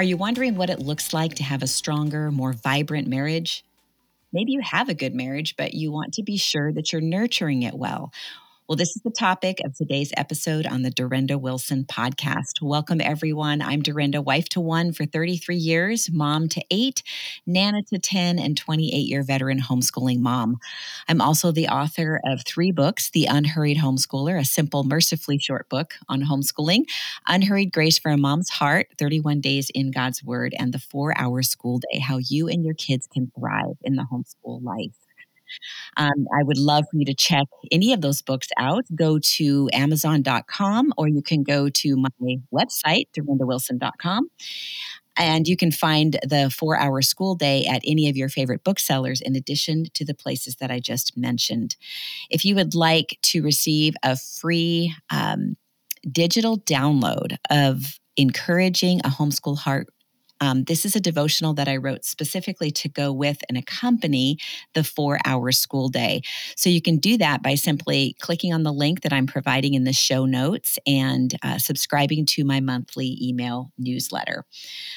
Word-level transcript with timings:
Are 0.00 0.12
you 0.12 0.16
wondering 0.16 0.54
what 0.54 0.70
it 0.70 0.78
looks 0.78 1.12
like 1.12 1.34
to 1.34 1.42
have 1.42 1.62
a 1.62 1.66
stronger, 1.66 2.30
more 2.30 2.54
vibrant 2.54 3.06
marriage? 3.06 3.66
Maybe 4.32 4.52
you 4.52 4.62
have 4.62 4.88
a 4.88 4.94
good 4.94 5.14
marriage, 5.14 5.56
but 5.58 5.74
you 5.74 5.92
want 5.92 6.14
to 6.14 6.22
be 6.22 6.38
sure 6.38 6.72
that 6.72 6.90
you're 6.90 7.02
nurturing 7.02 7.64
it 7.64 7.74
well. 7.74 8.10
Well, 8.70 8.76
this 8.76 8.94
is 8.94 9.02
the 9.02 9.10
topic 9.10 9.58
of 9.64 9.74
today's 9.74 10.12
episode 10.16 10.64
on 10.64 10.82
the 10.82 10.92
Durenda 10.92 11.40
Wilson 11.40 11.84
podcast. 11.86 12.62
Welcome, 12.62 13.00
everyone. 13.00 13.60
I'm 13.60 13.82
Durenda, 13.82 14.22
wife 14.22 14.48
to 14.50 14.60
one 14.60 14.92
for 14.92 15.06
33 15.06 15.56
years, 15.56 16.08
mom 16.12 16.46
to 16.50 16.62
eight, 16.70 17.02
Nana 17.48 17.82
to 17.92 17.98
10, 17.98 18.38
and 18.38 18.56
28 18.56 18.94
year 18.94 19.24
veteran 19.24 19.58
homeschooling 19.58 20.20
mom. 20.20 20.58
I'm 21.08 21.20
also 21.20 21.50
the 21.50 21.66
author 21.66 22.20
of 22.24 22.44
three 22.44 22.70
books 22.70 23.10
The 23.10 23.26
Unhurried 23.26 23.78
Homeschooler, 23.78 24.38
a 24.38 24.44
simple, 24.44 24.84
mercifully 24.84 25.40
short 25.40 25.68
book 25.68 25.94
on 26.08 26.22
homeschooling, 26.22 26.84
Unhurried 27.26 27.72
Grace 27.72 27.98
for 27.98 28.12
a 28.12 28.16
Mom's 28.16 28.50
Heart, 28.50 28.86
31 28.98 29.40
Days 29.40 29.70
in 29.74 29.90
God's 29.90 30.22
Word, 30.22 30.54
and 30.56 30.72
The 30.72 30.78
Four 30.78 31.12
Hour 31.18 31.42
School 31.42 31.80
Day 31.80 31.98
How 31.98 32.18
You 32.18 32.46
and 32.46 32.64
Your 32.64 32.74
Kids 32.74 33.08
Can 33.12 33.32
Thrive 33.36 33.78
in 33.82 33.96
the 33.96 34.06
Homeschool 34.12 34.62
Life. 34.62 35.09
Um, 35.96 36.26
I 36.38 36.42
would 36.42 36.58
love 36.58 36.84
for 36.90 36.98
you 36.98 37.04
to 37.06 37.14
check 37.14 37.46
any 37.70 37.92
of 37.92 38.00
those 38.00 38.22
books 38.22 38.48
out. 38.58 38.84
Go 38.94 39.18
to 39.18 39.68
Amazon.com 39.72 40.92
or 40.96 41.08
you 41.08 41.22
can 41.22 41.42
go 41.42 41.68
to 41.68 41.96
my 41.96 42.36
website, 42.52 43.04
durendawilson.com. 43.16 44.28
And 45.16 45.46
you 45.46 45.56
can 45.56 45.70
find 45.70 46.18
the 46.22 46.50
four 46.50 46.78
hour 46.78 47.02
school 47.02 47.34
day 47.34 47.66
at 47.66 47.82
any 47.84 48.08
of 48.08 48.16
your 48.16 48.28
favorite 48.28 48.64
booksellers, 48.64 49.20
in 49.20 49.36
addition 49.36 49.86
to 49.94 50.04
the 50.04 50.14
places 50.14 50.56
that 50.56 50.70
I 50.70 50.80
just 50.80 51.16
mentioned. 51.16 51.76
If 52.30 52.44
you 52.44 52.54
would 52.54 52.74
like 52.74 53.18
to 53.22 53.42
receive 53.42 53.94
a 54.02 54.16
free 54.16 54.94
um, 55.10 55.56
digital 56.10 56.58
download 56.60 57.36
of 57.50 57.98
encouraging 58.16 59.00
a 59.00 59.08
homeschool 59.08 59.58
heart 59.58 59.88
um, 60.40 60.64
this 60.64 60.84
is 60.84 60.96
a 60.96 61.00
devotional 61.00 61.54
that 61.54 61.68
I 61.68 61.76
wrote 61.76 62.04
specifically 62.04 62.70
to 62.72 62.88
go 62.88 63.12
with 63.12 63.38
and 63.48 63.58
accompany 63.58 64.38
the 64.74 64.84
four 64.84 65.18
hour 65.24 65.52
school 65.52 65.88
day. 65.88 66.22
So 66.56 66.70
you 66.70 66.80
can 66.80 66.96
do 66.96 67.18
that 67.18 67.42
by 67.42 67.54
simply 67.54 68.16
clicking 68.20 68.52
on 68.52 68.62
the 68.62 68.72
link 68.72 69.02
that 69.02 69.12
I'm 69.12 69.26
providing 69.26 69.74
in 69.74 69.84
the 69.84 69.92
show 69.92 70.24
notes 70.24 70.78
and 70.86 71.34
uh, 71.42 71.58
subscribing 71.58 72.26
to 72.26 72.44
my 72.44 72.60
monthly 72.60 73.18
email 73.20 73.70
newsletter. 73.78 74.44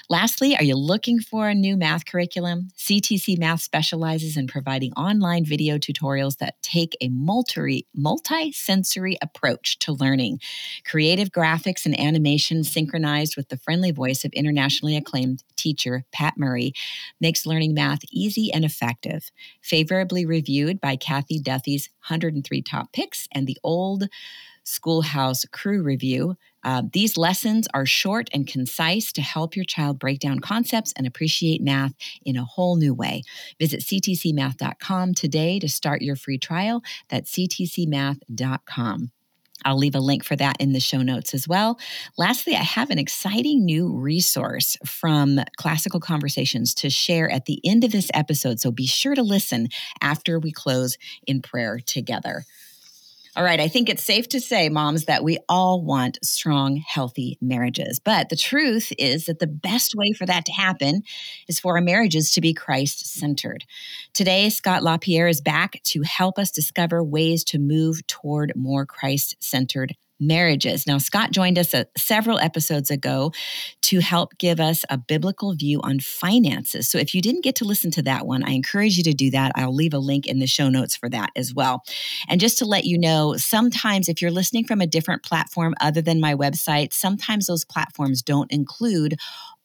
Lastly, 0.10 0.56
are 0.56 0.64
you 0.64 0.76
looking 0.76 1.20
for 1.20 1.50
a 1.50 1.56
new 1.56 1.76
math 1.76 2.06
curriculum? 2.06 2.70
CTC 2.78 3.38
Math 3.38 3.62
specializes 3.62 4.38
in 4.38 4.48
providing 4.48 4.94
online 4.94 5.46
video 5.46 5.78
tutorials 5.78 6.38
that 6.38 6.62
take 6.62 6.96
a 7.02 7.10
multi 7.10 8.52
sensory 8.52 9.18
approach 9.22 9.80
to 9.80 9.92
learning. 9.92 10.40
Creative 10.86 11.30
graphics 11.30 11.86
and 11.86 12.00
animation 12.00 12.64
synchronized 12.64 13.36
with 13.36 13.50
the 13.50 13.58
friendly 13.58 13.92
voice 13.92 14.24
of 14.24 14.32
internationally 14.34 14.96
acclaimed 14.96 15.33
teacher, 15.56 16.06
Pat 16.12 16.36
Murray, 16.38 16.74
makes 17.20 17.46
learning 17.46 17.74
math 17.74 18.02
easy 18.12 18.52
and 18.52 18.66
effective. 18.66 19.32
Favorably 19.62 20.26
reviewed 20.26 20.80
by 20.80 20.96
Cathy 20.96 21.40
Duffy's 21.40 21.90
103 22.08 22.62
Top 22.62 22.92
Picks 22.94 23.28
and 23.32 23.48
the 23.48 23.58
Old 23.64 24.08
Schoolhouse 24.64 25.46
Crew 25.46 25.84
Review. 25.84 26.36
Uh, 26.64 26.84
these 26.94 27.18
lessons 27.18 27.68
are 27.74 27.86
short 27.86 28.30
and 28.34 28.48
concise 28.48 29.12
to 29.14 29.22
help 29.22 29.56
your 29.56 29.66
child 29.66 30.00
break 30.00 30.20
down 30.20 30.40
concepts 30.40 30.94
and 30.96 31.06
appreciate 31.06 31.62
math 31.62 31.94
in 32.24 32.38
a 32.38 32.46
whole 32.46 32.78
new 32.78 32.94
way. 32.94 33.24
Visit 33.60 33.82
ctcmath.com 33.82 35.14
today 35.14 35.60
to 35.60 35.68
start 35.68 36.02
your 36.02 36.16
free 36.16 36.38
trial. 36.38 36.82
That's 37.10 37.32
ctcmath.com. 37.32 39.12
I'll 39.66 39.78
leave 39.78 39.96
a 39.96 40.00
link 40.00 40.24
for 40.24 40.36
that 40.36 40.58
in 40.60 40.74
the 40.74 40.80
show 40.80 41.02
notes 41.02 41.34
as 41.34 41.48
well. 41.48 41.80
Lastly, 42.18 42.56
I 42.56 42.64
have 42.64 42.90
an 42.90 43.00
exciting 43.00 43.66
new 43.66 43.90
resource 43.90 44.78
from 44.86 45.40
Classical 45.58 46.00
Conversations 46.00 46.74
to 46.76 46.90
share 46.90 47.30
at 47.32 47.46
the 47.46 47.60
end 47.64 47.84
of 47.84 47.92
this 47.92 48.10
episode. 48.14 48.60
So 48.60 48.72
be 48.72 48.88
sure 48.88 49.16
to 49.16 49.24
listen 49.24 49.70
after 50.02 50.40
we 50.40 50.52
close 50.52 50.98
in 51.26 51.42
prayer 51.42 51.80
together. 51.80 52.44
All 53.36 53.44
right, 53.44 53.60
I 53.60 53.68
think 53.68 53.90
it's 53.90 54.04
safe 54.04 54.30
to 54.30 54.40
say, 54.40 54.70
moms, 54.70 55.06
that 55.06 55.24
we 55.24 55.40
all 55.50 55.82
want 55.82 56.20
strong, 56.24 56.76
healthy 56.76 57.40
marriages. 57.42 58.00
But 58.00 58.30
the 58.30 58.36
truth 58.36 58.94
is 59.00 59.26
that 59.26 59.40
the 59.40 59.48
best 59.48 59.96
way 59.96 60.12
for 60.12 60.28
that 60.28 60.46
to 60.46 60.52
happen 60.52 61.02
is 61.48 61.60
for 61.60 61.76
our 61.76 61.82
marriages 61.82 62.32
to 62.34 62.42
be 62.42 62.54
Christ 62.54 63.08
centered. 63.08 63.64
Today, 64.14 64.50
Scott 64.50 64.84
LaPierre 64.84 65.28
is 65.28 65.42
back 65.42 65.82
to 65.86 66.04
help 66.04 66.38
us 66.38 66.52
discover 66.52 67.04
ways 67.04 67.44
to 67.46 67.58
move 67.58 68.06
toward 68.06 68.54
more 68.56 68.86
Christ 68.86 69.36
centered 69.40 69.96
marriages. 70.20 70.88
Now, 70.88 70.98
Scott 70.98 71.32
joined 71.32 71.58
us 71.58 71.74
a, 71.74 71.82
uh, 71.82 71.84
several 71.98 72.40
episodes 72.40 72.90
ago 72.90 73.32
to 73.84 74.00
help 74.00 74.38
give 74.38 74.60
us 74.60 74.86
a 74.90 74.98
biblical 74.98 75.54
view 75.54 75.82
on 75.82 76.00
finances. 76.00 76.90
So, 76.90 76.98
if 76.98 77.14
you 77.14 77.22
didn't 77.22 77.44
get 77.44 77.56
to 77.56 77.66
listen 77.66 77.92
to 77.92 78.02
that 78.04 78.26
one, 78.26 78.44
I 78.44 78.52
encourage 78.52 78.98
you 78.98 79.04
to 79.04 79.14
do 79.14 79.32
that. 79.32 79.52
I'll 79.56 79.76
leave 79.76 79.94
a 79.94 80.00
link 80.00 80.26
in 80.26 80.40
the 80.40 80.48
show 80.48 80.70
notes 80.70 80.96
for 80.96 81.10
that 81.10 81.32
as 81.36 81.54
well. 81.54 81.84
And 82.28 82.40
just 82.40 82.58
to 82.60 82.66
let 82.66 82.86
you 82.86 82.98
know, 82.98 83.36
sometimes 83.38 84.10
if 84.10 84.22
you're 84.22 84.32
listening 84.32 84.66
from 84.66 84.82
a 84.82 84.88
different 84.88 85.24
platform 85.24 85.76
other 85.82 86.02
than 86.02 86.20
my 86.20 86.36
website, 86.36 86.94
sometimes 86.94 87.48
those 87.48 87.66
platforms 87.66 88.22
don't 88.22 88.52
include 88.52 89.18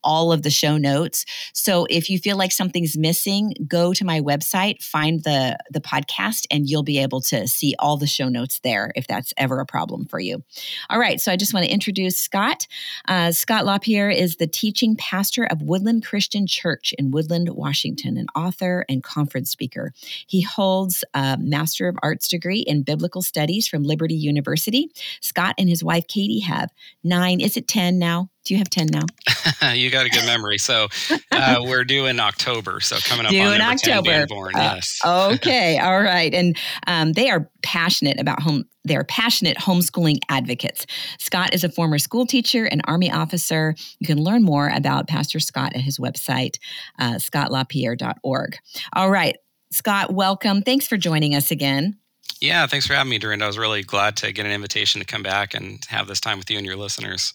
all 0.04 0.32
of 0.32 0.42
the 0.42 0.50
show 0.50 0.76
notes. 0.76 1.25
So 1.53 1.86
if 1.91 2.09
you 2.10 2.19
feel 2.19 2.36
like 2.36 2.53
something's 2.53 2.97
missing, 2.97 3.54
go 3.66 3.92
to 3.92 4.04
my 4.04 4.20
website, 4.20 4.82
find 4.82 5.22
the 5.25 5.56
the 5.70 5.81
podcast 5.81 6.47
and 6.50 6.69
you'll 6.69 6.82
be 6.82 6.98
able 6.98 7.20
to 7.22 7.47
see 7.47 7.75
all 7.78 7.97
the 7.97 8.06
show 8.06 8.28
notes 8.28 8.60
there 8.60 8.92
if 8.97 9.06
that's 9.06 9.32
ever 9.36 9.60
a 9.60 9.66
problem 9.66 10.06
for 10.06 10.20
you. 10.20 10.42
All 10.91 10.98
right, 10.98 11.20
so 11.20 11.32
I 11.32 11.36
just 11.36 11.54
want 11.54 11.66
to 11.66 11.72
introduce 11.72 12.19
Scott. 12.19 12.66
Uh, 13.06 13.32
Scott 13.32 13.64
LaPierre 13.64 14.10
is 14.10 14.36
the 14.36 14.47
teaching 14.47 14.97
pastor 14.97 15.44
of 15.44 15.62
Woodland 15.62 16.04
Christian 16.04 16.47
Church 16.47 16.94
in 16.98 17.10
Woodland, 17.10 17.50
Washington, 17.50 18.16
an 18.16 18.26
author 18.34 18.84
and 18.88 19.03
conference 19.03 19.50
speaker. 19.50 19.92
He 20.26 20.42
holds 20.42 21.04
a 21.15 21.36
Master 21.38 21.88
of 21.88 21.97
Arts 22.03 22.28
degree 22.28 22.60
in 22.60 22.82
Biblical 22.82 23.22
Studies 23.22 23.69
from 23.69 23.82
Liberty 23.82 24.15
University. 24.15 24.91
Scott 25.20 25.54
and 25.59 25.69
his 25.69 25.84
wife 25.84 26.06
Katie 26.06 26.41
have 26.41 26.70
nine, 27.03 27.41
is 27.41 27.56
it 27.56 27.69
10 27.69 27.98
now? 27.98 28.30
Do 28.48 28.54
you 28.54 28.59
have 28.59 28.70
10 28.70 28.86
now? 28.86 29.72
you 29.75 29.91
got 29.91 30.06
a 30.06 30.09
good 30.09 30.25
memory. 30.25 30.56
So 30.56 30.88
uh, 31.31 31.59
we're 31.66 31.84
due 31.84 32.06
in 32.06 32.19
October. 32.19 32.81
So 32.81 32.97
coming 33.04 33.26
up 33.26 33.31
due 33.31 33.42
on 33.42 33.56
in 33.56 33.60
October. 33.60 34.26
Born, 34.26 34.54
uh, 34.56 34.59
yes. 34.76 35.00
okay. 35.06 35.78
All 35.78 36.00
right. 36.00 36.32
And 36.32 36.56
um, 36.86 37.12
they 37.12 37.28
are 37.28 37.50
passionate 37.62 38.19
about 38.19 38.41
home. 38.41 38.64
They're 38.84 39.04
passionate 39.04 39.59
homeschooling 39.59 40.20
advocates. 40.31 40.86
Scott 41.19 41.53
is 41.53 41.62
a 41.62 41.69
former 41.69 41.98
school 41.98 42.25
teacher 42.25 42.64
and 42.64 42.81
Army 42.86 43.12
officer. 43.12 43.75
You 43.98 44.06
can 44.06 44.16
learn 44.16 44.44
more 44.44 44.70
about 44.70 45.09
Pastor 45.09 45.41
Scott 45.41 45.75
at 45.75 45.82
his 45.82 45.98
website, 45.98 46.56
uh, 46.98 47.16
scottlapierre.org. 47.16 48.56
All 48.94 49.10
right. 49.10 49.36
Scott, 49.72 50.15
welcome. 50.15 50.62
Thanks 50.62 50.88
for 50.88 50.97
joining 50.97 51.34
us 51.34 51.50
again. 51.50 51.98
Yeah, 52.41 52.66
thanks 52.66 52.86
for 52.86 52.94
having 52.94 53.10
me, 53.10 53.19
Durenda. 53.19 53.42
I 53.42 53.47
was 53.47 53.59
really 53.59 53.82
glad 53.82 54.16
to 54.19 54.32
get 54.32 54.47
an 54.47 54.53
invitation 54.53 55.00
to 55.00 55.06
come 55.06 55.22
back 55.22 55.53
and 55.53 55.84
have 55.88 56.06
this 56.06 56.20
time 56.20 56.38
with 56.38 56.50
you 56.50 56.56
and 56.56 56.65
your 56.65 56.76
listeners. 56.76 57.34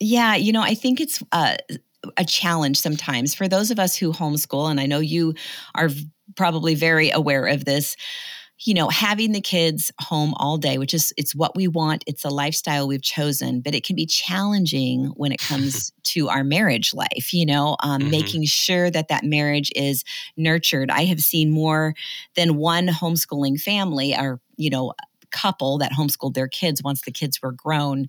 Yeah, 0.00 0.34
you 0.34 0.52
know, 0.52 0.62
I 0.62 0.74
think 0.74 1.00
it's 1.00 1.22
uh, 1.30 1.56
a 2.16 2.24
challenge 2.24 2.80
sometimes 2.80 3.34
for 3.34 3.46
those 3.46 3.70
of 3.70 3.78
us 3.78 3.94
who 3.94 4.12
homeschool, 4.12 4.70
and 4.70 4.80
I 4.80 4.86
know 4.86 4.98
you 4.98 5.34
are 5.74 5.90
probably 6.36 6.74
very 6.74 7.10
aware 7.10 7.46
of 7.46 7.64
this. 7.66 7.96
You 8.62 8.74
know, 8.74 8.90
having 8.90 9.32
the 9.32 9.40
kids 9.40 9.90
home 10.02 10.34
all 10.36 10.58
day, 10.58 10.76
which 10.76 10.92
is 10.92 11.14
it's 11.16 11.34
what 11.34 11.56
we 11.56 11.66
want, 11.66 12.04
it's 12.06 12.26
a 12.26 12.28
lifestyle 12.28 12.86
we've 12.86 13.00
chosen, 13.00 13.62
but 13.62 13.74
it 13.74 13.84
can 13.84 13.96
be 13.96 14.04
challenging 14.04 15.06
when 15.16 15.32
it 15.32 15.40
comes 15.40 15.92
to 16.04 16.28
our 16.28 16.44
marriage 16.44 16.92
life. 16.92 17.32
You 17.32 17.46
know, 17.46 17.76
um, 17.82 18.00
mm-hmm. 18.00 18.10
making 18.10 18.44
sure 18.44 18.90
that 18.90 19.08
that 19.08 19.24
marriage 19.24 19.70
is 19.76 20.04
nurtured. 20.36 20.90
I 20.90 21.04
have 21.04 21.20
seen 21.20 21.50
more 21.50 21.94
than 22.36 22.56
one 22.56 22.88
homeschooling 22.88 23.60
family, 23.60 24.14
or 24.14 24.40
you 24.56 24.68
know, 24.68 24.92
couple 25.30 25.78
that 25.78 25.92
homeschooled 25.92 26.34
their 26.34 26.48
kids 26.48 26.82
once 26.82 27.02
the 27.02 27.12
kids 27.12 27.40
were 27.42 27.52
grown 27.52 28.06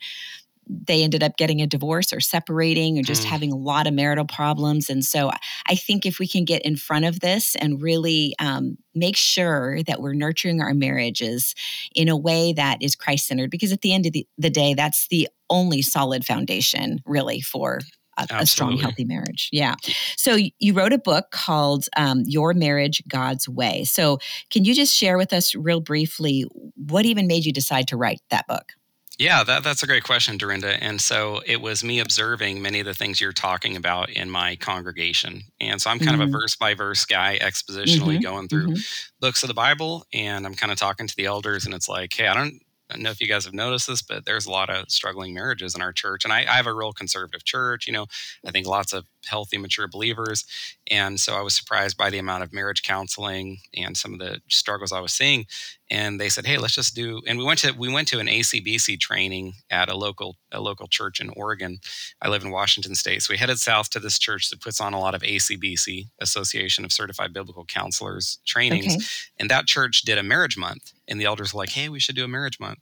they 0.71 1.03
ended 1.03 1.21
up 1.21 1.35
getting 1.38 1.62
a 1.62 1.68
divorce 1.68 2.13
or 2.13 2.19
separating 2.19 2.97
or 2.97 3.03
just 3.03 3.23
mm. 3.23 3.29
having 3.29 3.51
a 3.51 3.57
lot 3.57 3.88
of 3.88 3.94
marital 3.94 4.25
problems. 4.25 4.89
And 4.89 5.03
so 5.03 5.31
I 5.68 5.75
think 5.75 6.06
if 6.06 6.18
we 6.18 6.27
can 6.27 6.45
get 6.45 6.62
in 6.62 6.77
front 6.77 7.06
of 7.06 7.19
this 7.19 7.56
and 7.56 7.81
really 7.81 8.33
um, 8.39 8.77
make 8.95 9.18
sure 9.18 9.83
that 9.83 10.01
we're 10.01 10.13
nurturing 10.13 10.62
our 10.62 10.73
marriages 10.73 11.56
in 11.94 12.07
a 12.07 12.18
way 12.18 12.53
that 12.53 12.77
is 12.81 12.95
Christ 12.95 13.27
centered, 13.27 13.51
because 13.51 13.71
at 13.71 13.81
the 13.81 13.94
end 13.94 14.06
of 14.06 14.13
the, 14.13 14.25
the, 14.38 14.50
day, 14.50 14.73
that's 14.73 15.07
the 15.09 15.27
only 15.50 15.81
solid 15.81 16.25
foundation 16.25 17.00
really 17.06 17.41
for. 17.41 17.79
A, 18.18 18.27
a, 18.29 18.45
strong, 18.45 18.77
healthy 18.77 19.06
marriage. 19.06 19.50
Yeah. 19.53 19.75
So 20.18 20.38
you 20.59 20.73
wrote 20.73 20.91
a 20.91 20.97
book 20.97 21.31
called 21.31 21.88
um, 21.95 22.23
Your 22.27 22.53
Marriage 22.53 23.01
God's 23.07 23.47
Way. 23.47 23.85
So 23.85 24.19
can 24.51 24.65
you 24.65 24.75
just 24.75 24.94
share 24.94 25.18
with 25.18 25.31
us, 25.31 25.56
real 25.56 25.79
briefly, 25.79 26.45
what 26.75 27.06
even 27.06 27.25
made 27.25 27.45
you 27.45 27.53
decide 27.53 27.88
to 27.88 27.97
write 27.97 28.19
that 28.29 28.47
book? 28.47 28.73
Yeah, 29.21 29.44
that, 29.44 29.63
that's 29.63 29.83
a 29.83 29.85
great 29.85 30.03
question, 30.03 30.39
Durenda. 30.39 30.79
And 30.81 31.00
so 31.00 31.44
it 31.45 31.62
was 31.62 31.83
me 31.83 32.00
observing 32.00 32.59
many 32.59 32.79
of 32.79 32.88
the 32.88 32.95
things 32.95 33.21
you're 33.21 33.31
talking 33.31 33.77
about 33.77 34.09
in 34.09 34.31
my 34.31 34.56
congregation. 34.56 35.44
And 35.59 35.79
so 35.79 35.91
I'm 35.91 36.00
kind 36.00 36.13
mm-hmm. 36.13 36.21
of 36.21 36.29
a 36.29 36.31
verse 36.31 36.56
by 36.56 36.73
verse 36.73 37.06
guy, 37.06 37.38
expositionally 37.39 38.15
mm-hmm. 38.15 38.23
going 38.23 38.47
through 38.47 38.69
mm-hmm. 38.69 38.81
books 39.19 39.44
of 39.44 39.47
the 39.47 39.53
Bible. 39.53 40.07
And 40.12 40.44
I'm 40.44 40.56
kind 40.56 40.71
of 40.71 40.79
talking 40.79 41.06
to 41.06 41.15
the 41.15 41.25
elders, 41.25 41.65
and 41.65 41.75
it's 41.75 41.88
like, 41.88 42.12
hey, 42.13 42.29
I 42.29 42.33
don't 42.33 42.63
don't 42.94 43.04
know 43.04 43.12
if 43.12 43.22
you 43.22 43.28
guys 43.28 43.46
have 43.46 43.54
noticed 43.54 43.88
this, 43.88 44.02
but 44.02 44.26
there's 44.26 44.46
a 44.46 44.52
lot 44.52 44.70
of 44.70 44.90
struggling 44.90 45.34
marriages 45.34 45.76
in 45.76 45.82
our 45.82 45.94
church. 45.94 46.24
And 46.24 46.34
I, 46.34 46.40
I 46.40 46.56
have 46.56 46.68
a 46.68 46.74
real 46.74 46.94
conservative 46.94 47.44
church, 47.44 47.88
you 47.88 47.94
know, 47.94 48.06
I 48.46 48.52
think 48.52 48.68
lots 48.68 48.94
of 48.94 49.06
healthy, 49.26 49.58
mature 49.58 49.88
believers. 49.88 50.46
And 50.90 51.20
so 51.20 51.36
I 51.36 51.42
was 51.42 51.56
surprised 51.56 51.98
by 51.98 52.10
the 52.10 52.20
amount 52.20 52.44
of 52.44 52.54
marriage 52.54 52.84
counseling 52.84 53.60
and 53.76 53.96
some 53.96 54.14
of 54.14 54.20
the 54.20 54.42
struggles 54.50 54.92
I 54.92 55.00
was 55.00 55.14
seeing. 55.14 55.46
And 55.90 56.22
they 56.22 56.30
said, 56.30 56.46
"Hey, 56.46 56.58
let's 56.58 56.74
just 56.74 56.96
do." 56.96 57.22
And 57.28 57.38
we 57.38 57.44
went 57.44 57.60
to 57.60 57.74
we 57.74 57.92
went 57.92 58.08
to 58.10 58.20
an 58.20 58.28
ACBC 58.28 58.98
training 58.98 59.54
at 59.70 59.90
a 59.90 59.96
local 59.96 60.38
a 60.52 60.62
local 60.62 60.88
church 60.88 61.20
in 61.20 61.30
Oregon. 61.32 61.80
I 62.22 62.30
live 62.30 62.46
in 62.46 62.52
Washington 62.52 62.96
State, 62.96 63.24
so 63.24 63.34
we 63.34 63.38
headed 63.38 63.60
south 63.60 63.90
to 63.90 64.00
this 64.00 64.18
church 64.18 64.50
that 64.50 64.62
puts 64.62 64.80
on 64.80 64.94
a 64.94 65.00
lot 65.00 65.16
of 65.16 65.22
ACBC 65.22 66.08
Association 66.22 66.86
of 66.86 66.94
Certified 66.94 67.34
Biblical 67.34 67.66
Counselors 67.66 68.40
trainings. 68.46 68.96
Okay. 68.96 69.06
And 69.40 69.50
that 69.50 69.68
church 69.68 70.04
did 70.04 70.18
a 70.18 70.24
marriage 70.24 70.58
month 70.58 70.94
and 71.12 71.19
the 71.19 71.25
elders 71.25 71.54
were 71.54 71.60
like, 71.60 71.69
"Hey, 71.69 71.90
we 71.90 72.00
should 72.00 72.16
do 72.16 72.24
a 72.24 72.28
marriage 72.28 72.60
month," 72.60 72.80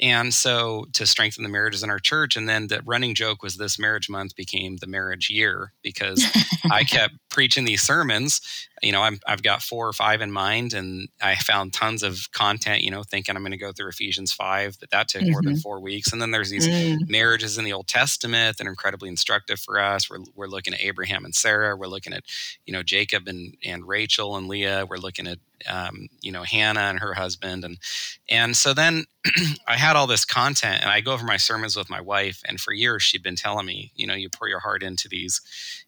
and 0.00 0.32
so 0.32 0.86
to 0.92 1.06
strengthen 1.06 1.42
the 1.42 1.50
marriages 1.50 1.82
in 1.82 1.90
our 1.90 1.98
church. 1.98 2.36
And 2.36 2.48
then 2.48 2.68
the 2.68 2.80
running 2.86 3.14
joke 3.14 3.42
was 3.42 3.56
this 3.56 3.78
marriage 3.78 4.08
month 4.08 4.36
became 4.36 4.76
the 4.76 4.86
marriage 4.86 5.28
year 5.28 5.72
because 5.82 6.24
I 6.70 6.84
kept 6.94 7.14
preaching 7.30 7.64
these 7.64 7.82
sermons. 7.82 8.40
You 8.82 8.92
know, 8.92 9.02
i 9.02 9.10
have 9.26 9.42
got 9.42 9.62
four 9.62 9.88
or 9.88 9.92
five 9.92 10.20
in 10.20 10.30
mind, 10.30 10.72
and 10.72 11.08
I 11.20 11.34
found 11.34 11.72
tons 11.72 12.02
of 12.02 12.30
content. 12.32 12.82
You 12.82 12.90
know, 12.92 13.02
thinking 13.02 13.34
I'm 13.36 13.42
going 13.42 13.52
to 13.52 13.58
go 13.58 13.72
through 13.72 13.88
Ephesians 13.88 14.32
five, 14.32 14.76
but 14.78 14.90
that 14.90 15.08
took 15.08 15.22
mm-hmm. 15.22 15.32
more 15.32 15.42
than 15.42 15.54
mm-hmm. 15.54 15.60
four 15.60 15.80
weeks. 15.80 16.12
And 16.12 16.22
then 16.22 16.30
there's 16.30 16.50
these 16.50 16.68
mm. 16.68 17.08
marriages 17.08 17.58
in 17.58 17.64
the 17.64 17.72
Old 17.72 17.88
Testament 17.88 18.56
that 18.56 18.66
are 18.66 18.70
incredibly 18.70 19.08
instructive 19.08 19.58
for 19.58 19.80
us. 19.80 20.08
We're 20.08 20.20
we're 20.36 20.46
looking 20.46 20.74
at 20.74 20.82
Abraham 20.82 21.24
and 21.24 21.34
Sarah. 21.34 21.76
We're 21.76 21.86
looking 21.86 22.12
at 22.12 22.22
you 22.66 22.72
know 22.72 22.84
Jacob 22.84 23.26
and 23.26 23.56
and 23.64 23.88
Rachel 23.88 24.36
and 24.36 24.46
Leah. 24.46 24.86
We're 24.88 24.98
looking 24.98 25.26
at 25.26 25.38
um, 25.68 26.08
you 26.20 26.32
know 26.32 26.42
Hannah 26.42 26.80
and 26.80 27.00
her 27.00 27.14
husband, 27.14 27.64
and 27.64 27.78
and 28.28 28.56
so 28.56 28.74
then 28.74 29.04
I 29.68 29.76
had 29.76 29.96
all 29.96 30.06
this 30.06 30.24
content, 30.24 30.82
and 30.82 30.90
I 30.90 31.00
go 31.00 31.12
over 31.12 31.24
my 31.24 31.36
sermons 31.36 31.76
with 31.76 31.90
my 31.90 32.00
wife, 32.00 32.42
and 32.46 32.60
for 32.60 32.72
years 32.72 33.02
she'd 33.02 33.22
been 33.22 33.36
telling 33.36 33.66
me, 33.66 33.92
you 33.94 34.06
know, 34.06 34.14
you 34.14 34.28
pour 34.28 34.48
your 34.48 34.60
heart 34.60 34.82
into 34.82 35.08
these 35.08 35.40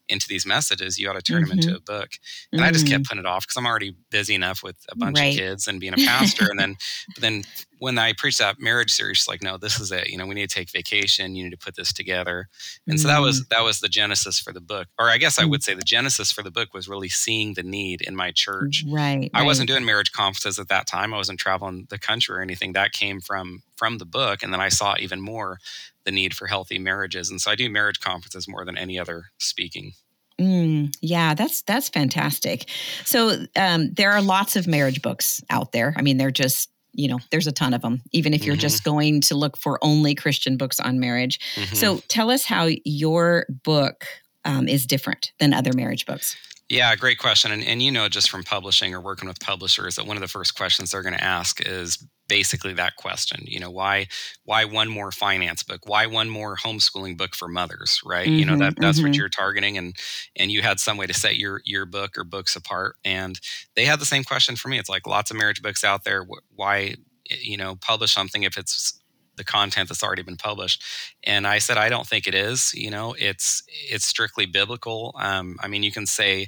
into 0.09 0.27
these 0.27 0.45
messages, 0.45 0.97
you 0.97 1.09
ought 1.09 1.13
to 1.13 1.21
turn 1.21 1.43
mm-hmm. 1.43 1.49
them 1.49 1.57
into 1.59 1.69
mm-hmm. 1.69 1.77
a 1.77 1.99
book. 1.99 2.09
And 2.51 2.61
mm-hmm. 2.61 2.69
I 2.69 2.71
just 2.71 2.87
kept 2.87 3.03
mm-hmm. 3.03 3.09
putting 3.09 3.19
it 3.19 3.25
off 3.25 3.45
because 3.45 3.57
I'm 3.57 3.65
already 3.65 3.95
busy 4.09 4.35
enough 4.35 4.63
with 4.63 4.77
a 4.89 4.95
bunch 4.95 5.19
right. 5.19 5.33
of 5.33 5.39
kids 5.39 5.67
and 5.67 5.79
being 5.79 5.93
a 5.93 5.97
pastor. 5.97 6.49
and 6.49 6.59
then, 6.59 6.77
but 7.15 7.21
then 7.21 7.43
when 7.79 7.97
I 7.97 8.13
preached 8.13 8.39
that 8.39 8.59
marriage 8.59 8.91
series, 8.91 9.17
she's 9.17 9.27
like, 9.27 9.43
no, 9.43 9.57
this 9.57 9.79
is 9.79 9.91
it. 9.91 10.09
You 10.09 10.17
know, 10.17 10.25
we 10.25 10.35
need 10.35 10.49
to 10.49 10.55
take 10.55 10.71
vacation. 10.71 11.35
You 11.35 11.43
need 11.43 11.51
to 11.51 11.57
put 11.57 11.75
this 11.75 11.93
together. 11.93 12.47
And 12.87 12.95
mm-hmm. 12.95 13.01
so 13.01 13.07
that 13.07 13.19
was 13.19 13.41
mm. 13.41 13.49
that 13.49 13.63
was 13.63 13.79
the 13.79 13.89
genesis 13.89 14.39
for 14.39 14.51
the 14.51 14.61
book. 14.61 14.87
Or 14.99 15.09
I 15.09 15.17
guess 15.17 15.39
I 15.39 15.45
would 15.45 15.61
mm. 15.61 15.63
say 15.63 15.73
the 15.73 15.81
genesis 15.81 16.31
for 16.31 16.41
the 16.41 16.51
book 16.51 16.73
was 16.73 16.87
really 16.87 17.09
seeing 17.09 17.53
the 17.53 17.63
need 17.63 18.01
in 18.01 18.15
my 18.15 18.31
church. 18.31 18.83
Right. 18.87 19.29
I 19.33 19.39
right. 19.39 19.45
wasn't 19.45 19.67
doing 19.67 19.85
marriage 19.85 20.11
conferences 20.11 20.59
at 20.59 20.69
that 20.69 20.87
time. 20.87 21.13
I 21.13 21.17
wasn't 21.17 21.39
traveling 21.39 21.87
the 21.89 21.99
country 21.99 22.35
or 22.35 22.41
anything. 22.41 22.73
That 22.73 22.91
came 22.91 23.21
from 23.21 23.61
from 23.77 23.97
the 23.97 24.05
book. 24.05 24.43
And 24.43 24.51
then 24.51 24.59
I 24.59 24.69
saw 24.69 24.95
even 24.99 25.21
more 25.21 25.59
the 26.03 26.11
need 26.11 26.35
for 26.35 26.47
healthy 26.47 26.79
marriages. 26.79 27.29
And 27.29 27.39
so 27.39 27.51
I 27.51 27.55
do 27.55 27.69
marriage 27.69 27.99
conferences 27.99 28.47
more 28.47 28.65
than 28.65 28.77
any 28.77 28.99
other 28.99 29.25
speaking. 29.37 29.93
Mm, 30.39 30.95
yeah, 31.01 31.33
that's 31.33 31.63
that's 31.63 31.89
fantastic. 31.89 32.69
So 33.05 33.45
um, 33.55 33.91
there 33.93 34.11
are 34.11 34.21
lots 34.21 34.55
of 34.55 34.67
marriage 34.67 35.01
books 35.01 35.41
out 35.49 35.71
there. 35.71 35.93
I 35.97 36.01
mean, 36.03 36.17
they're 36.17 36.29
just 36.31 36.69
you 36.93 37.07
know 37.07 37.19
there's 37.31 37.47
a 37.47 37.51
ton 37.51 37.73
of 37.73 37.81
them 37.81 38.01
even 38.11 38.33
if 38.33 38.43
you're 38.43 38.55
mm-hmm. 38.55 38.61
just 38.61 38.83
going 38.83 39.21
to 39.21 39.35
look 39.35 39.55
for 39.55 39.77
only 39.83 40.15
christian 40.15 40.57
books 40.57 40.79
on 40.79 40.99
marriage 40.99 41.39
mm-hmm. 41.55 41.75
so 41.75 42.01
tell 42.07 42.31
us 42.31 42.43
how 42.43 42.69
your 42.83 43.45
book 43.63 44.05
um, 44.45 44.67
is 44.67 44.85
different 44.85 45.31
than 45.39 45.53
other 45.53 45.73
marriage 45.73 46.05
books 46.05 46.35
yeah, 46.69 46.93
great 46.95 47.17
question. 47.17 47.51
And, 47.51 47.63
and 47.63 47.81
you 47.81 47.91
know, 47.91 48.09
just 48.09 48.29
from 48.29 48.43
publishing 48.43 48.93
or 48.93 48.99
working 48.99 49.27
with 49.27 49.39
publishers, 49.39 49.95
that 49.95 50.05
one 50.05 50.17
of 50.17 50.21
the 50.21 50.27
first 50.27 50.55
questions 50.55 50.91
they're 50.91 51.01
going 51.01 51.15
to 51.15 51.23
ask 51.23 51.65
is 51.65 52.05
basically 52.27 52.73
that 52.73 52.97
question. 52.97 53.43
You 53.45 53.61
know, 53.61 53.71
why 53.71 54.07
why 54.43 54.65
one 54.65 54.89
more 54.89 55.13
finance 55.13 55.63
book? 55.63 55.81
Why 55.85 56.07
one 56.07 56.29
more 56.29 56.57
homeschooling 56.57 57.17
book 57.17 57.35
for 57.35 57.47
mothers? 57.47 58.01
Right? 58.05 58.27
Mm-hmm, 58.27 58.39
you 58.39 58.45
know, 58.45 58.57
that 58.57 58.73
that's 58.77 58.97
mm-hmm. 58.97 59.07
what 59.07 59.15
you're 59.15 59.29
targeting, 59.29 59.77
and 59.77 59.95
and 60.35 60.51
you 60.51 60.61
had 60.61 60.81
some 60.81 60.97
way 60.97 61.07
to 61.07 61.13
set 61.13 61.37
your 61.37 61.61
your 61.63 61.85
book 61.85 62.17
or 62.17 62.25
books 62.25 62.55
apart. 62.57 62.97
And 63.05 63.39
they 63.75 63.85
had 63.85 64.01
the 64.01 64.05
same 64.05 64.25
question 64.25 64.57
for 64.57 64.67
me. 64.67 64.77
It's 64.77 64.89
like 64.89 65.07
lots 65.07 65.31
of 65.31 65.37
marriage 65.37 65.61
books 65.61 65.85
out 65.85 66.03
there. 66.03 66.25
Why 66.53 66.95
you 67.29 67.57
know 67.57 67.75
publish 67.75 68.13
something 68.13 68.43
if 68.43 68.57
it's 68.57 68.96
the 69.37 69.43
content 69.43 69.89
that's 69.89 70.03
already 70.03 70.23
been 70.23 70.37
published. 70.37 70.83
And 71.23 71.47
i 71.47 71.59
said 71.59 71.77
i 71.77 71.89
don't 71.89 72.07
think 72.07 72.27
it 72.27 72.35
is 72.35 72.73
you 72.73 72.89
know 72.89 73.15
it's 73.17 73.63
it's 73.89 74.05
strictly 74.05 74.45
biblical. 74.45 75.15
Um, 75.19 75.57
i 75.61 75.67
mean 75.67 75.83
you 75.83 75.91
can 75.91 76.05
say 76.05 76.47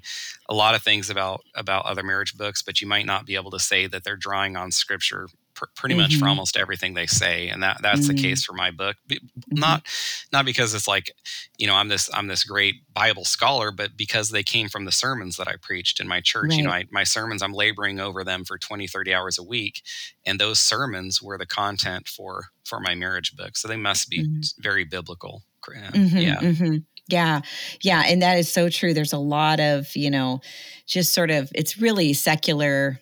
a 0.49 0.53
lot 0.53 0.75
of 0.75 0.81
things 0.83 1.09
about 1.09 1.41
about 1.55 1.85
other 1.85 2.03
marriage 2.03 2.37
books 2.37 2.61
but 2.61 2.81
you 2.81 2.87
might 2.87 3.05
not 3.05 3.25
be 3.25 3.35
able 3.35 3.51
to 3.51 3.59
say 3.59 3.87
that 3.87 4.03
they're 4.03 4.15
drawing 4.15 4.55
on 4.55 4.71
scripture 4.71 5.27
pr- 5.59 5.65
pretty 5.75 5.95
mm-hmm. 5.95 6.01
much 6.03 6.13
for 6.13 6.21
mm-hmm. 6.21 6.29
almost 6.29 6.57
everything 6.57 6.93
they 6.93 7.05
say, 7.05 7.49
and 7.49 7.61
that 7.63 7.79
that's 7.81 8.07
mm-hmm. 8.07 8.15
the 8.15 8.21
case 8.21 8.43
for 8.43 8.53
my 8.53 8.71
book. 8.71 8.95
Mm-hmm. 9.09 9.59
Not 9.59 9.83
not 10.31 10.45
because 10.45 10.73
it's 10.73 10.87
like 10.87 11.11
you 11.57 11.67
know 11.67 11.75
I'm 11.75 11.89
this 11.89 12.09
I'm 12.13 12.27
this 12.27 12.43
great 12.43 12.75
Bible 12.93 13.25
scholar, 13.25 13.71
but 13.71 13.97
because 13.97 14.29
they 14.29 14.43
came 14.43 14.69
from 14.69 14.85
the 14.85 14.91
sermons 14.91 15.37
that 15.37 15.47
I 15.47 15.55
preached 15.61 15.99
in 15.99 16.07
my 16.07 16.21
church. 16.21 16.49
Right. 16.49 16.57
You 16.57 16.63
know, 16.63 16.71
I, 16.71 16.85
my 16.91 17.03
sermons 17.03 17.41
I'm 17.41 17.53
laboring 17.53 17.99
over 17.99 18.23
them 18.23 18.45
for 18.45 18.57
20, 18.57 18.87
30 18.87 19.13
hours 19.13 19.37
a 19.37 19.43
week, 19.43 19.81
and 20.25 20.39
those 20.39 20.59
sermons 20.59 21.21
were 21.21 21.37
the 21.37 21.45
content 21.45 22.07
for 22.07 22.45
for 22.65 22.79
my 22.79 22.95
marriage 22.95 23.35
book. 23.35 23.57
So 23.57 23.67
they 23.67 23.77
must 23.77 24.09
be 24.09 24.23
mm-hmm. 24.23 24.61
very 24.61 24.85
biblical. 24.85 25.43
Mm-hmm, 25.67 26.17
yeah. 26.17 26.79
Yeah. 27.09 27.41
Yeah. 27.81 28.03
And 28.05 28.21
that 28.21 28.37
is 28.37 28.51
so 28.51 28.69
true. 28.69 28.93
There's 28.93 29.13
a 29.13 29.17
lot 29.17 29.59
of, 29.59 29.95
you 29.95 30.11
know, 30.11 30.41
just 30.85 31.13
sort 31.13 31.31
of, 31.31 31.51
it's 31.55 31.77
really 31.77 32.13
secular 32.13 32.99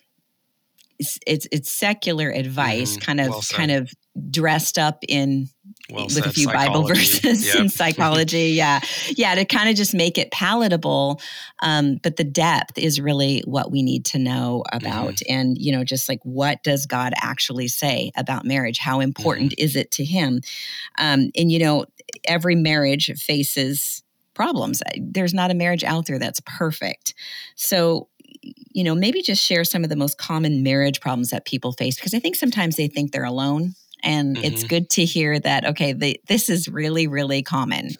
it's 0.98 1.18
it's, 1.26 1.46
it's 1.52 1.70
secular 1.70 2.30
advice, 2.30 2.96
mm, 2.96 3.00
kind 3.00 3.20
of 3.20 3.28
well 3.28 3.42
kind 3.52 3.70
of 3.70 3.90
dressed 4.30 4.78
up 4.78 5.04
in 5.06 5.48
well 5.90 6.04
with 6.04 6.14
said. 6.14 6.26
a 6.26 6.30
few 6.30 6.44
psychology. 6.44 6.68
Bible 6.68 6.88
verses 6.88 7.46
yep. 7.46 7.56
and 7.56 7.72
psychology. 7.72 8.38
yeah, 8.54 8.80
yeah, 9.10 9.34
to 9.34 9.44
kind 9.44 9.68
of 9.68 9.76
just 9.76 9.94
make 9.94 10.18
it 10.18 10.30
palatable. 10.30 11.20
Um, 11.62 11.98
but 12.02 12.16
the 12.16 12.24
depth 12.24 12.78
is 12.78 13.00
really 13.00 13.42
what 13.44 13.70
we 13.70 13.82
need 13.82 14.04
to 14.06 14.18
know 14.18 14.64
about, 14.72 15.14
mm-hmm. 15.14 15.32
and 15.32 15.58
you 15.58 15.72
know, 15.72 15.84
just 15.84 16.08
like 16.08 16.20
what 16.22 16.62
does 16.62 16.86
God 16.86 17.12
actually 17.20 17.68
say 17.68 18.10
about 18.16 18.44
marriage? 18.44 18.78
How 18.78 19.00
important 19.00 19.52
mm-hmm. 19.52 19.64
is 19.64 19.76
it 19.76 19.90
to 19.92 20.04
Him? 20.04 20.40
Um, 20.98 21.30
and 21.36 21.50
you 21.52 21.58
know, 21.58 21.86
every 22.24 22.56
marriage 22.56 23.10
faces 23.16 24.02
problems. 24.34 24.82
There's 24.96 25.34
not 25.34 25.50
a 25.50 25.54
marriage 25.54 25.82
out 25.82 26.06
there 26.06 26.20
that's 26.20 26.40
perfect. 26.46 27.12
So 27.56 28.08
you 28.72 28.84
know, 28.84 28.94
maybe 28.94 29.22
just 29.22 29.42
share 29.42 29.64
some 29.64 29.84
of 29.84 29.90
the 29.90 29.96
most 29.96 30.18
common 30.18 30.62
marriage 30.62 31.00
problems 31.00 31.30
that 31.30 31.44
people 31.44 31.72
face 31.72 31.96
because 31.96 32.14
I 32.14 32.18
think 32.18 32.36
sometimes 32.36 32.76
they 32.76 32.88
think 32.88 33.12
they're 33.12 33.24
alone 33.24 33.74
and 34.02 34.36
mm-hmm. 34.36 34.44
it's 34.44 34.64
good 34.64 34.90
to 34.90 35.04
hear 35.04 35.38
that 35.38 35.64
okay 35.64 35.92
they, 35.92 36.20
this 36.28 36.48
is 36.48 36.68
really 36.68 37.06
really 37.06 37.42
common. 37.42 37.90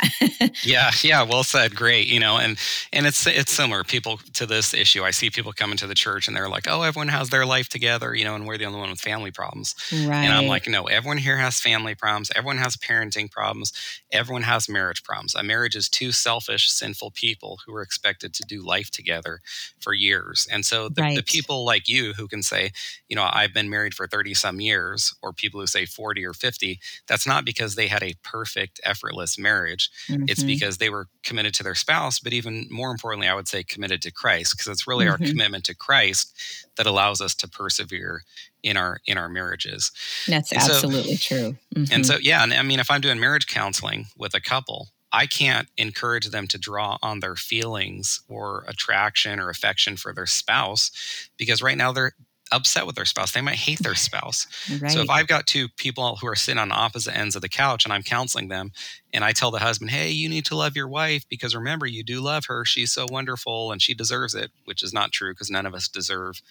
Yeah 0.65 0.91
yeah 1.03 1.23
well 1.23 1.45
said 1.45 1.75
great 1.75 2.09
you 2.09 2.21
know 2.21 2.39
and 2.39 2.59
and 2.93 3.07
it's 3.07 3.27
it's 3.27 3.53
similar 3.53 3.85
people 3.85 4.19
to 4.35 4.47
this 4.47 4.75
issue 4.75 5.05
i 5.05 5.11
see 5.11 5.31
people 5.31 5.53
coming 5.53 5.77
to 5.77 5.87
the 5.87 5.95
church 5.95 6.27
and 6.27 6.37
they're 6.37 6.49
like 6.49 6.67
oh 6.69 6.83
everyone 6.83 7.09
has 7.09 7.31
their 7.31 7.47
life 7.47 7.69
together 7.69 8.15
you 8.15 8.25
know 8.25 8.35
and 8.35 8.47
we're 8.47 8.59
the 8.59 8.65
only 8.65 8.79
one 8.79 8.91
with 8.91 9.01
family 9.01 9.31
problems. 9.31 9.75
Right 9.93 10.25
and 10.25 10.33
i'm 10.33 10.47
like 10.47 10.69
no 10.69 10.85
everyone 10.85 11.19
here 11.19 11.37
has 11.37 11.61
family 11.61 11.95
problems 11.95 12.31
everyone 12.35 12.59
has 12.59 12.77
parenting 12.77 13.31
problems 13.31 13.73
everyone 14.13 14.43
has 14.43 14.69
marriage 14.69 15.03
problems. 15.03 15.35
A 15.35 15.43
marriage 15.43 15.77
is 15.77 15.89
two 15.89 16.13
selfish 16.13 16.71
sinful 16.71 17.13
people 17.13 17.59
who 17.65 17.75
are 17.75 17.83
expected 17.83 18.35
to 18.35 18.45
do 18.45 18.63
life 18.63 18.91
together 18.91 19.41
for 19.81 19.93
years. 19.93 20.47
And 20.51 20.65
so 20.65 20.89
the, 20.89 21.03
right. 21.03 21.17
the 21.17 21.23
people 21.23 21.65
like 21.65 21.89
you 21.89 22.13
who 22.15 22.29
can 22.29 22.43
say 22.43 22.73
you 23.09 23.17
know 23.17 23.29
i've 23.33 23.53
been 23.53 23.69
married 23.69 23.95
for 23.95 24.07
30 24.07 24.35
some 24.35 24.61
years 24.61 25.15
or 25.23 25.33
people 25.33 25.61
who 25.61 25.67
say 25.67 25.85
40 25.89 26.25
or 26.25 26.33
50, 26.33 26.79
that's 27.07 27.27
not 27.27 27.45
because 27.45 27.75
they 27.75 27.89
had 27.89 28.03
a 28.03 28.15
perfect, 28.23 28.81
effortless 28.85 29.39
marriage. 29.39 29.91
Mm-hmm. 30.09 30.25
It's 30.29 30.43
because 30.43 30.79
they 30.79 30.91
were 30.91 31.09
committed 31.25 31.55
to 31.55 31.63
their 31.63 31.75
spouse, 31.75 32.21
but 32.21 32.33
even 32.33 32.67
more 32.71 32.91
importantly, 32.91 33.29
I 33.29 33.35
would 33.35 33.49
say 33.49 33.63
committed 33.63 34.03
to 34.03 34.13
Christ, 34.13 34.57
because 34.57 34.69
it's 34.69 34.87
really 34.87 35.07
mm-hmm. 35.07 35.23
our 35.23 35.29
commitment 35.29 35.65
to 35.65 35.75
Christ 35.75 36.33
that 36.77 36.87
allows 36.87 37.21
us 37.21 37.35
to 37.37 37.49
persevere 37.49 38.23
in 38.63 38.77
our 38.77 39.01
in 39.07 39.19
our 39.19 39.29
marriages. 39.29 39.93
That's 40.27 40.53
and 40.53 40.61
absolutely 40.61 41.17
so, 41.17 41.35
true. 41.35 41.57
Mm-hmm. 41.75 41.93
And 41.95 42.07
so 42.07 42.17
yeah, 42.21 42.43
and 42.43 42.53
I 42.53 42.63
mean 42.63 42.81
if 42.81 42.91
I'm 42.91 43.01
doing 43.01 43.21
marriage 43.21 43.47
counseling 43.47 44.07
with 44.17 44.35
a 44.35 44.41
couple, 44.41 44.89
I 45.13 45.27
can't 45.27 45.69
encourage 45.77 46.29
them 46.29 46.47
to 46.49 46.59
draw 46.59 46.99
on 47.03 47.21
their 47.21 47.37
feelings 47.37 48.21
or 48.29 48.65
attraction 48.69 49.41
or 49.41 49.49
affection 49.49 49.97
for 49.97 50.13
their 50.13 50.27
spouse 50.27 50.91
because 51.39 51.63
right 51.63 51.79
now 51.79 51.93
they're 51.93 52.13
upset 52.53 52.87
with 52.87 52.97
their 52.97 53.05
spouse. 53.05 53.33
They 53.33 53.41
might 53.41 53.57
hate 53.57 53.81
their 53.81 53.95
spouse. 53.95 54.47
Right. 54.81 54.91
So 54.91 55.01
if 55.01 55.11
I've 55.11 55.27
got 55.27 55.47
two 55.47 55.69
people 55.69 56.17
who 56.17 56.27
are 56.27 56.37
sitting 56.37 56.59
on 56.59 56.73
opposite 56.73 57.17
ends 57.17 57.37
of 57.37 57.43
the 57.43 57.49
couch 57.49 57.85
and 57.85 57.93
I'm 57.93 58.03
counseling 58.03 58.49
them 58.49 58.73
and 59.13 59.25
I 59.25 59.33
tell 59.33 59.51
the 59.51 59.59
husband, 59.59 59.91
"Hey, 59.91 60.11
you 60.11 60.29
need 60.29 60.45
to 60.47 60.57
love 60.57 60.77
your 60.77 60.89
wife 60.89 61.25
because 61.29 61.55
remember 61.55 61.87
you 61.87 62.03
do 62.03 62.21
love 62.21 62.47
her. 62.47 62.65
She's 62.65 62.93
so 62.93 63.07
wonderful 63.09 63.73
and 63.73 63.81
she 63.81 63.95
deserves 63.95 64.35
it," 64.35 64.51
which 64.65 64.83
is 64.83 64.93
not 64.93 65.13
true 65.13 65.33
because 65.33 65.51
none 65.51 65.67
of 65.67 65.75
us 65.75 65.89
deserve 65.89 66.43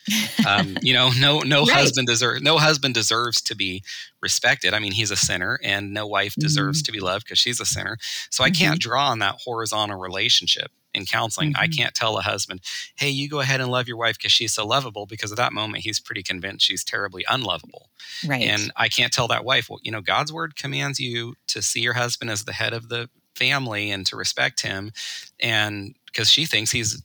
um, 0.48 0.78
you 0.82 0.94
know, 0.94 1.12
no 1.20 1.40
no 1.42 1.62
right. 1.66 1.72
husband 1.72 2.08
deserve 2.08 2.42
no 2.42 2.58
husband 2.58 2.94
deserves 2.94 3.42
to 3.42 3.56
be 3.56 3.84
respected. 4.22 4.74
I 4.74 4.80
mean, 4.80 4.92
he's 4.92 5.12
a 5.12 5.16
sinner 5.16 5.60
and 5.64 5.94
no 5.94 6.08
wife 6.08 6.36
deserves 6.36 6.80
mm-hmm. 6.80 6.86
to 6.86 6.92
be 6.92 7.00
loved 7.00 7.26
because 7.26 7.40
she's 7.40 7.60
a 7.60 7.66
sinner. 7.66 7.98
So 8.30 8.44
I 8.44 8.50
mm-hmm. 8.50 8.64
can't 8.64 8.80
draw 8.80 9.10
on 9.10 9.20
that 9.20 9.36
horizontal 9.44 10.00
relationship 10.00 10.72
in 10.98 11.06
counseling. 11.06 11.54
Mm-hmm. 11.54 11.62
I 11.62 11.68
can't 11.68 11.96
tell 11.96 12.18
a 12.18 12.22
husband, 12.22 12.62
hey, 12.96 13.10
you 13.10 13.30
go 13.30 13.40
ahead 13.40 13.62
and 13.62 13.72
love 13.72 13.88
your 13.88 13.98
wife 13.98 14.18
because 14.18 14.32
she's 14.32 14.54
so 14.54 14.66
lovable, 14.66 15.06
because 15.06 15.32
at 15.32 15.38
that 15.38 15.54
moment 15.54 15.84
he's 15.84 16.00
pretty 16.00 16.24
convinced 16.24 16.66
she's 16.66 16.84
terribly 16.84 17.24
unlovable. 17.30 17.90
Right. 18.28 18.42
And 18.42 18.72
I 18.76 18.90
can't 18.90 19.14
tell 19.14 19.28
that 19.30 19.46
wife, 19.46 19.70
well, 19.70 19.80
you 19.84 19.92
know, 19.92 20.02
God's 20.02 20.34
word 20.34 20.56
commands 20.56 21.00
you 21.00 21.36
to 21.48 21.62
see 21.62 21.80
your 21.80 21.94
husband 21.94 22.32
as 22.32 22.44
the 22.44 22.54
head 22.54 22.74
of 22.74 22.90
the 22.90 23.10
family 23.36 23.92
and 23.92 24.06
to 24.08 24.18
respect 24.18 24.62
him. 24.62 24.92
And 25.40 25.96
because 26.08 26.30
she 26.30 26.46
thinks 26.46 26.72
he's 26.72 27.02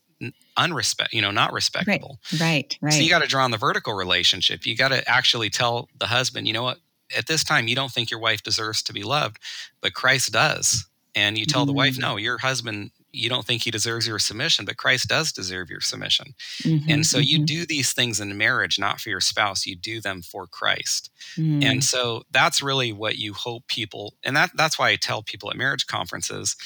unrespect, 0.56 1.12
you 1.12 1.20
know, 1.20 1.30
not 1.30 1.52
respectable. 1.52 2.18
Right, 2.32 2.40
right. 2.40 2.78
right. 2.80 2.92
So 2.92 3.00
you 3.00 3.11
got 3.11 3.22
to 3.22 3.28
draw 3.28 3.44
on 3.44 3.50
the 3.50 3.58
vertical 3.58 3.94
relationship. 3.94 4.66
You 4.66 4.76
got 4.76 4.88
to 4.88 5.06
actually 5.08 5.50
tell 5.50 5.88
the 5.99 6.06
husband, 6.06 6.46
you 6.46 6.52
know 6.52 6.62
what, 6.62 6.78
at 7.16 7.26
this 7.26 7.44
time 7.44 7.68
you 7.68 7.75
don't 7.75 7.90
think 7.90 8.11
your 8.11 8.20
wife 8.20 8.42
deserves 8.42 8.82
to 8.84 8.92
be 8.92 9.02
loved, 9.02 9.38
but 9.80 9.94
Christ 9.94 10.32
does. 10.32 10.87
And 11.14 11.37
you 11.37 11.44
tell 11.44 11.62
mm-hmm. 11.62 11.66
the 11.66 11.72
wife, 11.75 11.96
mm. 11.96 12.00
no, 12.00 12.16
your 12.16 12.38
husband, 12.38 12.90
you 13.12 13.28
don't 13.28 13.47
think 13.47 13.62
he 13.62 13.71
deserves 13.71 14.07
your 14.07 14.19
submission, 14.19 14.64
but 14.64 14.76
Christ 14.76 15.09
does 15.09 15.33
deserve 15.33 15.71
your 15.71 15.81
submission. 15.81 16.35
Mm-hmm, 16.62 16.90
and 16.90 17.07
so 17.07 17.19
mm-hmm. 17.19 17.25
you 17.25 17.45
do 17.45 17.66
these 17.66 17.92
things 17.92 18.21
in 18.21 18.37
marriage, 18.37 18.78
not 18.78 19.00
for 19.00 19.11
your 19.11 19.21
spouse, 19.21 19.66
you 19.66 19.76
do 19.76 20.00
them 20.00 20.23
for 20.23 20.47
Christ. 20.47 21.11
Mm. 21.37 21.64
And 21.64 21.85
so 21.85 22.23
that's 22.31 22.62
really 22.62 22.92
what 22.92 23.19
you 23.19 23.35
hope 23.35 23.66
people, 23.69 24.14
and 24.25 24.37
that, 24.37 24.50
that's 24.54 24.78
why 24.78 24.90
I 24.90 24.97
tell 24.97 25.23
people 25.23 25.50
at 25.50 25.57
marriage 25.57 25.87
conferences, 25.87 26.57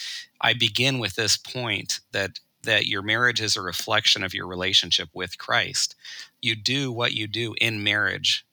I 0.41 0.55
begin 0.55 0.99
with 0.99 1.15
this 1.15 1.37
point 1.37 2.01
that 2.13 2.39
that 2.63 2.87
your 2.87 3.03
marriage 3.03 3.41
is 3.41 3.57
a 3.57 3.63
reflection 3.63 4.25
of 4.25 4.35
your 4.35 4.47
relationship 4.47 5.09
with 5.15 5.39
Christ. 5.39 5.95
You 6.43 6.57
do 6.57 6.93
what 6.93 7.13
you 7.13 7.27
do 7.27 7.55
in 7.61 7.83
marriage 7.83 8.46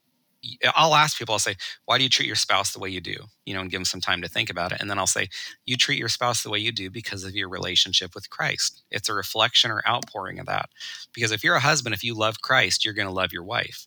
I'll 0.74 0.94
ask 0.94 1.18
people, 1.18 1.32
I'll 1.32 1.38
say, 1.38 1.56
why 1.84 1.98
do 1.98 2.04
you 2.04 2.10
treat 2.10 2.26
your 2.26 2.36
spouse 2.36 2.72
the 2.72 2.78
way 2.78 2.88
you 2.88 3.00
do? 3.00 3.16
You 3.46 3.54
know, 3.54 3.60
and 3.60 3.70
give 3.70 3.78
them 3.78 3.84
some 3.84 4.00
time 4.00 4.22
to 4.22 4.28
think 4.28 4.50
about 4.50 4.72
it. 4.72 4.80
And 4.80 4.90
then 4.90 4.98
I'll 4.98 5.06
say, 5.06 5.28
you 5.66 5.76
treat 5.76 5.98
your 5.98 6.08
spouse 6.08 6.42
the 6.42 6.50
way 6.50 6.58
you 6.58 6.72
do 6.72 6.90
because 6.90 7.24
of 7.24 7.34
your 7.34 7.48
relationship 7.48 8.14
with 8.14 8.30
Christ. 8.30 8.82
It's 8.90 9.08
a 9.08 9.14
reflection 9.14 9.70
or 9.70 9.82
outpouring 9.88 10.38
of 10.38 10.46
that. 10.46 10.70
Because 11.12 11.32
if 11.32 11.44
you're 11.44 11.56
a 11.56 11.60
husband, 11.60 11.94
if 11.94 12.04
you 12.04 12.14
love 12.14 12.40
Christ, 12.40 12.84
you're 12.84 12.94
going 12.94 13.08
to 13.08 13.12
love 13.12 13.32
your 13.32 13.44
wife. 13.44 13.86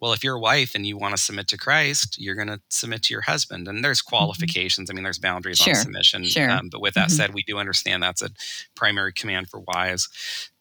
Well, 0.00 0.12
if 0.12 0.22
you're 0.22 0.36
a 0.36 0.40
wife 0.40 0.74
and 0.74 0.86
you 0.86 0.98
want 0.98 1.16
to 1.16 1.22
submit 1.22 1.48
to 1.48 1.56
Christ, 1.56 2.20
you're 2.20 2.34
going 2.34 2.48
to 2.48 2.60
submit 2.68 3.02
to 3.04 3.14
your 3.14 3.22
husband. 3.22 3.66
And 3.66 3.84
there's 3.84 4.02
mm-hmm. 4.02 4.16
qualifications. 4.16 4.88
Mm-hmm. 4.88 4.94
I 4.94 4.96
mean, 4.96 5.04
there's 5.04 5.18
boundaries 5.18 5.58
sure. 5.58 5.74
on 5.74 5.82
submission. 5.82 6.24
Sure. 6.24 6.50
Um, 6.50 6.68
but 6.70 6.80
with 6.80 6.94
that 6.94 7.08
mm-hmm. 7.08 7.16
said, 7.16 7.34
we 7.34 7.42
do 7.42 7.58
understand 7.58 8.02
that's 8.02 8.22
a 8.22 8.30
primary 8.74 9.12
command 9.12 9.48
for 9.48 9.60
wives. 9.60 10.08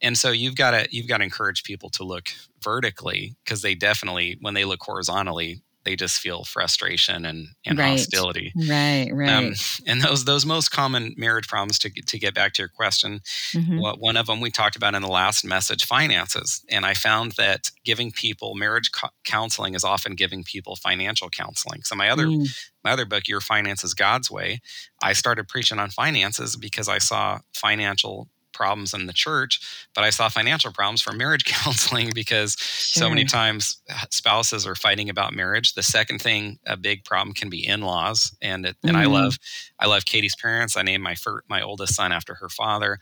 And 0.01 0.18
so 0.18 0.32
you've 0.32 0.56
got 0.56 0.72
to 0.72 0.88
you've 0.89 1.08
got 1.08 1.18
to 1.18 1.24
encourage 1.24 1.63
people 1.63 1.89
to 1.92 2.04
look 2.04 2.30
vertically 2.63 3.36
because 3.44 3.62
they 3.62 3.75
definitely, 3.75 4.38
when 4.42 4.54
they 4.54 4.65
look 4.65 4.82
horizontally, 4.82 5.62
they 5.86 5.96
just 5.96 6.20
feel 6.20 6.44
frustration 6.44 7.25
and, 7.25 7.50
and 7.65 7.77
right. 7.77 7.92
hostility. 7.92 8.51
Right, 8.56 9.10
right. 9.13 9.30
Um, 9.30 9.54
and 9.88 10.01
those 10.01 10.25
those 10.25 10.46
most 10.46 10.70
common 10.70 11.13
marriage 11.18 11.48
problems 11.48 11.80
to 11.80 11.89
to 11.89 12.20
get 12.20 12.34
back 12.34 12.54
to 12.54 12.63
your 12.63 12.70
question, 12.70 13.22
mm-hmm. 13.54 13.80
what 13.80 14.00
one 14.00 14.18
of 14.18 14.25
them 14.27 14.42
we 14.42 14.51
talked 14.51 14.75
about 14.75 14.96
in 14.96 15.01
the 15.01 15.08
last 15.08 15.46
message, 15.46 15.86
finances. 15.86 16.65
And 16.70 16.86
I 16.86 16.94
found 16.94 17.34
that 17.34 17.72
giving 17.86 18.12
people 18.12 18.56
marriage 18.56 18.92
co- 18.92 19.10
counseling 19.24 19.75
is 19.75 19.84
often 19.84 20.15
giving 20.15 20.44
people 20.44 20.75
financial 20.75 21.30
counseling. 21.30 21.84
So 21.84 21.96
my 21.96 22.10
other 22.10 22.25
mm. 22.25 22.48
my 22.84 22.92
other 22.92 23.06
book, 23.06 23.27
Your 23.27 23.42
Finances 23.42 23.94
God's 23.94 24.30
Way, 24.30 24.60
I 25.01 25.13
started 25.13 25.48
preaching 25.48 25.80
on 25.80 25.92
finances 25.92 26.56
because 26.56 26.89
I 26.89 26.98
saw 26.98 27.39
financial 27.54 28.27
problems 28.56 28.94
in 28.94 29.06
the 29.06 29.14
church, 29.14 29.60
but 29.94 30.04
I 30.04 30.10
saw 30.10 30.30
financial 30.30 30.72
problems 30.72 31.02
from 31.02 31.18
marriage 31.18 31.46
counseling 31.46 32.12
because 32.16 32.56
sure. 32.58 33.02
so 33.02 33.10
many 33.10 33.26
times 33.26 33.82
uh, 33.90 34.06
spouses 34.10 34.66
are 34.66 34.76
fighting 34.76 35.10
about 35.10 35.34
marriage. 35.34 35.74
The 35.74 35.84
second 35.84 36.22
thing, 36.22 36.58
a 36.66 36.78
big 36.78 37.04
problem 37.04 37.34
can 37.34 37.50
be 37.50 37.66
in-laws, 37.66 38.36
and 38.42 38.66
it, 38.66 38.78
and 38.84 38.94
mm-hmm. 38.94 39.02
I 39.02 39.06
love 39.06 39.38
I 39.80 39.88
love 39.88 40.06
Katie's 40.06 40.36
parents. 40.36 40.78
I 40.78 40.82
named 40.82 41.04
my 41.04 41.16
fir- 41.16 41.44
my 41.50 41.62
oldest 41.62 41.96
son 41.96 42.12
after 42.12 42.36
her 42.36 42.50
father. 42.50 43.00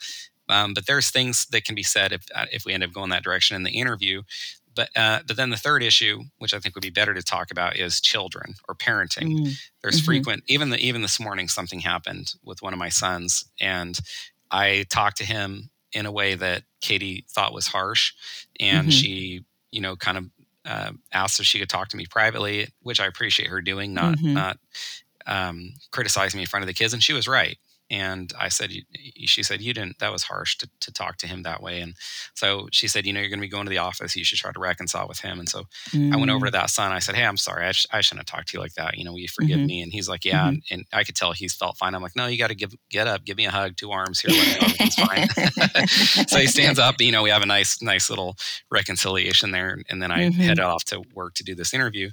Um, 0.50 0.74
but 0.74 0.86
there's 0.86 1.10
things 1.10 1.46
that 1.52 1.64
can 1.64 1.76
be 1.76 1.84
said 1.84 2.12
if 2.12 2.26
uh, 2.36 2.46
if 2.52 2.66
we 2.66 2.74
end 2.74 2.84
up 2.84 2.92
going 2.92 3.12
that 3.12 3.24
direction 3.24 3.56
in 3.56 3.64
the 3.64 3.72
interview. 3.72 4.24
But 4.76 4.90
uh, 4.96 5.20
but 5.28 5.38
then 5.38 5.50
the 5.50 5.58
third 5.58 5.84
issue, 5.84 6.24
which 6.40 6.54
I 6.54 6.60
think 6.60 6.76
would 6.76 6.82
be 6.82 6.90
better 6.90 7.14
to 7.14 7.22
talk 7.22 7.52
about, 7.52 7.76
is 7.76 8.02
children 8.02 8.56
or 8.68 8.76
parenting. 8.76 9.34
Mm-hmm. 9.34 9.52
There's 9.82 9.98
mm-hmm. 9.98 10.06
frequent 10.06 10.44
even 10.48 10.70
the, 10.70 10.78
even 10.78 11.02
this 11.02 11.20
morning 11.20 11.48
something 11.48 11.80
happened 11.80 12.34
with 12.44 12.62
one 12.62 12.74
of 12.74 12.80
my 12.80 12.90
sons, 12.90 13.46
and 13.60 13.98
I 14.52 14.86
talked 14.90 15.18
to 15.18 15.26
him 15.26 15.70
in 15.92 16.06
a 16.06 16.12
way 16.12 16.36
that 16.36 16.64
Katie 16.82 17.26
thought 17.30 17.54
was 17.54 17.68
harsh, 17.68 18.14
and 18.60 18.88
mm-hmm. 18.88 18.90
she, 18.90 19.46
you 19.72 19.82
know, 19.82 19.96
kind 19.96 20.18
of 20.18 20.26
uh, 20.66 20.92
asked 21.12 21.40
if 21.40 21.46
she 21.46 21.60
could 21.60 21.70
talk 21.70 21.90
to 21.90 21.98
me 21.98 22.06
privately, 22.06 22.68
which 22.82 23.00
I 23.00 23.06
appreciate 23.06 23.50
her 23.50 23.62
doing, 23.62 23.94
not 23.94 24.18
mm-hmm. 24.18 24.34
not 24.34 24.58
um, 25.26 25.74
criticizing 25.92 26.38
me 26.38 26.44
in 26.44 26.48
front 26.48 26.64
of 26.64 26.68
the 26.68 26.74
kids. 26.74 26.94
And 26.94 27.04
she 27.04 27.14
was 27.14 27.28
right. 27.28 27.58
And 27.94 28.34
I 28.40 28.50
said, 28.50 28.72
she 29.26 29.44
said, 29.44 29.62
you 29.62 29.72
didn't, 29.72 30.00
that 30.00 30.12
was 30.12 30.24
harsh 30.24 30.58
to, 30.58 30.70
to 30.80 30.92
talk 30.92 31.18
to 31.18 31.28
him 31.28 31.44
that 31.44 31.62
way. 31.62 31.80
And 31.80 31.94
so 32.34 32.68
she 32.72 32.88
said, 32.88 33.06
you 33.06 33.14
know, 33.14 33.20
you're 33.20 33.30
going 33.30 33.40
to 33.40 33.46
be 33.46 33.48
going 33.48 33.66
to 33.66 33.70
the 33.70 33.78
office. 33.78 34.16
You 34.16 34.24
should 34.24 34.40
try 34.40 34.52
to 34.52 34.60
reconcile 34.60 35.08
with 35.08 35.20
him. 35.20 35.38
And 35.38 35.48
so 35.48 35.66
mm. 35.92 36.12
I 36.12 36.18
went 36.18 36.32
over 36.32 36.48
to 36.48 36.50
mm. 36.50 36.60
that 36.60 36.72
son. 36.72 36.92
I 36.92 36.98
said, 36.98 37.14
Hey, 37.14 37.24
I'm 37.24 37.38
sorry. 37.38 37.68
I, 37.68 37.72
sh- 37.72 37.86
I 37.92 38.02
shouldn't 38.02 38.28
have 38.28 38.36
talked 38.36 38.50
to 38.50 38.58
you 38.58 38.62
like 38.62 38.74
that. 38.74 38.98
You 38.98 39.06
know, 39.06 39.12
will 39.12 39.20
you 39.20 39.28
forgive 39.28 39.60
mm-hmm. 39.60 39.68
me? 39.68 39.82
And 39.84 39.94
he's 39.94 40.10
like, 40.10 40.26
yeah. 40.26 40.46
Mm-hmm. 40.46 40.48
And, 40.48 40.64
and, 40.72 40.86
I 40.92 41.04
could 41.04 41.16
tell 41.16 41.34
he 41.34 41.48
felt 41.48 41.78
fine. 41.78 41.94
I'm 41.94 42.02
like, 42.02 42.16
no, 42.16 42.26
you 42.26 42.40
got 42.40 42.48
to 42.48 42.56
give, 42.56 42.74
get 42.90 43.06
up, 43.06 43.26
give 43.26 43.38
me 43.38 43.46
a 43.46 43.52
hug, 43.52 43.78
two 43.78 43.92
arms 43.92 44.22
here. 44.22 44.32
Let 44.32 44.48
me 44.48 44.54
know 44.54 44.60
everything's 44.64 44.96
fine. 44.96 46.28
so 46.28 46.40
he 46.40 46.48
stands 46.48 46.80
up, 46.80 47.00
you 47.00 47.12
know, 47.12 47.22
we 47.22 47.30
have 47.30 47.44
a 47.44 47.48
nice, 47.48 47.80
nice 47.80 48.10
little 48.10 48.38
reconciliation 48.72 49.52
there. 49.52 49.84
And 49.90 50.02
then 50.02 50.12
I 50.12 50.30
mm-hmm. 50.30 50.42
head 50.42 50.60
off 50.60 50.84
to 50.86 51.04
work 51.14 51.36
to 51.36 51.44
do 51.44 51.54
this 51.54 51.76
interview. 51.76 52.10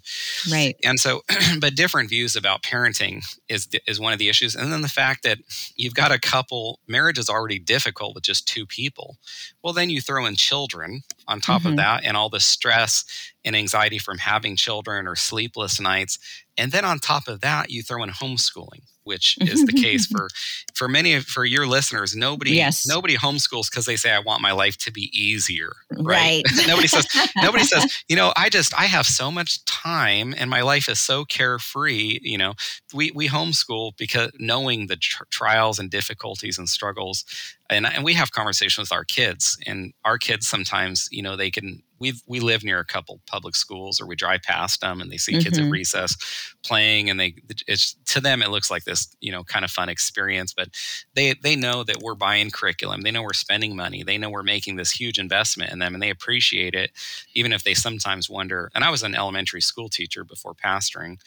Right. 0.50 0.76
And 0.84 1.00
so, 1.00 1.22
but 1.60 1.74
different 1.74 2.10
views 2.10 2.36
about 2.36 2.62
parenting 2.62 3.24
is, 3.48 3.66
is 3.86 3.98
one 3.98 4.12
of 4.12 4.18
the 4.18 4.28
issues. 4.28 4.54
And 4.54 4.70
then 4.70 4.82
the 4.82 4.88
fact 4.88 5.22
that 5.22 5.38
you've 5.76 5.94
got 5.94 6.12
a 6.12 6.18
couple 6.18 6.80
marriage 6.86 7.18
is 7.18 7.28
already 7.28 7.58
difficult 7.58 8.14
with 8.14 8.24
just 8.24 8.46
two 8.46 8.66
people. 8.66 9.16
Well, 9.62 9.72
then 9.72 9.90
you 9.90 10.00
throw 10.00 10.26
in 10.26 10.36
children 10.36 11.02
on 11.28 11.40
top 11.40 11.62
mm-hmm. 11.62 11.70
of 11.70 11.76
that 11.76 12.04
and 12.04 12.16
all 12.16 12.28
the 12.28 12.40
stress 12.40 13.04
and 13.44 13.56
anxiety 13.56 13.98
from 13.98 14.18
having 14.18 14.56
children 14.56 15.06
or 15.06 15.16
sleepless 15.16 15.80
nights. 15.80 16.18
And 16.60 16.72
then 16.72 16.84
on 16.84 16.98
top 16.98 17.26
of 17.26 17.40
that, 17.40 17.70
you 17.70 17.82
throw 17.82 18.02
in 18.02 18.10
homeschooling 18.10 18.82
which 19.04 19.38
is 19.40 19.64
the 19.64 19.72
case 19.72 20.06
for 20.14 20.28
for 20.74 20.88
many 20.88 21.14
of 21.14 21.24
for 21.24 21.44
your 21.44 21.66
listeners. 21.66 22.14
Nobody 22.14 22.52
yes. 22.52 22.86
nobody 22.86 23.16
homeschools 23.16 23.70
because 23.70 23.86
they 23.86 23.96
say 23.96 24.12
I 24.12 24.20
want 24.20 24.40
my 24.40 24.52
life 24.52 24.76
to 24.78 24.92
be 24.92 25.10
easier. 25.12 25.72
Right. 25.90 26.44
right. 26.46 26.66
nobody 26.66 26.86
says 26.86 27.06
nobody 27.36 27.64
says, 27.64 28.04
you 28.08 28.16
know, 28.16 28.32
I 28.36 28.48
just 28.48 28.72
I 28.78 28.84
have 28.84 29.06
so 29.06 29.30
much 29.30 29.64
time 29.64 30.34
and 30.36 30.48
my 30.50 30.62
life 30.62 30.88
is 30.88 31.00
so 31.00 31.24
carefree. 31.24 32.20
You 32.22 32.38
know, 32.38 32.54
we 32.94 33.10
we 33.12 33.28
homeschool 33.28 33.96
because 33.96 34.30
knowing 34.38 34.86
the 34.86 34.96
tr- 34.96 35.24
trials 35.30 35.78
and 35.78 35.90
difficulties 35.90 36.58
and 36.58 36.68
struggles 36.68 37.24
and, 37.68 37.86
and 37.86 38.04
we 38.04 38.14
have 38.14 38.32
conversations 38.32 38.90
with 38.90 38.96
our 38.96 39.04
kids 39.04 39.56
and 39.66 39.92
our 40.04 40.18
kids 40.18 40.46
sometimes 40.48 41.08
you 41.10 41.22
know 41.22 41.36
they 41.36 41.50
can 41.50 41.82
we 42.00 42.14
we 42.26 42.40
live 42.40 42.64
near 42.64 42.80
a 42.80 42.84
couple 42.84 43.20
public 43.26 43.54
schools 43.54 44.00
or 44.00 44.06
we 44.06 44.16
drive 44.16 44.42
past 44.42 44.80
them 44.80 45.00
and 45.00 45.12
they 45.12 45.16
see 45.16 45.32
mm-hmm. 45.32 45.42
kids 45.42 45.58
at 45.58 45.64
mm-hmm. 45.64 45.72
recess 45.72 46.16
playing 46.64 47.10
and 47.10 47.20
they 47.20 47.34
it's 47.68 47.94
to 48.06 48.20
them 48.20 48.42
it 48.42 48.50
looks 48.50 48.70
like 48.70 48.84
this 48.84 49.14
you 49.20 49.30
know 49.30 49.44
kind 49.44 49.64
of 49.64 49.70
fun 49.70 49.88
experience 49.88 50.52
but 50.52 50.68
they 51.14 51.34
they 51.34 51.54
know 51.54 51.84
that 51.84 52.02
we're 52.02 52.14
buying 52.14 52.50
curriculum 52.50 53.02
they 53.02 53.10
know 53.10 53.22
we're 53.22 53.32
spending 53.32 53.76
money 53.76 54.02
they 54.02 54.18
know 54.18 54.30
we're 54.30 54.42
making 54.42 54.76
this 54.76 54.90
huge 54.90 55.18
investment 55.18 55.70
in 55.70 55.78
them 55.78 55.94
and 55.94 56.02
they 56.02 56.10
appreciate 56.10 56.74
it 56.74 56.90
even 57.34 57.52
if 57.52 57.62
they 57.62 57.74
sometimes 57.74 58.28
wonder 58.28 58.70
and 58.74 58.82
i 58.82 58.90
was 58.90 59.02
an 59.02 59.14
elementary 59.14 59.60
school 59.60 59.88
teacher 59.88 60.24
before 60.24 60.54
pastoring 60.54 61.18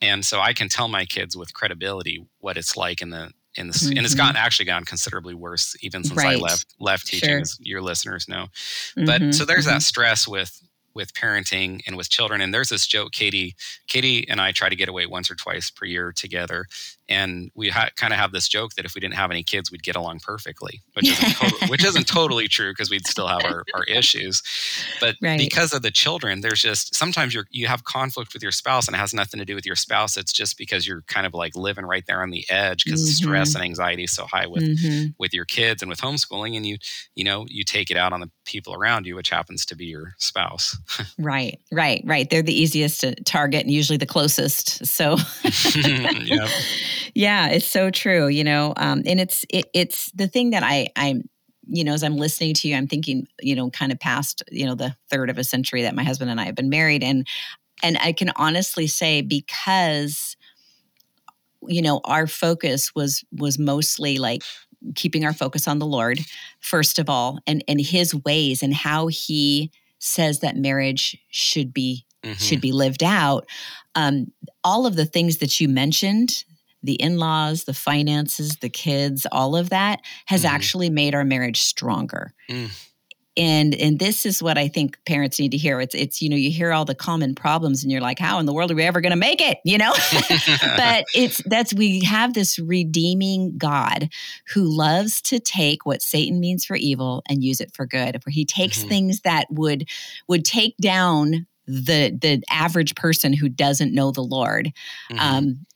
and 0.00 0.24
so 0.24 0.40
i 0.40 0.52
can 0.52 0.68
tell 0.68 0.88
my 0.88 1.04
kids 1.04 1.36
with 1.36 1.54
credibility 1.54 2.26
what 2.40 2.56
it's 2.56 2.76
like 2.76 3.02
in 3.02 3.10
the 3.10 3.30
in 3.56 3.68
this, 3.68 3.84
mm-hmm. 3.84 3.96
and 3.96 4.06
it's 4.06 4.14
gotten 4.14 4.36
mm-hmm. 4.36 4.44
actually 4.44 4.66
gotten 4.66 4.84
considerably 4.84 5.34
worse 5.34 5.76
even 5.80 6.04
since 6.04 6.16
right. 6.16 6.36
I 6.36 6.40
left 6.40 6.74
left 6.80 7.06
teaching, 7.06 7.28
sure. 7.28 7.40
as 7.40 7.56
your 7.60 7.82
listeners 7.82 8.28
know. 8.28 8.46
But 8.96 9.20
mm-hmm. 9.20 9.30
so 9.30 9.44
there's 9.44 9.66
mm-hmm. 9.66 9.74
that 9.74 9.82
stress 9.82 10.26
with 10.26 10.60
with 10.94 11.12
parenting 11.12 11.82
and 11.86 11.96
with 11.96 12.08
children. 12.08 12.40
And 12.40 12.54
there's 12.54 12.68
this 12.68 12.86
joke, 12.86 13.12
Katie, 13.12 13.56
Katie 13.88 14.28
and 14.28 14.40
I 14.40 14.52
try 14.52 14.68
to 14.68 14.76
get 14.76 14.88
away 14.88 15.06
once 15.06 15.30
or 15.30 15.34
twice 15.34 15.70
per 15.70 15.86
year 15.86 16.12
together. 16.12 16.66
And 17.08 17.50
we 17.54 17.68
ha- 17.68 17.90
kind 17.96 18.12
of 18.12 18.18
have 18.18 18.32
this 18.32 18.48
joke 18.48 18.74
that 18.74 18.84
if 18.84 18.94
we 18.94 19.00
didn't 19.00 19.14
have 19.14 19.30
any 19.30 19.42
kids, 19.42 19.70
we'd 19.70 19.82
get 19.82 19.96
along 19.96 20.20
perfectly, 20.20 20.82
which 20.94 21.08
isn't, 21.08 21.50
to- 21.50 21.66
which 21.68 21.84
isn't 21.84 22.06
totally 22.08 22.48
true 22.48 22.72
because 22.72 22.90
we'd 22.90 23.06
still 23.06 23.26
have 23.26 23.44
our, 23.44 23.64
our 23.74 23.84
issues. 23.84 24.42
But 25.00 25.16
right. 25.20 25.38
because 25.38 25.72
of 25.72 25.82
the 25.82 25.90
children, 25.90 26.40
there's 26.40 26.62
just 26.62 26.94
sometimes 26.94 27.34
you 27.34 27.44
you 27.50 27.66
have 27.66 27.84
conflict 27.84 28.32
with 28.32 28.42
your 28.42 28.52
spouse 28.52 28.86
and 28.86 28.94
it 28.94 28.98
has 28.98 29.12
nothing 29.14 29.38
to 29.38 29.44
do 29.44 29.54
with 29.54 29.66
your 29.66 29.76
spouse. 29.76 30.16
It's 30.16 30.32
just 30.32 30.56
because 30.56 30.86
you're 30.86 31.02
kind 31.02 31.26
of 31.26 31.34
like 31.34 31.56
living 31.56 31.84
right 31.84 32.04
there 32.06 32.22
on 32.22 32.30
the 32.30 32.44
edge 32.50 32.84
because 32.84 33.02
mm-hmm. 33.02 33.24
stress 33.24 33.54
and 33.54 33.64
anxiety 33.64 34.04
is 34.04 34.12
so 34.12 34.26
high 34.26 34.46
with 34.46 34.62
mm-hmm. 34.62 35.08
with 35.18 35.34
your 35.34 35.44
kids 35.44 35.82
and 35.82 35.88
with 35.88 36.00
homeschooling. 36.00 36.56
And 36.56 36.64
you 36.64 36.78
you 37.14 37.24
know 37.24 37.46
you 37.48 37.64
take 37.64 37.90
it 37.90 37.96
out 37.96 38.12
on 38.12 38.20
the 38.20 38.30
people 38.44 38.74
around 38.74 39.06
you, 39.06 39.16
which 39.16 39.30
happens 39.30 39.66
to 39.66 39.76
be 39.76 39.86
your 39.86 40.14
spouse. 40.18 40.76
right, 41.18 41.60
right, 41.72 42.02
right. 42.04 42.28
They're 42.28 42.42
the 42.42 42.54
easiest 42.54 43.00
to 43.00 43.14
target 43.24 43.62
and 43.62 43.70
usually 43.70 43.96
the 43.96 44.06
closest. 44.06 44.86
So, 44.86 45.16
yeah. 45.74 46.48
Yeah, 47.14 47.48
it's 47.48 47.66
so 47.66 47.90
true. 47.90 48.28
You 48.28 48.44
know, 48.44 48.72
um, 48.76 49.02
and 49.06 49.20
it's 49.20 49.44
it, 49.50 49.66
it's 49.74 50.10
the 50.12 50.28
thing 50.28 50.50
that 50.50 50.62
I 50.62 50.88
I'm 50.96 51.28
you 51.66 51.84
know 51.84 51.94
as 51.94 52.02
I'm 52.02 52.16
listening 52.16 52.54
to 52.54 52.68
you, 52.68 52.76
I'm 52.76 52.86
thinking 52.86 53.26
you 53.40 53.54
know 53.54 53.70
kind 53.70 53.92
of 53.92 54.00
past 54.00 54.42
you 54.50 54.66
know 54.66 54.74
the 54.74 54.96
third 55.10 55.30
of 55.30 55.38
a 55.38 55.44
century 55.44 55.82
that 55.82 55.94
my 55.94 56.04
husband 56.04 56.30
and 56.30 56.40
I 56.40 56.44
have 56.44 56.54
been 56.54 56.70
married, 56.70 57.02
and 57.02 57.26
and 57.82 57.98
I 58.00 58.12
can 58.12 58.30
honestly 58.36 58.86
say 58.86 59.22
because 59.22 60.36
you 61.66 61.82
know 61.82 62.00
our 62.04 62.26
focus 62.26 62.94
was 62.94 63.24
was 63.32 63.58
mostly 63.58 64.18
like 64.18 64.42
keeping 64.94 65.24
our 65.24 65.32
focus 65.32 65.66
on 65.66 65.78
the 65.78 65.86
Lord 65.86 66.20
first 66.60 66.98
of 66.98 67.08
all, 67.08 67.38
and 67.46 67.64
and 67.68 67.80
His 67.80 68.14
ways 68.14 68.62
and 68.62 68.74
how 68.74 69.06
He 69.08 69.70
says 69.98 70.40
that 70.40 70.56
marriage 70.56 71.16
should 71.30 71.72
be 71.72 72.04
mm-hmm. 72.22 72.34
should 72.34 72.60
be 72.60 72.72
lived 72.72 73.02
out. 73.02 73.46
Um, 73.94 74.32
all 74.62 74.86
of 74.86 74.96
the 74.96 75.06
things 75.06 75.38
that 75.38 75.60
you 75.60 75.68
mentioned 75.68 76.44
the 76.84 76.94
in-laws 76.94 77.64
the 77.64 77.74
finances 77.74 78.56
the 78.56 78.68
kids 78.68 79.26
all 79.32 79.56
of 79.56 79.70
that 79.70 80.00
has 80.26 80.44
mm-hmm. 80.44 80.54
actually 80.54 80.90
made 80.90 81.14
our 81.14 81.24
marriage 81.24 81.62
stronger. 81.62 82.32
Mm. 82.48 82.70
And 83.36 83.74
and 83.74 83.98
this 83.98 84.26
is 84.26 84.40
what 84.40 84.56
i 84.56 84.68
think 84.68 84.96
parents 85.06 85.40
need 85.40 85.50
to 85.50 85.56
hear. 85.56 85.80
It's 85.80 85.94
it's 85.94 86.22
you 86.22 86.28
know 86.28 86.36
you 86.36 86.52
hear 86.52 86.72
all 86.72 86.84
the 86.84 86.94
common 86.94 87.34
problems 87.34 87.82
and 87.82 87.90
you're 87.90 88.00
like 88.00 88.20
how 88.20 88.38
in 88.38 88.46
the 88.46 88.52
world 88.52 88.70
are 88.70 88.76
we 88.76 88.84
ever 88.84 89.00
going 89.00 89.10
to 89.10 89.16
make 89.16 89.40
it? 89.40 89.58
You 89.64 89.78
know? 89.78 89.92
But 90.76 91.04
it's 91.14 91.42
that's 91.46 91.74
we 91.74 92.04
have 92.04 92.34
this 92.34 92.60
redeeming 92.60 93.58
god 93.58 94.08
who 94.52 94.64
loves 94.64 95.20
to 95.22 95.40
take 95.40 95.84
what 95.84 96.00
satan 96.00 96.38
means 96.38 96.64
for 96.64 96.76
evil 96.76 97.24
and 97.28 97.42
use 97.42 97.60
it 97.60 97.74
for 97.74 97.86
good. 97.86 98.20
Where 98.24 98.30
he 98.30 98.44
takes 98.44 98.78
mm-hmm. 98.78 98.88
things 98.88 99.20
that 99.22 99.48
would 99.50 99.88
would 100.28 100.44
take 100.44 100.76
down 100.76 101.46
the 101.66 102.16
the 102.20 102.42
average 102.50 102.94
person 102.94 103.32
who 103.32 103.48
doesn't 103.48 103.94
know 103.94 104.12
the 104.12 104.22
lord. 104.22 104.72
Mm-hmm. 105.10 105.18
um, 105.18 105.66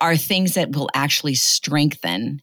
are 0.00 0.16
things 0.16 0.54
that 0.54 0.74
will 0.74 0.88
actually 0.94 1.34
strengthen 1.34 2.42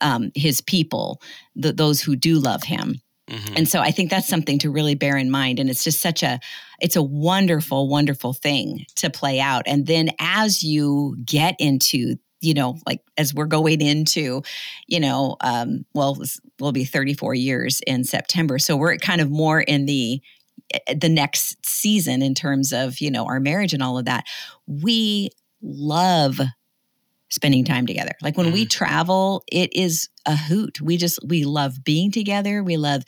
um, 0.00 0.30
his 0.34 0.60
people 0.60 1.20
the, 1.54 1.72
those 1.72 2.00
who 2.00 2.16
do 2.16 2.38
love 2.38 2.62
him 2.62 3.00
Mm-hmm. 3.30 3.54
And 3.56 3.68
so 3.68 3.80
I 3.80 3.90
think 3.92 4.10
that's 4.10 4.28
something 4.28 4.58
to 4.58 4.70
really 4.70 4.94
bear 4.94 5.16
in 5.16 5.30
mind. 5.30 5.60
And 5.60 5.70
it's 5.70 5.84
just 5.84 6.00
such 6.00 6.22
a, 6.22 6.40
it's 6.80 6.96
a 6.96 7.02
wonderful, 7.02 7.88
wonderful 7.88 8.32
thing 8.32 8.86
to 8.96 9.08
play 9.08 9.40
out. 9.40 9.62
And 9.66 9.86
then 9.86 10.10
as 10.18 10.62
you 10.62 11.16
get 11.24 11.54
into, 11.58 12.16
you 12.40 12.54
know, 12.54 12.78
like 12.86 13.00
as 13.16 13.32
we're 13.32 13.46
going 13.46 13.80
into, 13.80 14.42
you 14.88 14.98
know, 14.98 15.36
um, 15.42 15.84
well, 15.94 16.20
we'll 16.58 16.72
be 16.72 16.84
34 16.84 17.34
years 17.34 17.80
in 17.86 18.02
September. 18.02 18.58
So 18.58 18.76
we're 18.76 18.96
kind 18.96 19.20
of 19.20 19.30
more 19.30 19.60
in 19.60 19.86
the, 19.86 20.20
eh, 20.74 20.94
the 20.94 21.08
next 21.08 21.64
season 21.64 22.22
in 22.22 22.34
terms 22.34 22.72
of, 22.72 22.98
you 23.00 23.10
know, 23.10 23.26
our 23.26 23.38
marriage 23.38 23.74
and 23.74 23.82
all 23.82 23.98
of 23.98 24.06
that. 24.06 24.24
We 24.66 25.30
love 25.62 26.40
spending 27.30 27.64
time 27.64 27.86
together. 27.86 28.12
Like 28.20 28.36
when 28.36 28.48
mm. 28.48 28.52
we 28.52 28.66
travel, 28.66 29.44
it 29.50 29.74
is 29.74 30.08
a 30.26 30.36
hoot. 30.36 30.80
We 30.80 30.96
just 30.96 31.18
we 31.26 31.44
love 31.44 31.82
being 31.84 32.10
together. 32.10 32.62
We 32.62 32.76
love, 32.76 33.02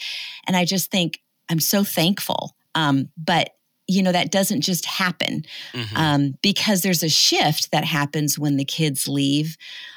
and 0.47 0.57
I 0.57 0.64
just 0.64 0.91
think 0.91 1.21
I'm 1.50 1.61
so 1.61 1.85
thankful. 1.85 2.57
Um, 2.75 3.09
but 3.17 3.50
you 3.88 4.02
know 4.02 4.12
that 4.12 4.31
doesn't 4.31 4.62
just 4.62 4.87
happen 4.87 5.45
mm-hmm. 5.73 5.97
um, 5.97 6.35
because 6.43 6.83
there's 6.83 7.02
a 7.02 7.09
shift 7.09 7.73
that 7.73 7.85
happens 7.85 8.38
when 8.38 8.57
the 8.57 8.64
kids 8.64 9.09
leave. 9.09 9.57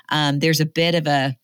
Um, 0.10 0.40
there's 0.40 0.60
a 0.60 0.66
bit 0.66 0.96
of 0.96 1.08
a 1.08 1.38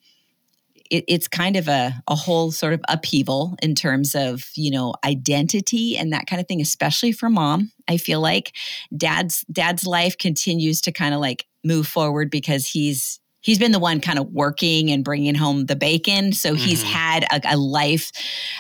it, 0.92 1.06
it's 1.08 1.28
kind 1.28 1.56
of 1.56 1.68
a, 1.68 1.94
a 2.08 2.16
whole 2.16 2.52
sort 2.52 2.74
of 2.74 2.82
upheaval 2.90 3.56
in 3.64 3.74
terms 3.74 4.14
of 4.14 4.50
you 4.56 4.70
know 4.70 4.94
identity 5.04 5.98
and 5.98 6.14
that 6.14 6.28
kind 6.28 6.40
of 6.40 6.48
thing 6.48 6.62
especially 6.62 7.12
for 7.14 7.30
mom 7.30 7.72
i 7.88 7.98
feel 7.98 8.20
like 8.20 8.54
dad's 8.96 9.46
dad's 9.52 9.88
life 9.88 10.18
continues 10.18 10.82
to 10.82 10.92
kind 10.92 11.14
of 11.16 11.22
like 11.22 11.46
move 11.63 11.88
forward 11.88 12.30
because 12.30 12.68
he's 12.68 13.20
he's 13.41 13.60
been 13.60 13.72
the 13.72 13.80
one 13.80 14.00
kind 14.00 14.20
of 14.20 14.27
working 14.32 14.91
and 14.91 15.03
bringing 15.03 15.36
home 15.36 15.65
the 15.65 15.75
bacon 15.75 16.32
so 16.32 16.53
mm-hmm. 16.53 16.63
he's 16.63 16.84
had 16.84 17.24
a, 17.32 17.41
a 17.53 17.58
life 17.58 18.12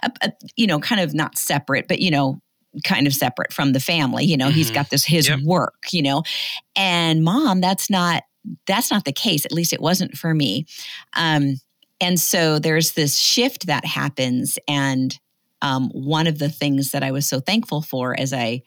a, 0.03 0.11
a, 0.21 0.31
you 0.55 0.67
know 0.67 0.79
kind 0.79 1.01
of 1.01 1.13
not 1.13 1.37
separate 1.37 1.87
but 1.87 1.99
you 1.99 2.11
know 2.11 2.39
kind 2.83 3.07
of 3.07 3.13
separate 3.13 3.51
from 3.51 3.73
the 3.73 3.79
family 3.79 4.25
you 4.25 4.37
know 4.37 4.47
mm-hmm. 4.47 4.55
he's 4.55 4.71
got 4.71 4.89
this 4.89 5.05
his 5.05 5.27
yep. 5.27 5.39
work 5.41 5.75
you 5.91 6.01
know 6.01 6.23
and 6.75 7.23
mom 7.23 7.61
that's 7.61 7.89
not 7.89 8.23
that's 8.65 8.91
not 8.91 9.05
the 9.05 9.11
case 9.11 9.45
at 9.45 9.51
least 9.51 9.73
it 9.73 9.81
wasn't 9.81 10.17
for 10.17 10.33
me 10.33 10.65
um 11.15 11.55
and 11.99 12.19
so 12.19 12.57
there's 12.57 12.93
this 12.93 13.17
shift 13.17 13.67
that 13.67 13.85
happens 13.85 14.57
and 14.67 15.19
um, 15.63 15.91
one 15.93 16.25
of 16.25 16.39
the 16.39 16.49
things 16.49 16.91
that 16.91 17.03
i 17.03 17.11
was 17.11 17.27
so 17.27 17.39
thankful 17.39 17.81
for 17.81 18.17
as 18.19 18.33
i 18.33 18.61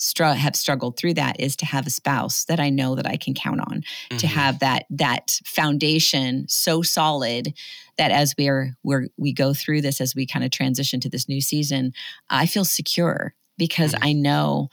str- 0.00 0.24
have 0.24 0.56
struggled 0.56 0.96
through 0.96 1.14
that 1.14 1.38
is 1.38 1.54
to 1.56 1.66
have 1.66 1.86
a 1.86 1.90
spouse 1.90 2.44
that 2.46 2.58
I 2.58 2.70
know 2.70 2.94
that 2.96 3.06
I 3.06 3.16
can 3.16 3.34
count 3.34 3.60
on, 3.60 3.82
mm-hmm. 3.82 4.16
to 4.16 4.26
have 4.26 4.58
that 4.58 4.86
that 4.90 5.38
foundation 5.44 6.46
so 6.48 6.82
solid 6.82 7.54
that 7.98 8.10
as 8.10 8.34
we're 8.36 8.76
we're 8.82 9.08
we 9.16 9.32
go 9.32 9.54
through 9.54 9.82
this 9.82 10.00
as 10.00 10.14
we 10.14 10.26
kind 10.26 10.44
of 10.44 10.50
transition 10.50 11.00
to 11.00 11.08
this 11.08 11.28
new 11.28 11.40
season, 11.40 11.92
I 12.30 12.46
feel 12.46 12.64
secure 12.64 13.34
because 13.58 13.92
mm-hmm. 13.92 14.04
I 14.04 14.12
know 14.14 14.70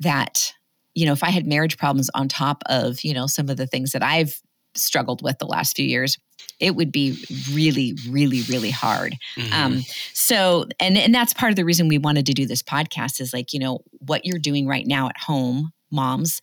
that 0.00 0.52
you 0.94 1.06
know 1.06 1.12
if 1.12 1.24
I 1.24 1.30
had 1.30 1.46
marriage 1.46 1.78
problems 1.78 2.10
on 2.14 2.28
top 2.28 2.62
of 2.66 3.02
you 3.02 3.14
know 3.14 3.26
some 3.26 3.48
of 3.48 3.56
the 3.56 3.66
things 3.66 3.92
that 3.92 4.02
I've 4.02 4.40
struggled 4.74 5.22
with 5.22 5.38
the 5.38 5.46
last 5.46 5.74
few 5.74 5.86
years 5.86 6.18
it 6.60 6.74
would 6.74 6.92
be 6.92 7.18
really, 7.52 7.94
really, 8.08 8.42
really 8.42 8.70
hard. 8.70 9.16
Mm-hmm. 9.38 9.52
Um, 9.52 9.82
so, 10.12 10.66
and 10.80 10.96
and 10.96 11.14
that's 11.14 11.34
part 11.34 11.50
of 11.50 11.56
the 11.56 11.64
reason 11.64 11.88
we 11.88 11.98
wanted 11.98 12.26
to 12.26 12.32
do 12.32 12.46
this 12.46 12.62
podcast 12.62 13.20
is 13.20 13.32
like, 13.32 13.52
you 13.52 13.60
know, 13.60 13.80
what 13.98 14.24
you're 14.24 14.38
doing 14.38 14.66
right 14.66 14.86
now 14.86 15.08
at 15.08 15.18
home, 15.18 15.72
moms, 15.90 16.40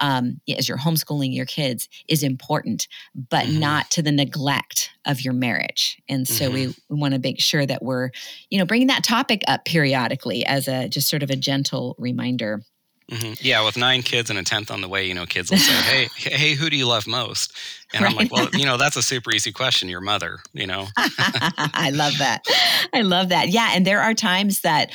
um, 0.00 0.40
as 0.48 0.68
you're 0.68 0.78
homeschooling 0.78 1.34
your 1.34 1.46
kids 1.46 1.88
is 2.08 2.22
important, 2.22 2.88
but 3.14 3.44
mm-hmm. 3.46 3.60
not 3.60 3.90
to 3.92 4.02
the 4.02 4.12
neglect 4.12 4.90
of 5.06 5.20
your 5.20 5.34
marriage. 5.34 6.00
And 6.08 6.26
so 6.26 6.46
mm-hmm. 6.46 6.54
we, 6.54 6.66
we 6.88 7.00
want 7.00 7.14
to 7.14 7.20
make 7.20 7.40
sure 7.40 7.64
that 7.64 7.82
we're, 7.82 8.10
you 8.50 8.58
know, 8.58 8.64
bringing 8.64 8.88
that 8.88 9.04
topic 9.04 9.42
up 9.46 9.64
periodically 9.64 10.44
as 10.44 10.68
a 10.68 10.88
just 10.88 11.08
sort 11.08 11.22
of 11.22 11.30
a 11.30 11.36
gentle 11.36 11.94
reminder. 11.98 12.62
Mm-hmm. 13.10 13.34
Yeah, 13.40 13.64
with 13.64 13.76
nine 13.76 14.02
kids 14.02 14.30
and 14.30 14.38
a 14.38 14.42
tenth 14.42 14.70
on 14.70 14.80
the 14.80 14.88
way, 14.88 15.06
you 15.06 15.12
know, 15.12 15.26
kids 15.26 15.50
will 15.50 15.58
say, 15.58 15.72
"Hey, 15.72 16.08
hey, 16.30 16.54
who 16.54 16.70
do 16.70 16.76
you 16.76 16.86
love 16.86 17.06
most?" 17.06 17.52
And 17.92 18.02
right. 18.02 18.10
I'm 18.10 18.16
like, 18.16 18.32
"Well, 18.32 18.48
you 18.54 18.64
know, 18.64 18.78
that's 18.78 18.96
a 18.96 19.02
super 19.14 19.30
easy 19.30 19.52
question. 19.52 19.88
Your 19.88 20.00
mother, 20.00 20.38
you 20.54 20.66
know." 20.66 20.86
I 20.96 21.90
love 21.92 22.16
that. 22.18 22.46
I 22.94 23.02
love 23.02 23.28
that. 23.28 23.50
Yeah, 23.50 23.70
and 23.74 23.86
there 23.86 24.00
are 24.00 24.14
times 24.14 24.62
that 24.62 24.90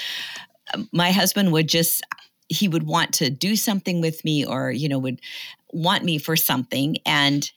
um, 0.74 0.90
my 0.92 1.12
husband 1.12 1.52
would 1.52 1.70
just 1.70 2.02
he 2.48 2.68
would 2.68 2.84
want 2.84 3.14
to 3.16 3.30
do 3.30 3.56
something 3.56 4.02
with 4.02 4.26
me, 4.26 4.44
or 4.44 4.72
you 4.72 4.90
know, 4.90 4.98
would 4.98 5.22
want 5.72 6.04
me 6.04 6.18
for 6.18 6.36
something, 6.36 6.98
and 7.06 7.52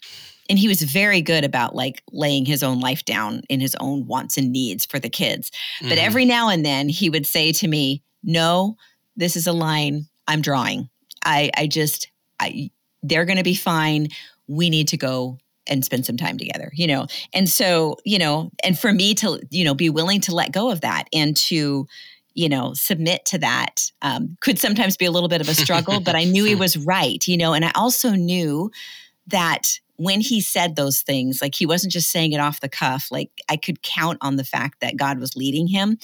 and 0.51 0.59
he 0.59 0.69
was 0.69 0.83
very 0.83 1.23
good 1.23 1.45
about 1.45 1.75
like 1.75 2.03
laying 2.13 2.45
his 2.45 2.63
own 2.63 2.79
life 2.79 3.07
down 3.07 3.41
in 3.49 3.59
his 3.59 3.75
own 3.81 4.07
wants 4.07 4.37
and 4.37 4.53
needs 4.53 4.85
for 4.85 4.99
the 4.99 5.09
kids. 5.09 5.51
Mm-hmm. 5.51 5.89
But 5.89 5.97
every 5.97 6.27
now 6.27 6.51
and 6.51 6.63
then 6.63 6.91
he 6.91 7.09
would 7.09 7.27
say 7.27 7.53
to 7.53 7.67
me, 7.67 8.03
"No, 8.23 8.77
this 9.17 9.35
is 9.35 9.47
a 9.47 9.53
line 9.55 10.09
I'm 10.27 10.43
drawing. 10.43 10.89
I 11.25 11.51
I 11.57 11.67
just 11.67 12.11
I 12.41 12.71
they're 13.03 13.25
going 13.25 13.39
to 13.39 13.45
be 13.45 13.55
fine. 13.55 14.09
We 14.47 14.71
need 14.71 14.89
to 14.89 14.97
go 14.97 15.39
and 15.67 15.85
spend 15.85 16.05
some 16.07 16.17
time 16.17 16.39
together, 16.39 16.71
you 16.75 16.87
know. 16.87 17.07
And 17.33 17.49
so, 17.49 17.97
you 18.05 18.19
know, 18.19 18.51
and 18.65 18.79
for 18.79 18.93
me 18.93 19.15
to, 19.15 19.41
you 19.51 19.65
know, 19.65 19.75
be 19.75 19.91
willing 19.91 20.21
to 20.23 20.35
let 20.35 20.53
go 20.53 20.71
of 20.71 20.81
that 20.81 21.05
and 21.13 21.37
to, 21.37 21.87
you 22.35 22.49
know, 22.49 22.73
submit 22.75 23.25
to 23.27 23.39
that 23.39 23.91
um, 24.03 24.37
could 24.41 24.59
sometimes 24.59 24.97
be 24.97 25.05
a 25.05 25.11
little 25.11 25.29
bit 25.29 25.41
of 25.41 25.49
a 25.49 25.55
struggle, 25.55 26.01
but 26.01 26.17
I 26.17 26.25
knew 26.25 26.45
he 26.45 26.55
was 26.57 26.77
right, 26.77 27.27
you 27.27 27.37
know, 27.37 27.53
and 27.53 27.65
I 27.65 27.71
also 27.75 28.11
knew 28.11 28.71
that 29.29 29.79
when 29.97 30.21
he 30.21 30.41
said 30.41 30.75
those 30.75 31.03
things, 31.03 31.41
like 31.43 31.55
he 31.55 31.67
wasn't 31.67 31.93
just 31.93 32.11
saying 32.11 32.33
it 32.33 32.41
off 32.41 32.61
the 32.61 32.69
cuff, 32.69 33.09
like 33.11 33.31
I 33.49 33.57
could 33.57 33.83
count 33.83 34.19
on 34.21 34.37
the 34.37 34.45
fact 34.45 34.81
that 34.81 34.97
God 34.97 35.19
was 35.19 35.37
leading 35.37 35.69
him. 35.69 35.99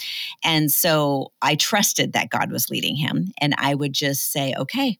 And 0.44 0.70
so 0.70 1.32
I 1.42 1.54
trusted 1.54 2.12
that 2.12 2.30
God 2.30 2.52
was 2.52 2.70
leading 2.70 2.96
him. 2.96 3.32
And 3.40 3.54
I 3.58 3.74
would 3.74 3.92
just 3.92 4.30
say, 4.32 4.54
okay, 4.58 4.98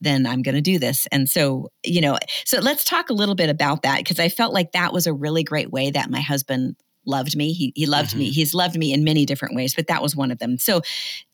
then 0.00 0.26
I'm 0.26 0.42
going 0.42 0.54
to 0.54 0.62
do 0.62 0.78
this. 0.78 1.06
And 1.12 1.28
so, 1.28 1.70
you 1.84 2.00
know, 2.00 2.18
so 2.44 2.60
let's 2.60 2.84
talk 2.84 3.10
a 3.10 3.14
little 3.14 3.34
bit 3.34 3.50
about 3.50 3.82
that 3.82 3.98
because 3.98 4.18
I 4.18 4.28
felt 4.28 4.54
like 4.54 4.72
that 4.72 4.92
was 4.92 5.06
a 5.06 5.12
really 5.12 5.44
great 5.44 5.70
way 5.70 5.90
that 5.90 6.10
my 6.10 6.20
husband 6.20 6.76
loved 7.06 7.36
me. 7.36 7.52
He, 7.52 7.72
he 7.74 7.86
loved 7.86 8.10
mm-hmm. 8.10 8.20
me. 8.20 8.30
He's 8.30 8.54
loved 8.54 8.78
me 8.78 8.92
in 8.92 9.04
many 9.04 9.26
different 9.26 9.54
ways, 9.54 9.74
but 9.74 9.88
that 9.88 10.02
was 10.02 10.16
one 10.16 10.30
of 10.30 10.38
them. 10.38 10.58
So 10.58 10.80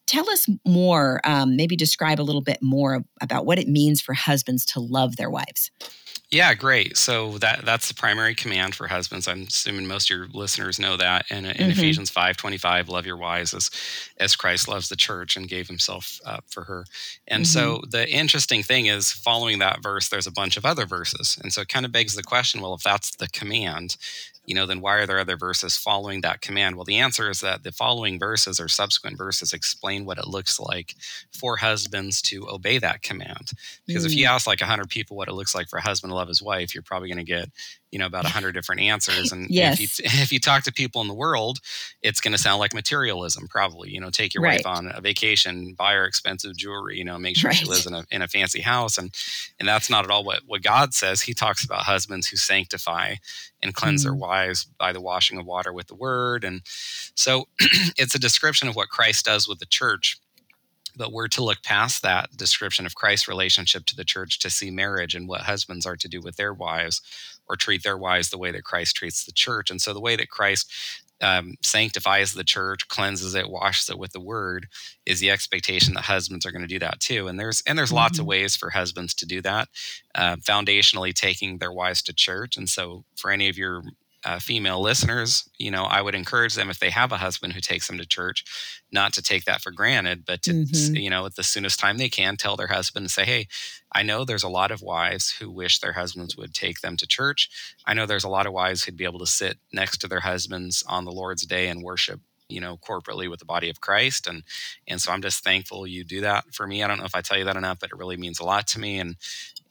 tell 0.07 0.29
us 0.31 0.47
more, 0.67 1.21
um, 1.25 1.57
maybe 1.57 1.77
describe 1.77 2.21
a 2.21 2.23
little 2.23 2.43
bit 2.43 2.59
more 2.63 3.05
about 3.21 3.47
what 3.47 3.59
it 3.59 3.69
means 3.69 4.01
for 4.01 4.15
husbands 4.15 4.65
to 4.67 4.81
love 4.81 5.17
their 5.17 5.31
wives. 5.31 5.71
Yeah, 6.31 6.55
great. 6.55 6.97
So 6.97 7.39
that 7.39 7.65
that's 7.65 7.87
the 7.87 7.95
primary 7.95 8.35
command 8.35 8.75
for 8.75 8.89
husbands. 8.89 9.29
I'm 9.29 9.43
assuming 9.43 9.87
most 9.87 10.11
of 10.11 10.17
your 10.17 10.27
listeners 10.33 10.77
know 10.81 10.97
that. 10.97 11.25
And 11.31 11.47
in 11.47 11.53
mm-hmm. 11.53 11.71
Ephesians 11.71 12.11
5:25, 12.11 12.89
love 12.89 13.07
your 13.07 13.17
wives 13.17 13.55
as 13.55 13.71
as 14.19 14.35
Christ 14.35 14.67
loves 14.67 14.89
the 14.89 14.97
church 14.97 15.37
and 15.37 15.49
gave 15.49 15.69
himself 15.69 16.21
up 16.27 16.45
for 16.49 16.65
her. 16.65 16.85
And 17.29 17.45
mm-hmm. 17.45 17.79
so 17.79 17.81
the 17.89 18.11
interesting 18.11 18.65
thing 18.65 18.87
is 18.87 19.13
following 19.13 19.61
that 19.61 19.85
verse 19.85 20.09
there's 20.09 20.27
a 20.27 20.33
bunch 20.33 20.57
of 20.57 20.67
other 20.67 20.85
verses. 20.85 21.39
And 21.41 21.53
so 21.53 21.61
it 21.61 21.69
kind 21.69 21.87
of 21.87 21.93
begs 21.93 22.17
the 22.17 22.25
question, 22.25 22.61
well, 22.61 22.75
if 22.75 22.83
that's 22.83 23.15
the 23.15 23.29
command, 23.29 23.97
you 24.47 24.55
know, 24.55 24.65
then 24.65 24.81
why 24.81 24.97
are 24.97 25.07
there 25.07 25.19
other 25.19 25.37
verses 25.37 25.77
following 25.77 26.21
that 26.23 26.41
command? 26.41 26.77
Well, 26.77 26.85
the 26.85 26.99
answer 26.99 27.29
is 27.29 27.41
that 27.41 27.65
the 27.65 27.73
following 27.73 28.19
verses 28.19 28.61
or 28.61 28.69
subsequent 28.69 29.19
verses 29.19 29.53
explain 29.53 30.07
what 30.07 30.19
it 30.19 30.29
looks 30.29 30.59
like 30.59 30.95
for 31.33 31.57
husbands 31.57 32.23
to 32.23 32.49
obey 32.49 32.79
that 32.79 33.03
command. 33.03 33.51
Because 33.87 34.05
mm. 34.05 34.07
if 34.07 34.15
you 34.15 34.27
mm. 34.27 34.31
ask 34.31 34.47
like 34.47 34.61
100 34.61 34.89
people 34.89 35.17
what 35.17 35.29
it 35.29 35.35
looks 35.35 35.55
like 35.55 35.69
for 35.69 35.79
a 35.79 35.83
husband 35.83 36.13
to 36.13 36.15
love 36.15 36.29
his 36.29 36.43
wife, 36.43 36.75
you're 36.75 36.83
probably 36.83 37.09
going 37.09 37.19
to 37.19 37.25
get 37.25 37.51
you 37.97 37.99
know 37.99 38.07
about 38.07 38.25
a 38.25 38.29
hundred 38.29 38.53
different 38.53 38.83
answers 38.83 39.33
and 39.33 39.49
yes. 39.49 39.81
if 39.81 39.99
you 39.99 40.05
if 40.23 40.33
you 40.33 40.39
talk 40.39 40.65
to 40.65 40.73
people 40.73 41.01
in 41.01 41.09
the 41.09 41.15
world 41.15 41.61
it's 42.03 42.21
going 42.21 42.33
to 42.33 42.39
sound 42.39 42.59
like 42.59 42.75
materialism 42.75 43.47
probably 43.49 43.91
you 43.91 44.01
know 44.01 44.11
take 44.11 44.35
your 44.35 44.43
right. 44.43 44.63
wife 44.65 44.67
on 44.67 44.91
a 44.95 45.01
vacation 45.01 45.73
buy 45.73 45.95
her 45.95 46.05
expensive 46.05 46.57
jewelry 46.57 46.99
you 46.99 47.05
know 47.05 47.19
make 47.19 47.37
sure 47.37 47.49
right. 47.49 47.57
she 47.57 47.65
lives 47.65 47.87
in 47.87 47.95
a, 47.95 48.05
in 48.11 48.23
a 48.23 48.29
fancy 48.29 48.61
house 48.61 48.99
and 48.99 49.15
and 49.59 49.69
that's 49.69 49.89
not 49.89 50.05
at 50.05 50.11
all 50.11 50.25
what 50.25 50.43
what 50.47 50.63
god 50.63 50.95
says 50.95 51.23
he 51.23 51.33
talks 51.33 51.65
about 51.65 51.83
husbands 51.83 52.27
who 52.27 52.37
sanctify 52.37 53.15
and 53.67 53.75
cleanse 53.75 54.03
mm 54.03 54.07
their 54.07 54.15
wives 54.15 54.67
by 54.79 54.93
the 54.93 55.01
washing 55.01 55.39
of 55.39 55.47
water 55.47 55.73
with 55.73 55.89
the 55.89 55.95
word 55.95 56.45
and 56.45 56.63
so 57.17 57.47
it's 57.99 58.15
a 58.15 58.21
description 58.21 58.69
of 58.69 58.77
what 58.77 58.89
christ 58.89 59.25
does 59.25 59.49
with 59.49 59.59
the 59.59 59.67
church 59.67 60.19
but 60.97 61.13
we're 61.13 61.29
to 61.29 61.45
look 61.45 61.63
past 61.63 62.03
that 62.03 62.37
description 62.37 62.87
of 62.87 62.95
Christ's 62.95 63.29
relationship 63.29 63.85
to 63.87 63.97
the 63.97 64.05
church 64.05 64.39
to 64.41 64.51
see 64.51 64.71
marriage 64.71 65.15
and 65.15 65.29
what 65.29 65.43
husbands 65.43 65.87
are 65.87 65.97
to 65.97 66.09
do 66.09 66.21
with 66.21 66.37
their 66.37 66.55
wives 66.55 67.03
or 67.49 67.57
treat 67.57 67.83
their 67.83 67.99
wives 67.99 68.31
the 68.31 68.39
way 68.39 68.51
that 68.51 68.65
Christ 68.65 68.97
treats 68.97 69.25
the 69.25 69.33
church. 69.33 69.71
And 69.71 69.81
so 69.81 69.93
the 69.93 70.01
way 70.01 70.17
that 70.17 70.31
Christ 70.31 70.71
um, 71.21 71.55
sanctifies 71.63 72.33
the 72.33 72.45
church, 72.45 72.89
cleanses 72.89 73.35
it, 73.35 73.49
washes 73.49 73.89
it 73.89 73.99
with 73.99 74.13
the 74.13 74.21
word, 74.21 74.67
is 75.07 75.21
the 75.21 75.31
expectation 75.31 75.95
that 75.95 76.05
husbands 76.05 76.45
are 76.45 76.53
going 76.53 76.63
to 76.63 76.69
do 76.69 76.79
that 76.79 77.01
too. 77.01 77.29
And 77.29 77.39
there's 77.39 77.63
and 77.67 77.79
there's 77.79 77.89
mm-hmm. 77.89 77.97
lots 77.97 78.19
of 78.19 78.23
mm-hmm. 78.23 78.31
ways 78.31 78.57
for 78.57 78.71
husbands 78.71 79.15
to 79.15 79.27
do 79.27 79.41
that. 79.43 79.69
Uh, 80.15 80.37
foundationally, 80.37 81.13
taking 81.13 81.59
their 81.59 81.73
wives 81.73 82.03
to 82.03 82.13
church. 82.13 82.57
And 82.57 82.69
so, 82.69 83.05
for 83.17 83.31
any 83.31 83.49
of 83.49 83.57
your 83.57 83.83
uh, 84.27 84.41
female 84.41 84.83
listeners, 84.83 85.49
you 85.57 85.71
know, 85.71 85.85
I 85.85 86.03
would 86.03 86.17
encourage 86.17 86.57
them 86.57 86.69
if 86.69 86.81
they 86.81 86.91
have 86.91 87.13
a 87.13 87.17
husband 87.17 87.53
who 87.53 87.61
takes 87.61 87.87
them 87.87 87.97
to 87.99 88.05
church, 88.05 88.45
not 88.91 89.13
to 89.13 89.23
take 89.23 89.45
that 89.45 89.61
for 89.61 89.71
granted, 89.71 90.25
but 90.27 90.43
to, 90.43 90.53
mm-hmm. 90.53 90.97
you 90.97 91.09
know, 91.09 91.25
at 91.27 91.37
the 91.37 91.45
soonest 91.45 91.79
time 91.79 91.97
they 91.97 92.09
can, 92.09 92.37
tell 92.37 92.57
their 92.57 92.67
husband 92.67 93.05
and 93.05 93.11
say, 93.11 93.25
"Hey, 93.25 93.47
I 93.93 94.03
know 94.03 94.25
there's 94.25 94.43
a 94.43 94.49
lot 94.49 94.73
of 94.73 94.83
wives 94.83 95.31
who 95.31 95.49
wish 95.49 95.79
their 95.79 95.93
husbands 95.93 96.37
would 96.37 96.55
take 96.55 96.81
them 96.81 96.97
to 96.97 97.07
church. 97.07 97.49
I 97.87 97.95
know 97.95 98.05
there's 98.05 98.25
a 98.25 98.29
lot 98.29 98.47
of 98.47 98.53
wives 98.53 98.83
who'd 98.83 98.97
be 98.97 99.05
able 99.05 99.21
to 99.21 99.27
sit 99.27 99.59
next 99.73 99.99
to 99.99 100.09
their 100.09 100.21
husbands 100.21 100.83
on 100.89 101.05
the 101.05 101.13
Lord's 101.13 101.47
day 101.47 101.69
and 101.69 101.83
worship." 101.83 102.21
you 102.49 102.61
know 102.61 102.77
corporately 102.77 103.29
with 103.29 103.41
the 103.41 103.45
body 103.45 103.69
of 103.69 103.81
christ 103.81 104.29
and 104.29 104.45
and 104.87 105.01
so 105.01 105.11
i'm 105.11 105.21
just 105.21 105.43
thankful 105.43 105.85
you 105.85 106.05
do 106.05 106.21
that 106.21 106.45
for 106.55 106.65
me 106.65 106.81
i 106.81 106.87
don't 106.87 106.99
know 106.99 107.05
if 107.05 107.17
i 107.17 107.21
tell 107.21 107.37
you 107.37 107.45
that 107.45 107.57
enough 107.57 107.81
but 107.81 107.91
it 107.91 107.99
really 107.99 108.17
means 108.17 108.39
a 108.39 108.45
lot 108.45 108.69
to 108.69 108.79
me 108.79 109.01
and 109.01 109.17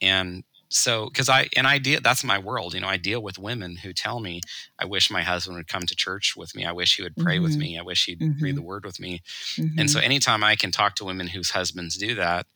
and 0.02 0.44
so 0.76 1.06
because 1.06 1.28
i 1.28 1.48
and 1.56 1.66
i 1.66 1.78
deal 1.78 2.00
that's 2.02 2.24
my 2.24 2.38
world 2.38 2.74
you 2.74 2.80
know 2.80 2.88
i 2.88 2.96
deal 2.96 3.22
with 3.22 3.38
women 3.38 3.76
who 3.76 3.92
tell 3.92 4.20
me 4.20 4.40
i 4.78 4.84
wish 4.84 5.10
my 5.10 5.22
husband 5.22 5.56
would 5.56 5.68
come 5.68 5.86
to 5.86 5.96
church 5.96 6.34
with 6.36 6.54
me 6.54 6.64
i 6.64 6.72
wish 6.72 6.96
he 6.96 7.02
would 7.02 7.16
pray 7.16 7.36
mm-hmm. 7.36 7.44
with 7.44 7.56
me 7.56 7.78
i 7.78 7.82
wish 7.82 8.06
he'd 8.06 8.20
mm-hmm. 8.20 8.44
read 8.44 8.56
the 8.56 8.62
word 8.62 8.84
with 8.84 9.00
me 9.00 9.22
mm-hmm. 9.56 9.78
and 9.78 9.90
so 9.90 9.98
mm-hmm. 9.98 10.06
anytime 10.06 10.44
i 10.44 10.54
can 10.54 10.70
talk 10.70 10.94
to 10.94 11.04
women 11.04 11.28
whose 11.28 11.50
husbands 11.50 11.96
do 11.96 12.14
that 12.14 12.46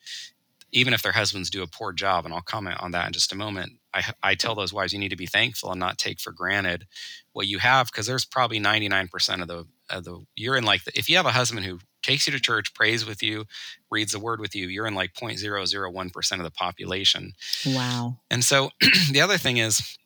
even 0.73 0.95
if 0.95 1.03
their 1.03 1.13
husbands 1.13 1.51
do 1.51 1.63
a 1.63 1.67
poor 1.67 1.93
job 1.93 2.25
and 2.25 2.35
i'll 2.35 2.41
comment 2.41 2.81
on 2.81 2.91
that 2.93 3.07
in 3.07 3.13
just 3.13 3.33
a 3.33 3.37
moment 3.37 3.73
i, 3.95 4.03
I 4.23 4.35
tell 4.35 4.55
those 4.55 4.73
wives 4.73 4.93
you 4.93 4.99
need 4.99 5.09
to 5.11 5.17
be 5.17 5.27
thankful 5.27 5.71
and 5.71 5.81
not 5.81 5.99
take 5.99 6.21
for 6.21 6.33
granted 6.33 6.87
what 7.33 7.47
you 7.47 7.59
have 7.59 7.87
because 7.87 8.07
there's 8.07 8.25
probably 8.25 8.61
99% 8.61 9.43
of 9.43 9.49
the 9.49 9.67
of 9.89 10.05
the 10.05 10.25
you're 10.37 10.57
in 10.57 10.65
like 10.65 10.85
the, 10.85 10.97
if 10.97 11.09
you 11.09 11.17
have 11.17 11.27
a 11.27 11.33
husband 11.33 11.65
who 11.67 11.79
takes 12.03 12.27
you 12.27 12.33
to 12.33 12.41
church, 12.41 12.75
prays 12.75 13.07
with 13.07 13.23
you, 13.23 13.45
reads 13.91 14.13
the 14.13 14.19
word 14.19 14.41
with 14.41 14.55
you, 14.55 14.69
you're 14.69 14.87
in 14.87 14.95
like 14.95 15.15
0.001% 15.15 16.33
of 16.33 16.43
the 16.43 16.51
population. 16.51 17.33
Wow. 17.67 18.19
And 18.31 18.45
so 18.45 18.71
the 19.11 19.21
other 19.21 19.39
thing 19.39 19.59
is, 19.59 19.99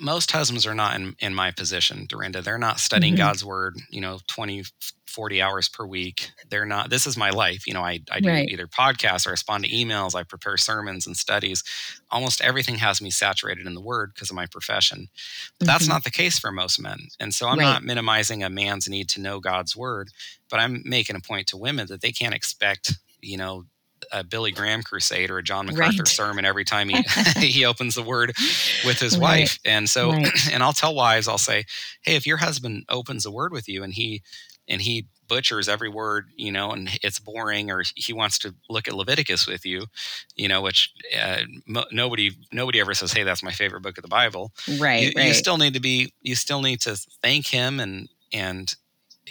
most 0.00 0.30
husbands 0.30 0.66
are 0.66 0.74
not 0.74 0.96
in, 0.96 1.14
in 1.18 1.34
my 1.34 1.50
position, 1.50 2.06
Durenda. 2.06 2.42
They're 2.42 2.58
not 2.58 2.80
studying 2.80 3.14
mm-hmm. 3.14 3.22
God's 3.22 3.44
word, 3.44 3.76
you 3.90 4.00
know, 4.00 4.18
20, 4.28 4.64
40 5.06 5.42
hours 5.42 5.68
per 5.68 5.86
week. 5.86 6.30
They're 6.50 6.66
not, 6.66 6.90
this 6.90 7.06
is 7.06 7.16
my 7.16 7.30
life. 7.30 7.66
You 7.66 7.74
know, 7.74 7.82
I, 7.82 8.00
I 8.10 8.20
do 8.20 8.28
right. 8.28 8.48
either 8.48 8.66
podcasts 8.66 9.26
or 9.26 9.30
respond 9.30 9.64
to 9.64 9.70
emails, 9.70 10.14
I 10.14 10.22
prepare 10.22 10.56
sermons 10.56 11.06
and 11.06 11.16
studies. 11.16 11.62
Almost 12.10 12.40
everything 12.40 12.76
has 12.76 13.00
me 13.00 13.10
saturated 13.10 13.66
in 13.66 13.74
the 13.74 13.80
word 13.80 14.12
because 14.14 14.30
of 14.30 14.36
my 14.36 14.46
profession. 14.46 15.08
But 15.58 15.66
mm-hmm. 15.66 15.72
that's 15.72 15.88
not 15.88 16.04
the 16.04 16.10
case 16.10 16.38
for 16.38 16.50
most 16.50 16.80
men. 16.80 17.08
And 17.20 17.32
so 17.32 17.46
I'm 17.46 17.58
right. 17.58 17.64
not 17.64 17.84
minimizing 17.84 18.42
a 18.42 18.50
man's 18.50 18.88
need 18.88 19.08
to 19.10 19.20
know 19.20 19.38
God's 19.40 19.76
word, 19.76 20.10
but 20.50 20.60
I'm 20.60 20.82
making 20.84 21.16
a 21.16 21.20
point 21.20 21.46
to 21.48 21.56
women 21.56 21.86
that 21.88 22.00
they 22.00 22.12
can't 22.12 22.34
expect, 22.34 22.94
you 23.20 23.36
know, 23.36 23.64
a 24.12 24.24
Billy 24.24 24.52
Graham 24.52 24.82
crusade 24.82 25.30
or 25.30 25.38
a 25.38 25.42
John 25.42 25.66
MacArthur 25.66 26.02
right. 26.02 26.08
sermon 26.08 26.44
every 26.44 26.64
time 26.64 26.88
he 26.88 27.02
he 27.38 27.64
opens 27.64 27.94
the 27.94 28.02
word 28.02 28.32
with 28.84 28.98
his 28.98 29.16
right. 29.16 29.40
wife. 29.40 29.58
And 29.64 29.88
so 29.88 30.10
right. 30.10 30.30
and 30.52 30.62
I'll 30.62 30.72
tell 30.72 30.94
wives, 30.94 31.28
I'll 31.28 31.38
say, 31.38 31.64
Hey, 32.02 32.16
if 32.16 32.26
your 32.26 32.38
husband 32.38 32.84
opens 32.88 33.24
the 33.24 33.30
word 33.30 33.52
with 33.52 33.68
you 33.68 33.82
and 33.82 33.92
he 33.92 34.22
and 34.68 34.80
he 34.80 35.06
butchers 35.28 35.68
every 35.68 35.88
word, 35.88 36.28
you 36.36 36.52
know, 36.52 36.70
and 36.70 36.88
it's 37.02 37.18
boring, 37.18 37.70
or 37.70 37.82
he 37.94 38.12
wants 38.12 38.38
to 38.38 38.54
look 38.68 38.88
at 38.88 38.94
Leviticus 38.94 39.46
with 39.46 39.64
you, 39.64 39.86
you 40.36 40.48
know, 40.48 40.62
which 40.62 40.92
uh, 41.20 41.40
mo- 41.66 41.86
nobody 41.92 42.32
nobody 42.52 42.80
ever 42.80 42.94
says, 42.94 43.12
"Hey, 43.12 43.22
that's 43.22 43.42
my 43.42 43.52
favorite 43.52 43.82
book 43.82 43.98
of 43.98 44.02
the 44.02 44.08
Bible." 44.08 44.52
Right 44.78 45.02
you, 45.02 45.12
right. 45.16 45.28
you 45.28 45.34
still 45.34 45.58
need 45.58 45.74
to 45.74 45.80
be, 45.80 46.12
you 46.22 46.34
still 46.34 46.62
need 46.62 46.80
to 46.82 46.96
thank 47.22 47.46
him, 47.46 47.80
and 47.80 48.08
and 48.32 48.74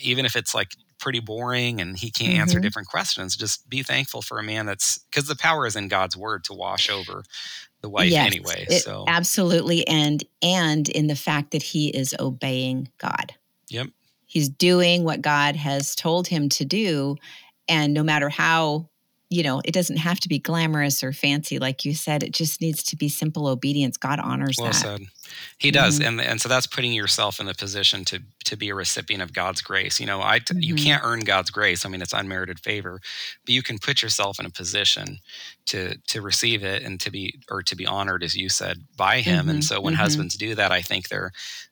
even 0.02 0.26
if 0.26 0.36
it's 0.36 0.54
like 0.56 0.76
pretty 1.04 1.20
boring 1.20 1.82
and 1.82 1.98
he 1.98 2.10
can't 2.10 2.32
mm-hmm. 2.32 2.42
answer 2.42 2.60
different 2.60 2.88
questions, 2.88 3.36
just 3.36 3.70
be 3.70 3.84
thankful 3.84 4.22
for 4.22 4.40
a 4.40 4.44
man 4.44 4.66
that's 4.66 5.00
because 5.00 5.28
the 5.28 5.36
power 5.36 5.68
is 5.68 5.76
in 5.76 5.90
God's 5.90 6.16
word 6.16 6.46
to 6.46 6.54
wash 6.54 6.90
over 6.90 7.24
the 7.82 7.90
wife 7.90 8.10
yes, 8.10 8.26
anyway. 8.26 8.66
It, 8.70 8.80
so 8.80 9.04
absolutely, 9.08 9.86
and 9.88 10.24
and 10.42 10.88
in 10.88 11.08
the 11.08 11.16
fact 11.16 11.52
that 11.52 11.62
he 11.62 11.90
is 11.90 12.16
obeying 12.20 12.88
God. 12.98 13.34
Yep. 13.70 13.88
He's 14.26 14.50
doing 14.50 15.04
what 15.04 15.22
God 15.22 15.56
has 15.58 15.94
told 15.94 16.28
him 16.28 16.50
to 16.50 16.66
do. 16.66 17.18
And 17.68 17.94
no 17.94 18.02
matter 18.02 18.30
how 18.30 18.90
you 19.34 19.42
know, 19.42 19.62
it 19.66 19.74
doesn't 19.74 19.98
have 19.98 20.20
to 20.20 20.30
be 20.30 20.38
glamorous 20.38 21.04
or 21.04 21.12
fancy, 21.12 21.58
like 21.58 21.84
you 21.84 21.96
said. 21.96 22.22
It 22.22 22.34
just 22.34 22.62
needs 22.62 22.84
to 22.84 22.96
be 22.96 23.10
simple 23.10 23.48
obedience. 23.48 23.98
God 23.98 24.20
honors 24.20 24.58
well 24.60 24.72
that. 24.72 24.76
Said. 24.76 25.02
He 25.58 25.72
does, 25.72 26.00
mm-hmm. 26.00 26.20
and 26.20 26.22
and 26.22 26.42
so 26.42 26.48
that's 26.48 26.68
putting 26.68 26.94
yourself 26.94 27.40
in 27.40 27.48
the 27.48 27.56
position 27.56 28.06
to 28.06 28.20
to 28.46 28.56
be 28.56 28.70
a 28.70 28.76
recipient 28.76 29.24
of 29.24 29.34
God's 29.34 29.62
grace. 29.62 30.00
You 30.00 30.06
know, 30.06 30.22
I 30.22 30.40
mm-hmm. 30.40 30.60
you 30.62 30.76
can't 30.76 31.04
earn 31.04 31.22
God's 31.22 31.50
grace. 31.50 31.86
I 31.86 31.90
mean, 31.90 32.02
it's 32.02 32.14
unmerited 32.14 32.60
favor, 32.60 33.00
but 33.46 33.54
you 33.54 33.64
can 33.64 33.80
put 33.80 34.04
yourself 34.04 34.40
in 34.40 34.46
a 34.46 34.52
position 34.52 35.18
to 35.68 35.98
to 36.10 36.22
receive 36.22 36.64
it 36.64 36.84
and 36.84 37.00
to 37.00 37.10
be 37.10 37.40
or 37.50 37.64
to 37.64 37.76
be 37.76 37.88
honored, 37.88 38.24
as 38.24 38.36
you 38.36 38.50
said, 38.50 38.84
by 38.96 39.22
Him. 39.22 39.42
Mm-hmm. 39.42 39.50
And 39.50 39.64
so 39.64 39.82
when 39.82 39.94
mm-hmm. 39.94 40.04
husbands 40.04 40.36
do 40.36 40.54
that, 40.56 40.72
I 40.72 40.82
think 40.82 41.10
they're 41.10 41.32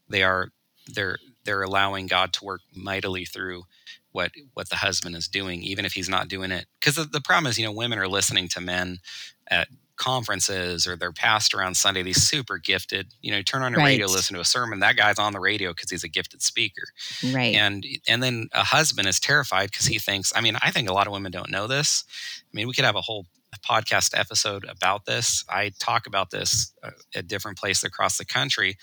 they 0.09 0.23
are 0.23 0.49
they're 0.87 1.19
they're 1.43 1.63
allowing 1.63 2.07
God 2.07 2.33
to 2.33 2.45
work 2.45 2.61
mightily 2.73 3.25
through 3.25 3.63
what 4.11 4.31
what 4.53 4.69
the 4.69 4.77
husband 4.77 5.15
is 5.15 5.27
doing, 5.27 5.61
even 5.61 5.85
if 5.85 5.93
he's 5.93 6.09
not 6.09 6.27
doing 6.27 6.51
it. 6.51 6.65
Because 6.79 6.95
the, 6.95 7.03
the 7.05 7.21
problem 7.21 7.49
is, 7.49 7.57
you 7.57 7.65
know, 7.65 7.71
women 7.71 7.99
are 7.99 8.07
listening 8.07 8.47
to 8.49 8.61
men 8.61 8.99
at 9.47 9.67
conferences 10.01 10.87
or 10.87 10.95
their 10.95 11.11
pastor 11.11 11.61
on 11.61 11.75
Sunday. 11.75 12.01
These 12.01 12.23
super 12.23 12.57
gifted. 12.57 13.13
You 13.21 13.31
know, 13.31 13.41
turn 13.41 13.61
on 13.61 13.71
your 13.71 13.79
right. 13.79 13.89
radio, 13.89 14.07
listen 14.07 14.33
to 14.33 14.41
a 14.41 14.45
sermon. 14.45 14.79
That 14.79 14.97
guy's 14.97 15.19
on 15.19 15.33
the 15.33 15.39
radio 15.39 15.71
because 15.71 15.91
he's 15.91 16.03
a 16.03 16.09
gifted 16.09 16.41
speaker. 16.41 16.83
Right. 17.31 17.55
And 17.55 17.85
and 18.07 18.21
then 18.21 18.49
a 18.53 18.63
husband 18.63 19.07
is 19.07 19.19
terrified 19.19 19.71
because 19.71 19.85
he 19.85 19.99
thinks. 19.99 20.33
I 20.35 20.41
mean, 20.41 20.57
I 20.61 20.71
think 20.71 20.89
a 20.89 20.93
lot 20.93 21.07
of 21.07 21.13
women 21.13 21.31
don't 21.31 21.51
know 21.51 21.67
this. 21.67 22.03
I 22.43 22.55
mean, 22.55 22.67
we 22.67 22.73
could 22.73 22.85
have 22.85 22.95
a 22.95 23.01
whole 23.01 23.27
podcast 23.59 24.17
episode 24.17 24.65
about 24.65 25.05
this. 25.05 25.43
I 25.49 25.71
talk 25.79 26.07
about 26.07 26.31
this 26.31 26.73
uh, 26.83 26.91
at 27.13 27.27
different 27.27 27.57
places 27.57 27.83
across 27.83 28.17
the 28.17 28.25
country. 28.25 28.77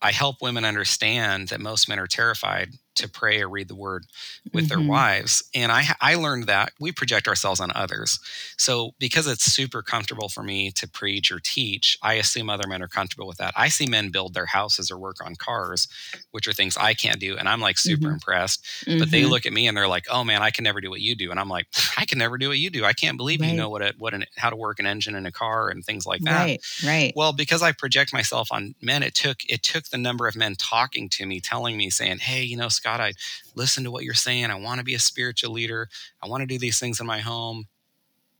I 0.00 0.12
help 0.12 0.42
women 0.42 0.64
understand 0.64 1.48
that 1.48 1.60
most 1.60 1.88
men 1.88 1.98
are 1.98 2.06
terrified 2.06 2.74
to 2.96 3.08
pray 3.08 3.40
or 3.40 3.48
read 3.48 3.68
the 3.68 3.74
word 3.74 4.06
with 4.52 4.68
mm-hmm. 4.68 4.80
their 4.80 4.88
wives. 4.88 5.42
And 5.54 5.70
I, 5.70 5.84
I 6.00 6.14
learned 6.14 6.46
that 6.46 6.72
we 6.80 6.92
project 6.92 7.28
ourselves 7.28 7.60
on 7.60 7.70
others. 7.74 8.18
So 8.56 8.92
because 8.98 9.26
it's 9.26 9.44
super 9.44 9.82
comfortable 9.82 10.28
for 10.28 10.42
me 10.42 10.70
to 10.72 10.88
preach 10.88 11.30
or 11.30 11.40
teach, 11.42 11.98
I 12.02 12.14
assume 12.14 12.50
other 12.50 12.68
men 12.68 12.82
are 12.82 12.88
comfortable 12.88 13.26
with 13.26 13.38
that. 13.38 13.54
I 13.56 13.68
see 13.68 13.86
men 13.86 14.10
build 14.10 14.34
their 14.34 14.46
houses 14.46 14.90
or 14.90 14.98
work 14.98 15.24
on 15.24 15.36
cars, 15.36 15.88
which 16.30 16.48
are 16.48 16.52
things 16.52 16.76
I 16.76 16.94
can't 16.94 17.20
do. 17.20 17.36
And 17.36 17.48
I'm 17.48 17.60
like 17.60 17.78
super 17.78 18.04
mm-hmm. 18.04 18.14
impressed. 18.14 18.64
Mm-hmm. 18.86 18.98
But 18.98 19.10
they 19.10 19.22
mm-hmm. 19.22 19.30
look 19.30 19.46
at 19.46 19.52
me 19.52 19.68
and 19.68 19.76
they're 19.76 19.88
like, 19.88 20.06
oh 20.10 20.24
man, 20.24 20.42
I 20.42 20.50
can 20.50 20.64
never 20.64 20.80
do 20.80 20.90
what 20.90 21.00
you 21.00 21.14
do. 21.14 21.30
And 21.30 21.38
I'm 21.38 21.48
like, 21.48 21.66
I 21.96 22.04
can 22.04 22.18
never 22.18 22.38
do 22.38 22.48
what 22.48 22.58
you 22.58 22.70
do. 22.70 22.84
I 22.84 22.92
can't 22.92 23.16
believe 23.16 23.40
right. 23.40 23.50
you 23.50 23.56
know 23.56 23.68
what, 23.68 23.82
a, 23.82 23.94
what 23.98 24.14
an, 24.14 24.24
how 24.36 24.50
to 24.50 24.56
work 24.56 24.78
an 24.78 24.86
engine 24.86 25.14
in 25.14 25.26
a 25.26 25.32
car 25.32 25.68
and 25.68 25.84
things 25.84 26.06
like 26.06 26.22
that. 26.22 26.44
Right, 26.44 26.60
right. 26.84 27.12
Well, 27.14 27.32
because 27.32 27.62
I 27.62 27.72
project 27.72 28.12
myself 28.12 28.48
on 28.50 28.74
men, 28.80 29.02
it 29.02 29.14
took, 29.14 29.38
it 29.48 29.62
took 29.62 29.84
the 29.84 29.98
number 29.98 30.26
of 30.26 30.36
men 30.36 30.54
talking 30.56 31.08
to 31.10 31.26
me, 31.26 31.40
telling 31.40 31.76
me, 31.76 31.90
saying, 31.90 32.18
hey, 32.18 32.42
you 32.42 32.56
know, 32.56 32.68
Scott, 32.68 32.85
I 32.86 33.12
listen 33.54 33.84
to 33.84 33.90
what 33.90 34.04
you're 34.04 34.14
saying. 34.14 34.46
I 34.46 34.54
want 34.56 34.78
to 34.78 34.84
be 34.84 34.94
a 34.94 34.98
spiritual 34.98 35.52
leader. 35.52 35.88
I 36.22 36.28
want 36.28 36.42
to 36.42 36.46
do 36.46 36.58
these 36.58 36.78
things 36.78 37.00
in 37.00 37.06
my 37.06 37.18
home. 37.18 37.66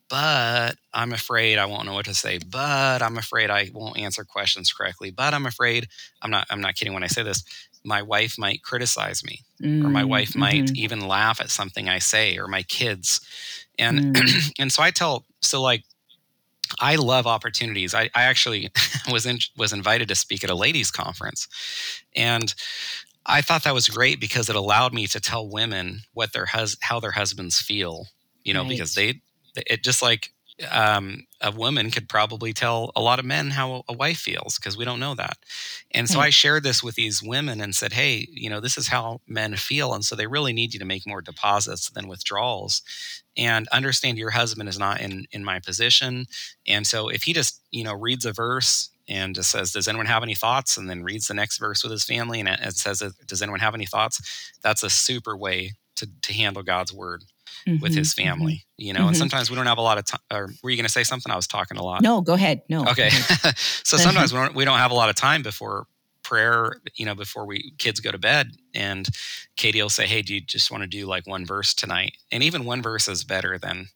But 0.09 0.77
I'm 0.95 1.13
afraid 1.13 1.59
I 1.59 1.67
won't 1.67 1.85
know 1.87 1.95
what 1.95 2.07
to 2.07 2.15
say. 2.15 2.39
But 2.39 3.03
I'm 3.03 3.19
afraid 3.19 3.51
I 3.51 3.71
won't 3.75 3.99
answer 3.99 4.25
questions 4.25 4.73
correctly. 4.73 5.11
But 5.11 5.35
I'm 5.35 5.47
afraid 5.47 5.89
I'm 6.23 6.31
not 6.31 6.47
I'm 6.49 6.61
not 6.61 6.77
kidding 6.77 6.95
when 6.95 7.03
I 7.03 7.09
say 7.09 7.23
this. 7.23 7.43
My 7.85 8.03
wife 8.03 8.37
might 8.39 8.63
criticize 8.63 9.25
me, 9.25 9.43
mm, 9.63 9.85
or 9.85 9.89
my 9.89 10.03
mm, 10.03 10.09
wife 10.09 10.31
mm-hmm. 10.31 10.41
might 10.41 10.71
even 10.77 11.07
laugh 11.07 11.41
at 11.41 11.51
something 11.51 11.89
I 11.89 11.99
say, 11.99 12.37
or 12.39 12.47
my 12.47 12.63
kids. 12.63 13.21
And 13.79 14.17
mm. 14.17 14.53
and 14.61 14.73
so 14.73 14.83
I 14.83 14.93
tell 14.93 15.25
so 15.41 15.61
like 15.61 15.83
I 16.81 16.97
love 16.97 17.27
opportunities. 17.27 17.95
I, 17.95 18.11
I 18.15 18.25
actually 18.25 18.71
was 19.11 19.27
in, 19.27 19.39
was 19.57 19.73
invited 19.73 20.09
to 20.09 20.15
speak 20.15 20.45
at 20.45 20.51
a 20.51 20.55
ladies' 20.55 20.91
conference, 20.91 21.49
and 22.15 22.55
I 23.27 23.43
thought 23.43 23.65
that 23.65 23.75
was 23.75 23.89
great 23.89 24.21
because 24.21 24.49
it 24.49 24.57
allowed 24.57 24.95
me 24.95 25.07
to 25.09 25.21
tell 25.21 25.49
women 25.49 26.03
what 26.15 26.33
their 26.33 26.47
hus- 26.47 26.77
how 26.81 27.01
their 27.01 27.13
husbands 27.13 27.61
feel. 27.61 28.07
You 28.45 28.55
know, 28.55 28.63
right. 28.63 28.71
because 28.71 28.95
they 28.95 29.21
it 29.67 29.83
just 29.83 30.03
like 30.03 30.31
um, 30.71 31.27
a 31.41 31.51
woman 31.51 31.91
could 31.91 32.09
probably 32.09 32.53
tell 32.53 32.91
a 32.97 33.01
lot 33.01 33.19
of 33.19 33.25
men 33.25 33.51
how 33.51 33.83
a 33.89 33.93
wife 33.93 34.19
feels 34.19 34.57
because 34.57 34.77
we 34.77 34.85
don't 34.85 35.01
know 35.01 35.15
that. 35.15 35.37
And 35.91 36.09
so 36.09 36.19
I 36.19 36.31
shared 36.31 36.63
this 36.63 36.83
with 36.83 36.95
these 36.95 37.23
women 37.23 37.61
and 37.61 37.75
said, 37.75 37.93
hey, 37.93 38.27
you 38.31 38.49
know, 38.49 38.61
this 38.61 38.79
is 38.79 38.89
how 38.89 39.21
men 39.27 39.55
feel. 39.57 39.93
And 39.93 40.05
so 40.05 40.17
they 40.17 40.27
really 40.27 40.55
need 40.55 40.73
you 40.73 40.79
to 40.81 40.87
make 40.87 41.07
more 41.07 41.21
deposits 41.21 41.91
than 41.91 42.09
withdrawals 42.09 42.81
and 43.37 43.69
understand 43.69 44.17
your 44.17 44.31
husband 44.31 44.69
is 44.69 44.79
not 44.79 45.01
in 45.01 45.27
in 45.31 45.45
my 45.45 45.61
position. 45.61 46.27
And 46.67 46.87
so 46.87 47.09
if 47.09 47.25
he 47.25 47.35
just, 47.35 47.61
you 47.71 47.85
know, 47.85 47.95
reads 47.95 48.25
a 48.25 48.33
verse 48.33 48.89
and 49.09 49.35
just 49.35 49.51
says, 49.51 49.73
Does 49.73 49.89
anyone 49.89 50.07
have 50.07 50.23
any 50.23 50.35
thoughts? 50.35 50.77
And 50.77 50.89
then 50.89 51.03
reads 51.03 51.29
the 51.29 51.35
next 51.35 51.59
verse 51.59 51.83
with 51.83 51.93
his 51.93 52.05
family 52.05 52.41
and 52.41 52.49
it 52.49 52.77
says, 52.77 53.03
Does 53.27 53.43
anyone 53.43 53.61
have 53.61 53.75
any 53.75 53.87
thoughts? 53.87 54.53
That's 54.63 54.83
a 54.83 54.91
super 54.91 55.37
way 55.37 55.73
to, 55.97 56.09
to 56.23 56.33
handle 56.33 56.63
God's 56.63 56.93
word 56.93 57.25
mm-hmm, 57.67 57.83
with 57.83 57.95
his 57.95 58.13
family, 58.13 58.55
mm-hmm. 58.55 58.87
you 58.87 58.93
know, 58.93 59.01
mm-hmm. 59.01 59.09
and 59.09 59.17
sometimes 59.17 59.51
we 59.51 59.57
don't 59.57 59.67
have 59.67 59.79
a 59.79 59.83
lot 59.83 59.99
of 59.99 60.05
time. 60.05 60.21
Or 60.33 60.51
were 60.63 60.71
you 60.71 60.77
going 60.77 60.87
to 60.87 60.93
say 60.93 61.05
something? 61.05 61.33
I 61.33 61.37
was 61.37 61.47
talking 61.47 61.77
a 61.77 61.83
lot. 61.83 62.03
No, 62.03 62.21
go 62.21 62.35
ahead. 62.35 62.63
No. 62.69 62.87
Okay. 62.87 63.11
So 63.85 63.97
sometimes 63.97 64.33
we 64.33 64.41
don't, 64.41 64.55
we 64.55 64.65
don't 64.65 64.79
have 64.79 64.91
a 64.91 64.95
lot 64.95 65.11
of 65.11 65.15
time 65.15 65.43
before 65.43 65.87
prayer, 66.25 66.81
you 66.97 67.07
know, 67.07 67.15
before 67.15 67.47
we 67.47 67.73
kids 67.79 68.01
go 68.01 68.11
to 68.11 68.19
bed. 68.19 68.51
And 68.75 69.09
Katie 69.57 69.81
will 69.81 69.89
say, 69.89 70.07
Hey, 70.07 70.23
do 70.23 70.35
you 70.35 70.41
just 70.41 70.71
want 70.73 70.83
to 70.83 70.89
do 70.89 71.07
like 71.07 71.27
one 71.27 71.47
verse 71.47 71.73
tonight? 71.73 72.17
And 72.33 72.43
even 72.43 72.65
one 72.65 72.83
verse 72.83 73.07
is 73.07 73.23
better 73.23 73.59
than 73.59 73.87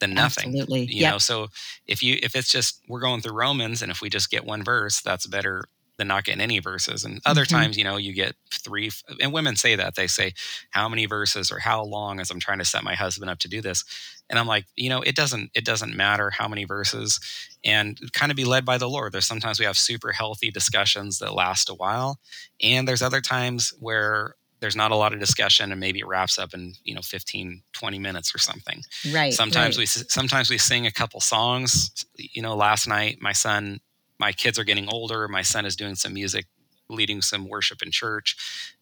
than 0.00 0.14
nothing. 0.14 0.48
Absolutely. 0.48 0.82
You 0.82 1.02
yep. 1.02 1.12
know, 1.12 1.18
so 1.18 1.48
if 1.86 2.02
you 2.02 2.18
if 2.22 2.36
it's 2.36 2.50
just 2.50 2.80
we're 2.88 3.00
going 3.00 3.20
through 3.20 3.34
Romans 3.34 3.82
and 3.82 3.90
if 3.90 4.00
we 4.00 4.08
just 4.08 4.30
get 4.30 4.44
one 4.44 4.64
verse, 4.64 5.00
that's 5.00 5.26
better 5.26 5.64
than 5.98 6.08
not 6.08 6.24
getting 6.24 6.40
any 6.40 6.60
verses. 6.60 7.04
And 7.04 7.20
other 7.26 7.42
mm-hmm. 7.42 7.56
times, 7.56 7.76
you 7.76 7.84
know, 7.84 7.96
you 7.96 8.12
get 8.14 8.36
three 8.52 8.90
and 9.20 9.32
women 9.32 9.56
say 9.56 9.74
that. 9.74 9.96
They 9.96 10.06
say, 10.06 10.32
How 10.70 10.88
many 10.88 11.06
verses 11.06 11.50
or 11.50 11.58
how 11.58 11.82
long 11.82 12.20
as 12.20 12.30
I'm 12.30 12.40
trying 12.40 12.58
to 12.58 12.64
set 12.64 12.84
my 12.84 12.94
husband 12.94 13.30
up 13.30 13.40
to 13.40 13.48
do 13.48 13.60
this? 13.60 13.84
And 14.30 14.38
I'm 14.38 14.46
like, 14.46 14.66
you 14.76 14.88
know, 14.88 15.02
it 15.02 15.16
doesn't 15.16 15.50
it 15.54 15.64
doesn't 15.64 15.96
matter 15.96 16.30
how 16.30 16.48
many 16.48 16.64
verses 16.64 17.18
and 17.64 17.98
kind 18.12 18.30
of 18.30 18.36
be 18.36 18.44
led 18.44 18.64
by 18.64 18.78
the 18.78 18.88
Lord. 18.88 19.12
There's 19.12 19.26
sometimes 19.26 19.58
we 19.58 19.66
have 19.66 19.76
super 19.76 20.12
healthy 20.12 20.50
discussions 20.50 21.18
that 21.18 21.34
last 21.34 21.68
a 21.68 21.74
while. 21.74 22.18
And 22.62 22.86
there's 22.86 23.02
other 23.02 23.20
times 23.20 23.74
where 23.80 24.34
there's 24.60 24.76
not 24.76 24.90
a 24.90 24.96
lot 24.96 25.12
of 25.12 25.20
discussion 25.20 25.70
and 25.70 25.80
maybe 25.80 26.00
it 26.00 26.06
wraps 26.06 26.38
up 26.38 26.54
in 26.54 26.74
you 26.84 26.94
know 26.94 27.00
15 27.02 27.62
20 27.72 27.98
minutes 27.98 28.34
or 28.34 28.38
something 28.38 28.82
right 29.12 29.32
sometimes 29.34 29.76
right. 29.76 29.82
we 29.82 29.86
sometimes 29.86 30.50
we 30.50 30.58
sing 30.58 30.86
a 30.86 30.92
couple 30.92 31.20
songs 31.20 32.04
you 32.16 32.42
know 32.42 32.56
last 32.56 32.86
night 32.86 33.18
my 33.20 33.32
son 33.32 33.80
my 34.18 34.32
kids 34.32 34.58
are 34.58 34.64
getting 34.64 34.88
older 34.88 35.28
my 35.28 35.42
son 35.42 35.64
is 35.64 35.76
doing 35.76 35.94
some 35.94 36.14
music 36.14 36.46
leading 36.90 37.20
some 37.20 37.46
worship 37.48 37.82
in 37.82 37.90
church 37.90 38.36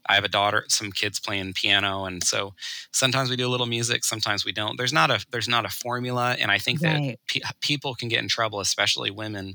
i 0.06 0.14
have 0.14 0.24
a 0.24 0.28
daughter 0.28 0.64
some 0.68 0.92
kids 0.92 1.18
playing 1.18 1.52
piano 1.52 2.04
and 2.04 2.22
so 2.22 2.54
sometimes 2.92 3.28
we 3.28 3.36
do 3.36 3.46
a 3.46 3.50
little 3.50 3.66
music 3.66 4.04
sometimes 4.04 4.44
we 4.44 4.52
don't 4.52 4.78
there's 4.78 4.92
not 4.92 5.10
a 5.10 5.24
there's 5.30 5.48
not 5.48 5.64
a 5.64 5.68
formula 5.68 6.36
and 6.38 6.50
i 6.50 6.58
think 6.58 6.80
right. 6.80 7.18
that 7.32 7.42
pe- 7.42 7.56
people 7.60 7.94
can 7.94 8.08
get 8.08 8.22
in 8.22 8.28
trouble 8.28 8.60
especially 8.60 9.10
women 9.10 9.54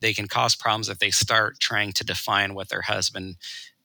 they 0.00 0.12
can 0.12 0.26
cause 0.26 0.56
problems 0.56 0.88
if 0.88 0.98
they 0.98 1.10
start 1.10 1.60
trying 1.60 1.92
to 1.92 2.04
define 2.04 2.54
what 2.54 2.68
their 2.70 2.82
husband 2.82 3.36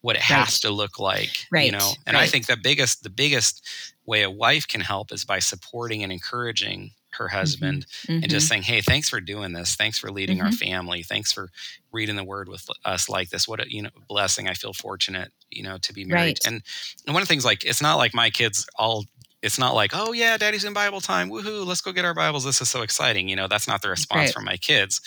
what 0.07 0.15
it 0.15 0.21
has 0.21 0.61
to 0.61 0.69
look 0.69 0.99
like 0.99 1.45
right. 1.51 1.65
you 1.65 1.71
know 1.73 1.91
and 2.05 2.15
right. 2.15 2.23
i 2.23 2.27
think 2.27 2.45
the 2.45 2.55
biggest 2.55 3.03
the 3.03 3.09
biggest 3.09 3.61
way 4.05 4.21
a 4.21 4.31
wife 4.31 4.65
can 4.65 4.79
help 4.79 5.11
is 5.11 5.25
by 5.25 5.37
supporting 5.37 6.01
and 6.01 6.13
encouraging 6.13 6.91
her 7.09 7.25
mm-hmm. 7.25 7.35
husband 7.35 7.85
mm-hmm. 8.03 8.23
and 8.23 8.29
just 8.29 8.45
mm-hmm. 8.45 8.51
saying 8.51 8.63
hey 8.63 8.79
thanks 8.79 9.09
for 9.09 9.19
doing 9.19 9.51
this 9.51 9.75
thanks 9.75 9.99
for 9.99 10.09
leading 10.09 10.37
mm-hmm. 10.37 10.45
our 10.45 10.51
family 10.53 11.03
thanks 11.03 11.33
for 11.33 11.49
reading 11.91 12.15
the 12.15 12.23
word 12.23 12.47
with 12.47 12.65
us 12.85 13.09
like 13.09 13.29
this 13.31 13.49
what 13.49 13.59
a 13.59 13.69
you 13.69 13.81
know 13.81 13.89
blessing 14.07 14.47
i 14.47 14.53
feel 14.53 14.71
fortunate 14.71 15.29
you 15.51 15.61
know 15.61 15.77
to 15.77 15.91
be 15.91 16.05
married 16.05 16.39
and, 16.45 16.61
and 17.05 17.13
one 17.13 17.21
of 17.21 17.27
the 17.27 17.33
things 17.33 17.43
like 17.43 17.65
it's 17.65 17.81
not 17.81 17.95
like 17.95 18.13
my 18.13 18.29
kids 18.29 18.65
all 18.79 19.03
it's 19.43 19.59
not 19.59 19.75
like, 19.75 19.91
oh 19.93 20.13
yeah, 20.13 20.35
daddy's 20.35 20.63
in 20.63 20.73
Bible 20.73 20.99
time. 20.99 21.29
Woohoo, 21.29 21.65
let's 21.65 21.81
go 21.81 21.91
get 21.91 22.05
our 22.05 22.15
Bibles. 22.15 22.43
This 22.43 22.59
is 22.59 22.69
so 22.69 22.81
exciting. 22.81 23.29
You 23.29 23.35
know, 23.35 23.47
that's 23.47 23.67
not 23.67 23.81
the 23.81 23.89
response 23.89 24.27
right. 24.27 24.33
from 24.33 24.45
my 24.45 24.57
kids. 24.57 24.99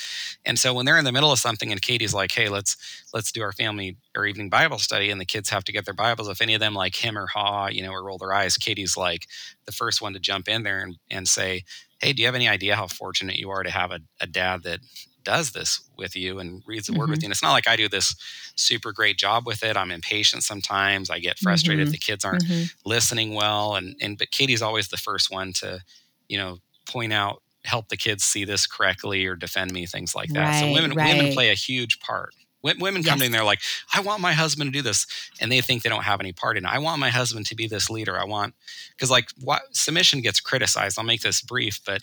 And 0.44 0.58
so 0.58 0.72
when 0.72 0.86
they're 0.86 0.98
in 0.98 1.04
the 1.04 1.12
middle 1.12 1.32
of 1.32 1.40
something 1.40 1.72
and 1.72 1.82
Katie's 1.82 2.14
like, 2.14 2.30
hey, 2.32 2.48
let's 2.48 2.76
let's 3.12 3.32
do 3.32 3.42
our 3.42 3.52
family 3.52 3.96
or 4.16 4.26
evening 4.26 4.48
Bible 4.48 4.78
study, 4.78 5.10
and 5.10 5.20
the 5.20 5.24
kids 5.24 5.50
have 5.50 5.64
to 5.64 5.72
get 5.72 5.84
their 5.84 5.94
Bibles, 5.94 6.28
if 6.28 6.40
any 6.40 6.54
of 6.54 6.60
them 6.60 6.74
like 6.74 6.94
him 6.94 7.18
or 7.18 7.26
ha, 7.26 7.66
you 7.68 7.82
know, 7.82 7.90
or 7.90 8.04
roll 8.04 8.18
their 8.18 8.32
eyes, 8.32 8.56
Katie's 8.56 8.96
like 8.96 9.26
the 9.66 9.72
first 9.72 10.00
one 10.00 10.12
to 10.12 10.20
jump 10.20 10.48
in 10.48 10.62
there 10.62 10.80
and, 10.80 10.96
and 11.10 11.28
say, 11.28 11.64
Hey, 12.00 12.12
do 12.12 12.22
you 12.22 12.26
have 12.26 12.34
any 12.34 12.48
idea 12.48 12.76
how 12.76 12.86
fortunate 12.86 13.36
you 13.36 13.50
are 13.50 13.62
to 13.62 13.70
have 13.70 13.90
a, 13.90 14.00
a 14.20 14.26
dad 14.26 14.62
that 14.62 14.80
does 15.24 15.52
this 15.52 15.80
with 15.96 16.16
you 16.16 16.38
and 16.38 16.62
reads 16.66 16.86
the 16.86 16.92
mm-hmm. 16.92 17.00
word 17.00 17.10
with 17.10 17.18
mm-hmm. 17.18 17.24
you. 17.24 17.26
And 17.26 17.32
it's 17.32 17.42
not 17.42 17.52
like 17.52 17.68
I 17.68 17.76
do 17.76 17.88
this 17.88 18.14
super 18.56 18.92
great 18.92 19.18
job 19.18 19.46
with 19.46 19.62
it. 19.62 19.76
I'm 19.76 19.90
impatient 19.90 20.42
sometimes. 20.42 21.10
I 21.10 21.18
get 21.18 21.38
frustrated 21.38 21.86
mm-hmm. 21.86 21.92
the 21.92 21.98
kids 21.98 22.24
aren't 22.24 22.44
mm-hmm. 22.44 22.64
listening 22.84 23.34
well. 23.34 23.76
And 23.76 23.96
and 24.00 24.18
but 24.18 24.30
Katie's 24.30 24.62
always 24.62 24.88
the 24.88 24.96
first 24.96 25.30
one 25.30 25.52
to, 25.54 25.80
you 26.28 26.38
know, 26.38 26.58
point 26.86 27.12
out, 27.12 27.42
help 27.64 27.88
the 27.88 27.96
kids 27.96 28.24
see 28.24 28.44
this 28.44 28.66
correctly 28.66 29.26
or 29.26 29.36
defend 29.36 29.72
me, 29.72 29.86
things 29.86 30.14
like 30.14 30.30
that. 30.30 30.48
Right, 30.48 30.60
so 30.60 30.72
women 30.72 30.94
right. 30.94 31.14
women 31.14 31.32
play 31.32 31.50
a 31.50 31.54
huge 31.54 32.00
part. 32.00 32.34
Women 32.62 33.02
come 33.02 33.20
yes. 33.20 33.26
in 33.26 33.32
there 33.32 33.42
like, 33.42 33.60
I 33.94 34.00
want 34.00 34.20
my 34.20 34.34
husband 34.34 34.70
to 34.70 34.78
do 34.78 34.82
this, 34.82 35.06
and 35.40 35.50
they 35.50 35.62
think 35.62 35.82
they 35.82 35.88
don't 35.88 36.04
have 36.04 36.20
any 36.20 36.34
part 36.34 36.58
in 36.58 36.66
it. 36.66 36.68
I 36.68 36.78
want 36.78 37.00
my 37.00 37.08
husband 37.08 37.46
to 37.46 37.54
be 37.54 37.66
this 37.66 37.88
leader. 37.88 38.18
I 38.18 38.24
want 38.24 38.54
because 38.90 39.10
like 39.10 39.30
what, 39.40 39.62
submission 39.72 40.20
gets 40.20 40.40
criticized. 40.40 40.98
I'll 40.98 41.04
make 41.04 41.22
this 41.22 41.40
brief, 41.40 41.80
but 41.86 42.02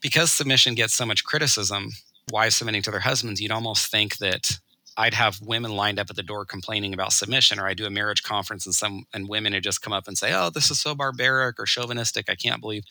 because 0.00 0.32
submission 0.32 0.74
gets 0.74 0.94
so 0.94 1.06
much 1.06 1.24
criticism, 1.24 1.90
wives 2.30 2.56
submitting 2.56 2.82
to 2.82 2.90
their 2.90 3.00
husbands, 3.00 3.40
you'd 3.40 3.52
almost 3.52 3.90
think 3.90 4.18
that 4.18 4.58
I'd 4.96 5.14
have 5.14 5.40
women 5.42 5.76
lined 5.76 5.98
up 5.98 6.10
at 6.10 6.16
the 6.16 6.22
door 6.22 6.44
complaining 6.44 6.94
about 6.94 7.12
submission, 7.12 7.58
or 7.58 7.66
I 7.66 7.74
do 7.74 7.86
a 7.86 7.90
marriage 7.90 8.22
conference 8.22 8.66
and 8.66 8.74
some 8.74 9.06
and 9.12 9.28
women 9.28 9.52
would 9.52 9.62
just 9.62 9.82
come 9.82 9.92
up 9.92 10.08
and 10.08 10.16
say, 10.16 10.32
"Oh, 10.34 10.50
this 10.50 10.70
is 10.70 10.80
so 10.80 10.94
barbaric 10.94 11.60
or 11.60 11.66
chauvinistic. 11.66 12.30
I 12.30 12.34
can't 12.34 12.60
believe 12.60 12.84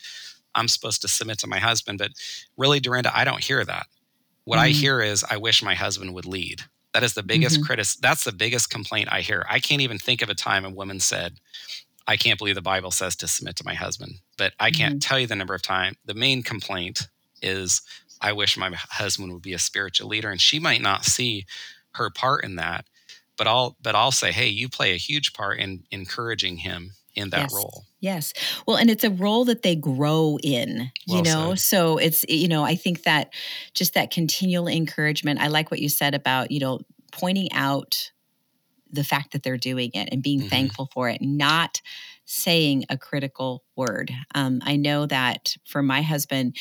I'm 0.54 0.68
supposed 0.68 1.02
to 1.02 1.08
submit 1.08 1.40
to 1.40 1.48
my 1.48 1.60
husband." 1.60 1.98
But 1.98 2.12
really, 2.58 2.80
Durenda, 2.80 3.12
I 3.14 3.26
don't 3.26 3.44
hear 3.44 3.66
that. 3.66 3.88
What 4.44 4.58
mm-hmm. 4.58 4.66
I 4.66 4.70
hear 4.70 5.02
is, 5.02 5.26
"I 5.30 5.38
wish 5.38 5.64
my 5.64 5.74
husband 5.74 6.14
would 6.14 6.26
lead." 6.26 6.62
That 6.94 7.04
is 7.04 7.14
the 7.14 7.24
biggest 7.24 7.58
mm-hmm. 7.58 7.66
critic. 7.66 7.88
That's 8.00 8.24
the 8.24 8.32
biggest 8.32 8.70
complaint 8.70 9.10
I 9.12 9.22
hear. 9.22 9.46
I 9.50 9.60
can't 9.60 9.82
even 9.82 9.98
think 9.98 10.22
of 10.22 10.30
a 10.30 10.36
time 10.36 10.64
a 10.64 10.70
woman 10.70 11.00
said, 11.00 11.40
"I 12.08 12.18
can't 12.18 12.38
believe 12.38 12.56
the 12.56 12.62
Bible 12.62 12.92
says 12.92 13.16
to 13.18 13.28
submit 13.28 13.56
to 13.58 13.66
my 13.66 13.74
husband." 13.74 14.20
But 14.38 14.54
I 14.60 14.70
can't 14.70 14.96
mm-hmm. 14.96 15.00
tell 15.00 15.20
you 15.20 15.28
the 15.28 15.36
number 15.36 15.56
of 15.56 15.64
times. 15.64 15.98
The 16.06 16.14
main 16.14 16.44
complaint 16.44 17.08
is 17.42 17.82
I 18.22 18.34
wish 18.34 18.58
my 18.58 18.72
husband 18.74 19.32
would 19.32 19.42
be 19.42 19.54
a 19.54 19.60
spiritual 19.60 20.08
leader. 20.08 20.30
And 20.30 20.42
she 20.42 20.60
might 20.60 20.82
not 20.82 21.06
see 21.06 21.46
her 21.96 22.10
part 22.10 22.44
in 22.44 22.56
that, 22.56 22.86
but 23.38 23.48
I'll 23.48 23.78
but 23.82 23.96
I'll 23.96 24.12
say, 24.12 24.32
hey, 24.32 24.48
you 24.48 24.70
play 24.70 24.94
a 24.94 24.98
huge 24.98 25.34
part 25.34 25.60
in 25.60 25.84
encouraging 25.92 26.58
him 26.58 26.92
in 27.16 27.30
that 27.30 27.44
yes. 27.44 27.54
role. 27.54 27.86
Yes. 28.00 28.34
Well, 28.68 28.78
and 28.78 28.90
it's 28.90 29.04
a 29.04 29.10
role 29.10 29.46
that 29.46 29.62
they 29.62 29.76
grow 29.76 30.38
in, 30.44 30.92
you 31.06 31.22
well 31.22 31.24
know? 31.24 31.50
Said. 31.56 31.60
So 31.60 31.98
it's, 31.98 32.26
you 32.28 32.48
know, 32.48 32.64
I 32.64 32.76
think 32.76 33.04
that 33.04 33.34
just 33.74 33.94
that 33.94 34.12
continual 34.12 34.68
encouragement. 34.68 35.40
I 35.40 35.48
like 35.48 35.72
what 35.72 35.80
you 35.80 35.90
said 35.90 36.14
about, 36.14 36.52
you 36.52 36.60
know, 36.60 36.82
pointing 37.12 37.52
out 37.54 38.12
the 38.92 39.04
fact 39.04 39.32
that 39.32 39.44
they're 39.44 39.58
doing 39.58 39.92
it 39.94 40.10
and 40.12 40.22
being 40.22 40.40
mm-hmm. 40.40 40.50
thankful 40.50 40.90
for 40.94 41.10
it, 41.10 41.22
not 41.22 41.82
saying 42.26 42.86
a 42.90 42.98
critical 42.98 43.64
word. 43.76 44.12
Um, 44.34 44.62
I 44.64 44.76
know 44.76 45.06
that 45.06 45.56
for 45.66 45.82
my 45.82 46.02
husband, 46.02 46.58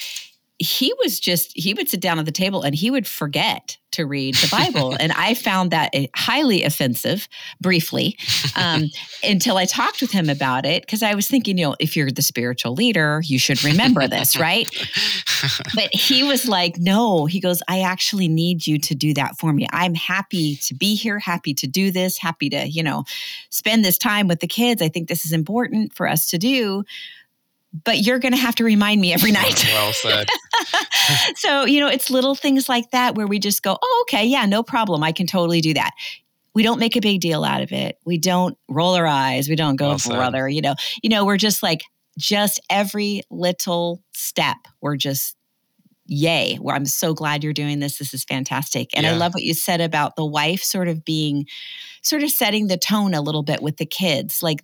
he 0.59 0.95
was 1.03 1.19
just 1.19 1.53
he 1.57 1.75
would 1.75 1.89
sit 1.89 2.01
down 2.01 2.19
at 2.19 2.27
the 2.27 2.33
table 2.33 2.63
and 2.63 2.75
he 2.75 2.91
would 2.91 3.07
forget 3.07 3.77
to 3.91 4.07
read 4.07 4.35
the 4.37 4.49
bible. 4.51 4.97
And 5.01 5.13
i 5.13 5.35
found 5.35 5.71
that 5.73 5.93
highly 6.15 6.63
offensive 6.63 7.29
briefly 7.61 8.17
um, 8.57 8.85
until 9.25 9.57
i 9.57 9.65
talked 9.65 10.01
with 10.01 10.13
him 10.13 10.29
about 10.29 10.65
it 10.65 10.83
because 10.83 11.03
i 11.03 11.15
was 11.15 11.27
thinking 11.27 11.59
you 11.59 11.67
know 11.67 11.77
if 11.81 11.97
you're 11.97 12.11
the 12.11 12.23
spiritual 12.23 12.73
leader 12.73 13.21
you 13.25 13.39
should 13.39 13.63
remember 13.65 14.07
this 14.07 14.37
right? 14.45 14.69
But 15.75 15.95
he 15.95 16.23
was 16.23 16.49
like 16.49 16.79
no. 16.79 17.27
He 17.27 17.41
goes 17.41 17.63
i 17.69 17.81
actually 17.81 18.29
need 18.29 18.67
you 18.67 18.79
to 18.79 18.95
do 18.95 19.13
that 19.15 19.37
for 19.39 19.53
me. 19.53 19.67
I'm 19.73 19.95
happy 19.95 20.57
to 20.57 20.75
be 20.75 20.95
here 20.95 21.19
happy 21.19 21.55
to 21.55 21.67
do 21.67 21.91
this 21.91 22.19
happy 22.19 22.49
to 22.51 22.69
you 22.69 22.83
know 22.83 23.05
spend 23.51 23.85
this 23.85 23.99
time 23.99 24.29
with 24.29 24.41
the 24.41 24.47
kids. 24.47 24.81
I 24.81 24.89
think 24.89 25.09
this 25.09 25.25
is 25.25 25.33
important 25.33 25.95
for 25.95 26.09
us 26.09 26.27
to 26.31 26.39
do 26.39 26.85
but 27.83 27.99
you're 27.99 28.21
going 28.21 28.33
to 28.33 28.39
have 28.39 28.55
to 28.57 28.65
remind 28.65 29.01
me 29.01 29.13
every 29.13 29.33
night. 29.33 29.65
well 29.73 29.93
said. 29.93 30.29
so, 31.37 31.65
you 31.65 31.81
know, 31.81 31.89
it's 31.89 32.11
little 32.11 32.35
things 32.35 32.69
like 32.69 32.91
that 32.93 33.17
where 33.17 33.27
we 33.27 33.39
just 33.39 33.63
go, 33.63 33.77
oh, 33.81 34.05
okay, 34.07 34.25
yeah, 34.25 34.47
no 34.47 34.63
problem. 34.63 35.03
I 35.03 35.13
can 35.13 35.27
totally 35.27 35.61
do 35.61 35.75
that. 35.75 35.91
We 36.55 36.63
don't 36.63 36.79
make 36.79 36.95
a 36.95 37.01
big 37.01 37.21
deal 37.21 37.43
out 37.43 37.63
of 37.63 37.73
it. 37.73 37.99
We 38.05 38.17
don't 38.17 38.57
roll 38.69 38.95
our 38.95 39.07
eyes. 39.07 39.49
We 39.49 39.57
don't 39.57 39.75
go, 39.75 39.97
well 40.07 40.17
brother, 40.17 40.49
you 40.49 40.63
know, 40.63 40.77
you 41.03 41.11
know, 41.11 41.25
we're 41.25 41.37
just 41.37 41.63
like, 41.63 41.83
just 42.17 42.61
every 42.71 43.23
little 43.29 44.01
step, 44.13 44.59
we're 44.81 44.97
just 44.97 45.37
yay 46.07 46.57
where 46.57 46.77
i'm 46.77 46.85
so 46.85 47.15
glad 47.15 47.43
you're 47.43 47.55
doing 47.55 47.81
this 47.81 47.97
this 47.97 48.13
is 48.13 48.25
fantastic 48.25 48.91
and 48.95 49.05
yeah. 49.05 49.13
i 49.13 49.17
love 49.17 49.33
what 49.33 49.43
you 49.43 49.55
said 49.55 49.81
about 49.81 50.17
the 50.17 50.25
wife 50.25 50.63
sort 50.63 50.87
of 50.87 51.03
being 51.03 51.47
sort 52.03 52.23
of 52.23 52.29
setting 52.29 52.67
the 52.67 52.77
tone 52.77 53.15
a 53.15 53.23
little 53.23 53.43
bit 53.43 53.63
with 53.63 53.79
the 53.79 53.87
kids 53.87 54.43
like 54.43 54.63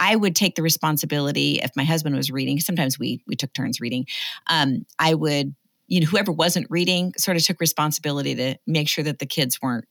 i 0.00 0.16
would 0.16 0.34
take 0.34 0.56
the 0.56 0.62
responsibility 0.62 1.60
if 1.62 1.70
my 1.76 1.84
husband 1.84 2.16
was 2.16 2.30
reading 2.30 2.58
sometimes 2.58 2.98
we 2.98 3.22
we 3.26 3.36
took 3.36 3.52
turns 3.52 3.80
reading 3.80 4.04
um, 4.48 4.84
i 4.98 5.14
would 5.14 5.54
you 5.86 6.00
know 6.00 6.06
whoever 6.06 6.32
wasn't 6.32 6.66
reading 6.70 7.12
sort 7.16 7.36
of 7.36 7.44
took 7.44 7.60
responsibility 7.60 8.34
to 8.34 8.56
make 8.66 8.88
sure 8.88 9.04
that 9.04 9.18
the 9.18 9.26
kids 9.26 9.60
weren't 9.62 9.84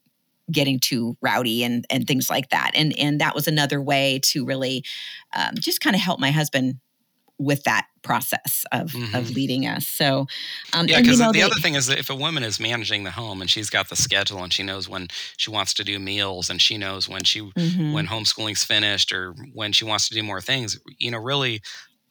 getting 0.52 0.80
too 0.80 1.17
rowdy 1.22 1.63
and 1.63 1.86
and 1.89 2.08
things 2.08 2.30
like 2.30 2.50
that. 2.50 2.72
And 2.76 2.98
and 2.98 3.22
that 3.22 3.36
was 3.36 3.48
another 3.48 3.82
way 3.82 4.19
to 4.24 4.45
really 4.45 4.84
um, 5.36 5.54
just 5.56 5.82
kind 5.82 5.95
of 5.95 6.02
help 6.02 6.19
my 6.19 6.32
husband 6.32 6.80
with 7.39 7.63
that 7.63 7.88
process 8.02 8.65
of 8.71 8.91
mm-hmm. 8.91 9.15
of 9.15 9.32
leading 9.32 9.65
us. 9.65 9.88
So, 9.88 10.28
um, 10.73 10.88
yeah, 10.88 10.99
because 10.99 11.19
you 11.19 11.25
know, 11.25 11.32
the 11.32 11.39
they, 11.39 11.43
other 11.43 11.56
thing 11.56 11.75
is 11.75 11.88
that 11.88 11.97
if 11.97 12.10
a 12.10 12.15
woman 12.15 12.43
is 12.43 12.60
managing 12.60 13.04
the 13.04 13.12
home 13.12 13.41
and 13.41 13.49
she's 13.49 13.69
got 13.69 13.89
the 13.89 13.95
schedule 13.95 14.43
and 14.43 14.52
she 14.52 14.63
knows 14.63 14.88
when 14.88 15.08
she 15.38 15.49
wants 15.49 15.73
to 15.75 15.84
do 15.84 15.99
meals 15.99 16.49
and 16.49 16.62
she 16.62 16.78
knows 16.78 17.08
when 17.08 17.23
she 17.23 17.41
mm-hmm. 17.41 17.93
when 17.93 18.08
homeschooling's 18.08 18.63
finished 18.63 19.12
or 19.12 19.34
when 19.54 19.71
she 19.71 19.86
wants 19.86 20.10
to 20.10 20.15
do 20.15 20.21
more 20.21 20.41
things, 20.41 20.80
you 20.97 21.12
know, 21.12 21.17
really, 21.17 21.62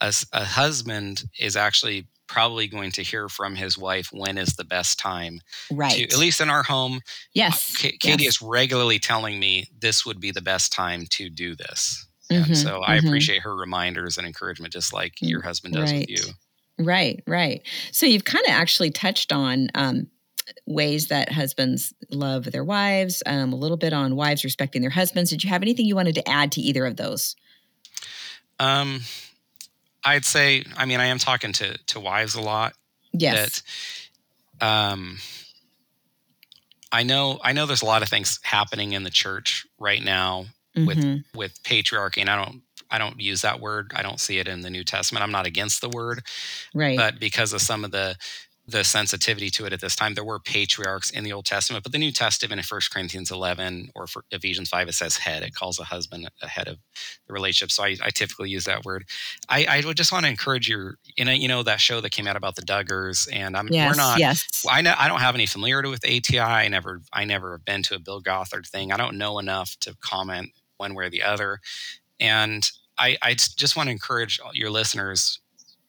a, 0.01 0.13
a 0.33 0.43
husband 0.43 1.23
is 1.39 1.55
actually 1.55 2.07
probably 2.27 2.67
going 2.67 2.91
to 2.91 3.01
hear 3.01 3.27
from 3.27 3.55
his 3.55 3.77
wife 3.77 4.09
when 4.13 4.37
is 4.37 4.55
the 4.55 4.63
best 4.63 4.99
time. 4.99 5.41
Right. 5.71 5.91
To, 5.91 6.03
at 6.03 6.17
least 6.17 6.41
in 6.41 6.49
our 6.49 6.63
home. 6.63 7.01
Yes. 7.33 7.75
K- 7.75 7.97
Katie 7.99 8.25
yes. 8.25 8.35
is 8.35 8.41
regularly 8.41 8.99
telling 8.99 9.39
me 9.39 9.65
this 9.79 10.05
would 10.05 10.19
be 10.19 10.31
the 10.31 10.41
best 10.41 10.71
time 10.71 11.05
to 11.11 11.29
do 11.29 11.55
this. 11.55 12.05
Mm-hmm, 12.29 12.53
so 12.53 12.81
I 12.83 12.97
mm-hmm. 12.97 13.07
appreciate 13.07 13.41
her 13.41 13.55
reminders 13.55 14.17
and 14.17 14.27
encouragement, 14.27 14.71
just 14.71 14.93
like 14.93 15.15
mm, 15.15 15.29
your 15.29 15.41
husband 15.41 15.73
does 15.73 15.91
right. 15.91 16.01
with 16.01 16.09
you. 16.09 16.33
Right, 16.77 17.23
right. 17.27 17.61
So 17.91 18.05
you've 18.05 18.23
kind 18.23 18.45
of 18.45 18.51
actually 18.51 18.91
touched 18.91 19.33
on 19.33 19.69
um, 19.73 20.07
ways 20.65 21.07
that 21.07 21.31
husbands 21.31 21.93
love 22.11 22.45
their 22.45 22.63
wives, 22.63 23.23
um, 23.25 23.51
a 23.51 23.55
little 23.55 23.77
bit 23.77 23.93
on 23.93 24.15
wives 24.15 24.43
respecting 24.43 24.81
their 24.81 24.91
husbands. 24.91 25.31
Did 25.31 25.43
you 25.43 25.49
have 25.49 25.61
anything 25.61 25.85
you 25.85 25.95
wanted 25.95 26.15
to 26.15 26.29
add 26.29 26.51
to 26.53 26.61
either 26.61 26.85
of 26.85 26.97
those? 26.97 27.35
Um, 28.59 29.01
I'd 30.03 30.25
say, 30.25 30.63
I 30.77 30.85
mean, 30.85 30.99
I 30.99 31.07
am 31.07 31.17
talking 31.17 31.51
to 31.53 31.77
to 31.77 31.99
wives 31.99 32.35
a 32.35 32.41
lot. 32.41 32.73
Yes. 33.11 33.63
That, 34.59 34.65
um, 34.65 35.17
I 36.91 37.03
know, 37.03 37.39
I 37.43 37.53
know, 37.53 37.65
there's 37.65 37.81
a 37.81 37.85
lot 37.85 38.01
of 38.03 38.09
things 38.09 38.39
happening 38.43 38.93
in 38.93 39.03
the 39.03 39.09
church 39.09 39.65
right 39.79 40.03
now 40.03 40.45
mm-hmm. 40.85 41.13
with 41.13 41.23
with 41.35 41.63
patriarchy, 41.63 42.19
and 42.19 42.29
I 42.29 42.43
don't 42.43 42.61
I 42.89 42.97
don't 42.97 43.19
use 43.19 43.41
that 43.41 43.59
word. 43.59 43.91
I 43.95 44.01
don't 44.01 44.19
see 44.19 44.39
it 44.39 44.47
in 44.47 44.61
the 44.61 44.69
New 44.69 44.83
Testament. 44.83 45.23
I'm 45.23 45.31
not 45.31 45.45
against 45.45 45.81
the 45.81 45.89
word, 45.89 46.23
right? 46.73 46.97
But 46.97 47.19
because 47.19 47.53
of 47.53 47.61
some 47.61 47.83
of 47.83 47.91
the 47.91 48.15
the 48.71 48.83
sensitivity 48.83 49.49
to 49.49 49.65
it 49.65 49.73
at 49.73 49.81
this 49.81 49.95
time. 49.95 50.13
There 50.13 50.23
were 50.23 50.39
patriarchs 50.39 51.09
in 51.09 51.23
the 51.23 51.33
Old 51.33 51.45
Testament, 51.45 51.83
but 51.83 51.91
the 51.91 51.97
New 51.97 52.11
Testament 52.11 52.59
in 52.59 52.65
1 52.65 52.81
Corinthians 52.91 53.31
11 53.31 53.89
or 53.95 54.07
for 54.07 54.23
Ephesians 54.31 54.69
5, 54.69 54.89
it 54.89 54.93
says 54.93 55.17
head. 55.17 55.43
It 55.43 55.53
calls 55.53 55.79
a 55.79 55.83
husband 55.83 56.29
a 56.41 56.47
head 56.47 56.67
of 56.67 56.77
the 57.27 57.33
relationship. 57.33 57.71
So 57.71 57.83
I, 57.83 57.95
I 58.03 58.09
typically 58.09 58.49
use 58.49 58.65
that 58.65 58.85
word. 58.85 59.05
I, 59.47 59.65
I, 59.65 59.85
would 59.85 59.97
just 59.97 60.11
want 60.11 60.25
to 60.25 60.29
encourage 60.29 60.69
you, 60.69 60.93
in 61.17 61.27
a, 61.27 61.33
you 61.33 61.47
know, 61.47 61.63
that 61.63 61.81
show 61.81 62.01
that 62.01 62.11
came 62.11 62.27
out 62.27 62.35
about 62.35 62.55
the 62.55 62.61
Duggars 62.61 63.27
and 63.33 63.57
I'm, 63.57 63.67
yes, 63.69 63.91
we're 63.91 63.97
not, 63.97 64.19
yes. 64.19 64.65
I 64.69 64.81
know, 64.81 64.93
I 64.97 65.07
don't 65.07 65.21
have 65.21 65.35
any 65.35 65.45
familiarity 65.45 65.89
with 65.89 66.05
ATI. 66.05 66.39
I 66.39 66.67
never, 66.67 67.01
I 67.11 67.25
never 67.25 67.53
have 67.53 67.65
been 67.65 67.83
to 67.83 67.95
a 67.95 67.99
Bill 67.99 68.21
Gothard 68.21 68.67
thing. 68.67 68.91
I 68.91 68.97
don't 68.97 69.17
know 69.17 69.39
enough 69.39 69.75
to 69.81 69.95
comment 70.01 70.51
one 70.79 70.95
way 70.95 71.05
or 71.05 71.09
the 71.09 71.23
other. 71.23 71.59
And 72.19 72.69
I, 72.97 73.17
I 73.21 73.33
just 73.33 73.75
want 73.75 73.87
to 73.87 73.91
encourage 73.91 74.39
your 74.53 74.69
listeners 74.69 75.39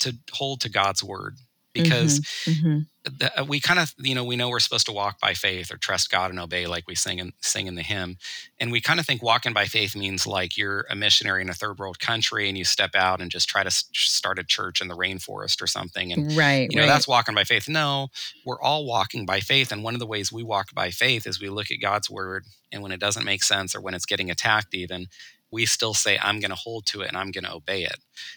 to 0.00 0.16
hold 0.32 0.60
to 0.60 0.68
God's 0.68 1.02
word 1.02 1.36
because 1.72 2.20
mm-hmm, 2.20 2.50
mm-hmm. 2.68 2.78
The, 3.02 3.40
uh, 3.40 3.44
we 3.44 3.60
kind 3.60 3.80
of 3.80 3.94
you 3.98 4.14
know 4.14 4.24
we 4.24 4.36
know 4.36 4.50
we're 4.50 4.60
supposed 4.60 4.84
to 4.86 4.92
walk 4.92 5.20
by 5.20 5.32
faith 5.32 5.72
or 5.72 5.78
trust 5.78 6.10
God 6.10 6.30
and 6.30 6.38
obey 6.38 6.66
like 6.66 6.86
we 6.86 6.94
sing 6.94 7.18
and 7.18 7.32
sing 7.40 7.66
in 7.66 7.74
the 7.74 7.82
hymn 7.82 8.18
and 8.58 8.70
we 8.70 8.82
kind 8.82 9.00
of 9.00 9.06
think 9.06 9.22
walking 9.22 9.54
by 9.54 9.64
faith 9.64 9.96
means 9.96 10.26
like 10.26 10.58
you're 10.58 10.84
a 10.90 10.94
missionary 10.94 11.40
in 11.40 11.48
a 11.48 11.54
third 11.54 11.78
world 11.78 11.98
country 11.98 12.46
and 12.46 12.58
you 12.58 12.64
step 12.64 12.90
out 12.94 13.22
and 13.22 13.30
just 13.30 13.48
try 13.48 13.62
to 13.62 13.70
start 13.70 14.38
a 14.38 14.44
church 14.44 14.82
in 14.82 14.88
the 14.88 14.96
rainforest 14.96 15.62
or 15.62 15.66
something 15.66 16.12
and 16.12 16.32
right 16.32 16.68
you 16.70 16.76
know 16.76 16.82
right. 16.82 16.88
that's 16.88 17.08
walking 17.08 17.34
by 17.34 17.44
faith 17.44 17.70
no 17.70 18.08
we're 18.44 18.60
all 18.60 18.84
walking 18.84 19.24
by 19.24 19.40
faith 19.40 19.72
and 19.72 19.82
one 19.82 19.94
of 19.94 20.00
the 20.00 20.06
ways 20.06 20.30
we 20.30 20.42
walk 20.42 20.74
by 20.74 20.90
faith 20.90 21.26
is 21.26 21.40
we 21.40 21.48
look 21.48 21.70
at 21.70 21.80
God's 21.80 22.10
word 22.10 22.44
and 22.70 22.82
when 22.82 22.92
it 22.92 23.00
doesn't 23.00 23.24
make 23.24 23.42
sense 23.42 23.74
or 23.74 23.80
when 23.80 23.94
it's 23.94 24.06
getting 24.06 24.30
attacked 24.30 24.74
even 24.74 25.06
we 25.50 25.66
still 25.66 25.94
say, 25.94 26.18
I'm 26.18 26.40
going 26.40 26.50
to 26.50 26.56
hold 26.56 26.86
to 26.86 27.02
it 27.02 27.08
and 27.08 27.16
I'm 27.16 27.30
going 27.30 27.44
to 27.44 27.54
obey 27.54 27.82
it. 27.82 27.96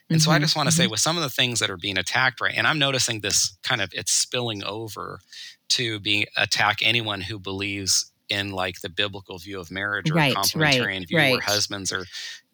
And 0.09 0.17
mm-hmm, 0.17 0.23
so 0.23 0.31
I 0.31 0.35
mm-hmm, 0.35 0.43
just 0.43 0.55
want 0.55 0.67
to 0.67 0.73
mm-hmm. 0.73 0.83
say, 0.83 0.87
with 0.87 0.99
some 0.99 1.17
of 1.17 1.23
the 1.23 1.29
things 1.29 1.59
that 1.59 1.69
are 1.69 1.77
being 1.77 1.97
attacked, 1.97 2.41
right, 2.41 2.53
and 2.55 2.67
I'm 2.67 2.79
noticing 2.79 3.19
this 3.19 3.57
kind 3.63 3.81
of 3.81 3.91
it's 3.93 4.11
spilling 4.11 4.63
over 4.63 5.19
to 5.69 5.99
being 5.99 6.25
attack 6.37 6.77
anyone 6.81 7.21
who 7.21 7.39
believes 7.39 8.11
in 8.29 8.51
like 8.51 8.81
the 8.81 8.89
biblical 8.89 9.37
view 9.37 9.59
of 9.59 9.69
marriage 9.69 10.09
or 10.09 10.15
right, 10.15 10.35
complementarian 10.35 10.99
right, 10.99 11.07
view 11.07 11.17
right. 11.17 11.31
where 11.33 11.41
husbands 11.41 11.91
are 11.91 12.05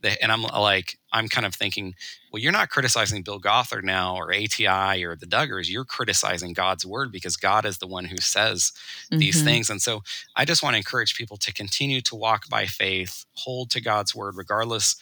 and 0.04 0.32
I'm 0.32 0.44
like 0.44 0.98
I'm 1.12 1.28
kind 1.28 1.46
of 1.46 1.54
thinking 1.54 1.96
well 2.32 2.42
you're 2.42 2.52
not 2.52 2.70
criticizing 2.70 3.24
Bill 3.24 3.40
Gothard 3.40 3.84
now 3.84 4.16
or 4.16 4.34
ATI 4.34 5.04
or 5.04 5.16
the 5.16 5.26
Duggars 5.26 5.70
you're 5.70 5.86
criticizing 5.86 6.54
God's 6.54 6.86
word 6.86 7.12
because 7.12 7.38
God 7.38 7.66
is 7.66 7.78
the 7.78 7.88
one 7.88 8.06
who 8.06 8.18
says 8.18 8.72
mm-hmm. 9.06 9.20
these 9.20 9.44
things 9.44 9.70
and 9.70 9.82
so 9.82 10.02
I 10.36 10.46
just 10.46 10.64
want 10.64 10.74
to 10.74 10.78
encourage 10.78 11.16
people 11.16 11.38
to 11.38 11.54
continue 11.54 12.02
to 12.02 12.16
walk 12.16 12.50
by 12.50 12.66
faith 12.66 13.26
hold 13.34 13.72
to 13.72 13.82
God's 13.82 14.16
word 14.16 14.36
regardless 14.38 14.96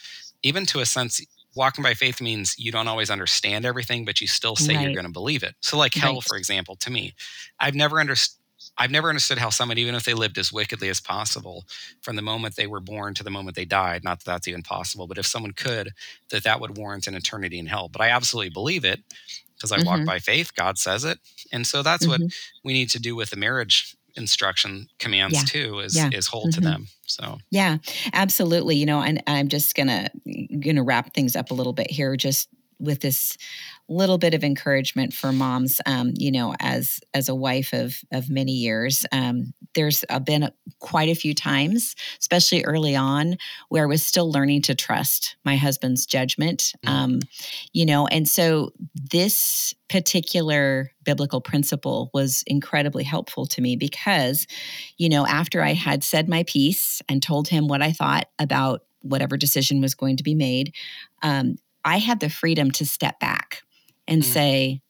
even 0.43 0.65
to 0.67 0.79
a 0.79 0.85
sense 0.85 1.21
walking 1.55 1.83
by 1.83 1.95
faith 1.95 2.21
means 2.21 2.55
you 2.57 2.71
don't 2.71 2.87
always 2.87 3.09
understand 3.09 3.65
everything 3.65 4.05
but 4.05 4.21
you 4.21 4.27
still 4.27 4.55
say 4.55 4.75
right. 4.75 4.83
you're 4.83 4.93
going 4.93 5.05
to 5.05 5.11
believe 5.11 5.43
it 5.43 5.55
so 5.61 5.77
like 5.77 5.93
hell 5.93 6.15
right. 6.15 6.23
for 6.23 6.37
example 6.37 6.75
to 6.75 6.91
me 6.91 7.13
I've 7.59 7.75
never 7.75 7.99
understood 7.99 8.36
I've 8.77 8.91
never 8.91 9.09
understood 9.09 9.37
how 9.37 9.49
someone, 9.49 9.77
even 9.77 9.95
if 9.95 10.03
they 10.03 10.13
lived 10.13 10.37
as 10.37 10.51
wickedly 10.51 10.89
as 10.89 10.99
possible, 10.99 11.65
from 12.01 12.15
the 12.15 12.21
moment 12.21 12.55
they 12.55 12.67
were 12.67 12.79
born 12.79 13.13
to 13.15 13.23
the 13.23 13.29
moment 13.29 13.55
they 13.55 13.65
died, 13.65 14.03
not 14.03 14.19
that 14.19 14.25
that's 14.25 14.47
even 14.47 14.63
possible, 14.63 15.07
but 15.07 15.17
if 15.17 15.25
someone 15.25 15.53
could, 15.53 15.91
that 16.29 16.43
that 16.43 16.61
would 16.61 16.77
warrant 16.77 17.07
an 17.07 17.15
eternity 17.15 17.59
in 17.59 17.65
hell. 17.65 17.89
But 17.89 18.01
I 18.01 18.09
absolutely 18.09 18.49
believe 18.49 18.85
it 18.85 19.01
because 19.55 19.71
I 19.71 19.77
mm-hmm. 19.77 19.87
walk 19.87 20.05
by 20.05 20.19
faith. 20.19 20.53
God 20.55 20.77
says 20.77 21.03
it. 21.03 21.19
And 21.51 21.65
so 21.65 21.81
that's 21.81 22.05
mm-hmm. 22.05 22.23
what 22.23 22.31
we 22.63 22.73
need 22.73 22.89
to 22.91 22.99
do 22.99 23.15
with 23.15 23.31
the 23.31 23.37
marriage 23.37 23.97
instruction 24.17 24.89
commands 24.97 25.35
yeah. 25.35 25.41
too 25.43 25.79
is 25.79 25.95
yeah. 25.95 26.09
is 26.11 26.27
hold 26.27 26.49
mm-hmm. 26.49 26.61
to 26.63 26.67
them 26.67 26.87
so 27.05 27.37
yeah 27.51 27.77
absolutely 28.13 28.75
you 28.75 28.85
know 28.85 28.99
and 28.99 29.21
i'm 29.27 29.47
just 29.47 29.75
gonna 29.75 30.09
gonna 30.59 30.81
wrap 30.81 31.13
things 31.13 31.35
up 31.35 31.51
a 31.51 31.53
little 31.53 31.71
bit 31.71 31.89
here 31.91 32.17
just 32.17 32.49
with 32.79 33.01
this 33.01 33.37
little 33.89 34.17
bit 34.17 34.33
of 34.33 34.43
encouragement 34.43 35.13
for 35.13 35.31
moms 35.31 35.79
um, 35.85 36.11
you 36.15 36.31
know 36.31 36.55
as 36.59 36.99
as 37.13 37.29
a 37.29 37.35
wife 37.35 37.73
of 37.73 38.01
of 38.11 38.29
many 38.29 38.51
years 38.51 39.05
um, 39.11 39.53
there's 39.73 40.03
been 40.25 40.51
quite 40.79 41.09
a 41.09 41.15
few 41.15 41.33
times 41.33 41.95
especially 42.19 42.63
early 42.65 42.95
on 42.95 43.37
where 43.69 43.83
i 43.83 43.87
was 43.87 44.05
still 44.05 44.31
learning 44.31 44.61
to 44.61 44.75
trust 44.75 45.37
my 45.45 45.55
husband's 45.55 46.05
judgment 46.05 46.73
mm. 46.85 46.89
um, 46.89 47.19
you 47.71 47.85
know 47.85 48.07
and 48.07 48.27
so 48.27 48.71
this 49.11 49.73
particular 49.89 50.91
biblical 51.03 51.39
principle 51.39 52.09
was 52.13 52.43
incredibly 52.45 53.03
helpful 53.03 53.45
to 53.45 53.61
me 53.61 53.75
because 53.75 54.47
you 54.97 55.07
know 55.07 55.25
after 55.25 55.61
i 55.61 55.73
had 55.73 56.03
said 56.03 56.27
my 56.27 56.43
piece 56.43 57.01
and 57.07 57.23
told 57.23 57.47
him 57.47 57.67
what 57.67 57.81
i 57.81 57.91
thought 57.91 58.27
about 58.37 58.81
whatever 59.01 59.37
decision 59.37 59.79
was 59.79 59.95
going 59.95 60.17
to 60.17 60.23
be 60.23 60.35
made 60.35 60.73
um, 61.23 61.55
I 61.87 61.99
had 61.99 62.19
the 62.19 62.29
freedom 62.29 62.69
to 62.71 62.85
step 62.85 63.17
back 63.21 63.63
and 64.09 64.21
mm. 64.21 64.25
say, 64.25 64.81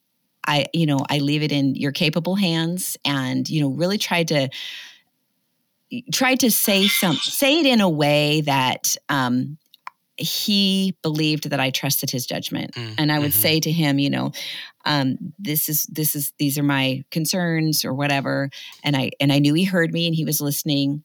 I, 0.44 0.66
you 0.74 0.84
know, 0.84 0.98
I 1.08 1.18
leave 1.18 1.44
it 1.44 1.52
in 1.52 1.76
your 1.76 1.92
capable 1.92 2.34
hands 2.34 2.96
and, 3.04 3.48
you 3.48 3.60
know, 3.60 3.68
really 3.68 3.98
tried 3.98 4.28
to 4.28 4.48
tried 6.12 6.40
to 6.40 6.50
say 6.50 6.88
some 6.88 7.14
say 7.22 7.60
it 7.60 7.66
in 7.66 7.80
a 7.80 7.88
way 7.88 8.42
that 8.42 8.96
um 9.08 9.56
he 10.16 10.96
believed 11.00 11.48
that 11.48 11.60
I 11.60 11.70
trusted 11.70 12.10
his 12.10 12.26
judgment. 12.26 12.72
Mm, 12.74 12.94
and 12.98 13.12
I 13.12 13.20
would 13.20 13.30
mm-hmm. 13.30 13.40
say 13.40 13.60
to 13.60 13.70
him, 13.70 14.00
you 14.00 14.10
know, 14.10 14.32
um, 14.84 15.16
this 15.38 15.68
is 15.68 15.84
this 15.84 16.16
is 16.16 16.32
these 16.38 16.58
are 16.58 16.64
my 16.64 17.04
concerns 17.12 17.84
or 17.84 17.94
whatever. 17.94 18.50
And 18.82 18.96
I 18.96 19.12
and 19.20 19.32
I 19.32 19.38
knew 19.38 19.54
he 19.54 19.62
heard 19.62 19.92
me 19.92 20.08
and 20.08 20.16
he 20.16 20.24
was 20.24 20.40
listening. 20.40 21.04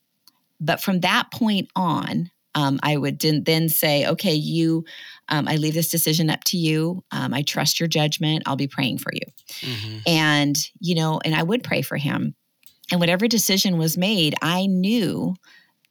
But 0.60 0.82
from 0.82 1.02
that 1.02 1.30
point 1.32 1.70
on, 1.76 2.32
um, 2.56 2.80
I 2.84 2.98
would 2.98 3.20
then 3.20 3.70
say, 3.70 4.08
okay, 4.08 4.34
you, 4.34 4.86
um, 5.30 5.48
I 5.48 5.56
leave 5.56 5.74
this 5.74 5.90
decision 5.90 6.30
up 6.30 6.44
to 6.46 6.58
you. 6.58 7.04
Um, 7.12 7.34
I 7.34 7.42
trust 7.42 7.80
your 7.80 7.88
judgment. 7.88 8.44
I'll 8.46 8.56
be 8.56 8.68
praying 8.68 9.00
for 9.00 9.12
you. 9.14 9.26
Mm-hmm. 9.62 9.98
And, 10.06 10.58
you 10.80 10.96
know, 10.96 11.20
and 11.24 11.34
I 11.34 11.44
would 11.44 11.64
pray 11.64 11.82
for 11.82 11.98
him. 11.98 12.36
And 12.92 13.00
whatever 13.00 13.28
decision 13.28 13.78
was 13.78 13.98
made, 13.98 14.36
I 14.42 14.68
knew 14.68 15.36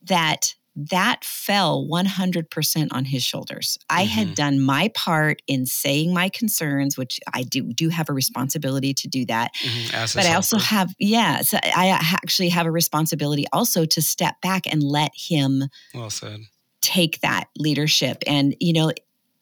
that 0.05 0.55
that 0.75 1.25
fell 1.25 1.87
100% 1.87 2.89
on 2.93 3.05
his 3.05 3.23
shoulders. 3.23 3.79
I 3.91 4.05
mm-hmm. 4.05 4.11
had 4.11 4.35
done 4.35 4.61
my 4.61 4.89
part 4.95 5.43
in 5.47 5.67
saying 5.67 6.15
my 6.15 6.31
concerns, 6.31 6.97
which 6.97 7.21
I 7.33 7.43
do 7.43 7.73
do 7.73 7.91
have 7.91 8.09
a 8.09 8.13
responsibility 8.13 8.95
to 8.95 9.09
do 9.09 9.27
that. 9.27 9.55
Mm-hmm. 9.57 10.19
But 10.19 10.27
I 10.27 10.35
also 10.35 10.59
have, 10.59 10.95
yeah, 10.99 11.43
so 11.43 11.59
I 11.63 11.89
actually 11.89 12.49
have 12.49 12.67
a 12.67 12.71
responsibility 12.71 13.45
also 13.53 13.85
to 13.85 14.01
step 14.01 14.41
back 14.41 14.67
and 14.67 14.83
let 14.83 15.13
him 15.15 15.65
well 15.95 16.11
said. 16.11 16.41
take 16.81 17.21
that 17.21 17.49
leadership. 17.59 18.23
And, 18.27 18.57
you 18.59 18.73
know, 18.73 18.93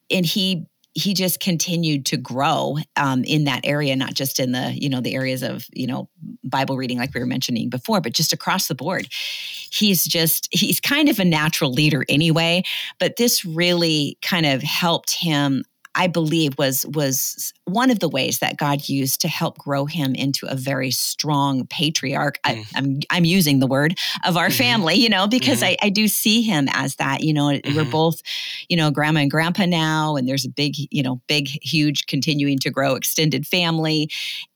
and 0.09 0.25
he 0.25 0.65
he 0.93 1.13
just 1.13 1.39
continued 1.39 2.05
to 2.07 2.17
grow 2.17 2.77
um, 2.97 3.23
in 3.23 3.45
that 3.45 3.61
area, 3.63 3.95
not 3.95 4.13
just 4.13 4.39
in 4.39 4.51
the 4.51 4.73
you 4.73 4.89
know 4.89 5.01
the 5.01 5.15
areas 5.15 5.41
of 5.43 5.65
you 5.71 5.87
know 5.87 6.09
Bible 6.43 6.77
reading 6.77 6.97
like 6.97 7.13
we 7.13 7.19
were 7.19 7.25
mentioning 7.25 7.69
before, 7.69 8.01
but 8.01 8.13
just 8.13 8.33
across 8.33 8.67
the 8.67 8.75
board. 8.75 9.07
He's 9.11 10.03
just 10.03 10.47
he's 10.51 10.79
kind 10.79 11.09
of 11.09 11.19
a 11.19 11.25
natural 11.25 11.71
leader 11.71 12.05
anyway, 12.09 12.63
but 12.99 13.15
this 13.15 13.45
really 13.45 14.17
kind 14.21 14.45
of 14.45 14.61
helped 14.61 15.11
him 15.11 15.63
I 15.93 16.07
believe 16.07 16.57
was 16.57 16.85
was 16.87 17.53
one 17.65 17.91
of 17.91 17.99
the 17.99 18.07
ways 18.07 18.39
that 18.39 18.57
God 18.57 18.87
used 18.87 19.21
to 19.21 19.27
help 19.27 19.57
grow 19.57 19.85
him 19.85 20.15
into 20.15 20.47
a 20.47 20.55
very 20.55 20.91
strong 20.91 21.67
patriarch. 21.67 22.39
Mm. 22.43 22.49
I, 22.49 22.51
am 22.53 22.65
I'm, 22.75 22.99
I'm 23.09 23.25
using 23.25 23.59
the 23.59 23.67
word 23.67 23.97
of 24.25 24.37
our 24.37 24.47
mm-hmm. 24.47 24.57
family, 24.57 24.95
you 24.95 25.09
know, 25.09 25.27
because 25.27 25.61
mm-hmm. 25.61 25.75
I, 25.81 25.87
I 25.87 25.89
do 25.89 26.07
see 26.07 26.41
him 26.41 26.67
as 26.71 26.95
that. 26.95 27.23
You 27.23 27.33
know, 27.33 27.47
mm-hmm. 27.47 27.75
we're 27.75 27.83
both, 27.83 28.21
you 28.69 28.77
know, 28.77 28.89
grandma 28.89 29.21
and 29.21 29.31
grandpa 29.31 29.65
now, 29.65 30.15
and 30.15 30.27
there's 30.27 30.45
a 30.45 30.49
big, 30.49 30.75
you 30.77 31.03
know, 31.03 31.21
big, 31.27 31.47
huge, 31.47 32.05
continuing 32.05 32.59
to 32.59 32.69
grow 32.69 32.95
extended 32.95 33.45
family, 33.45 34.09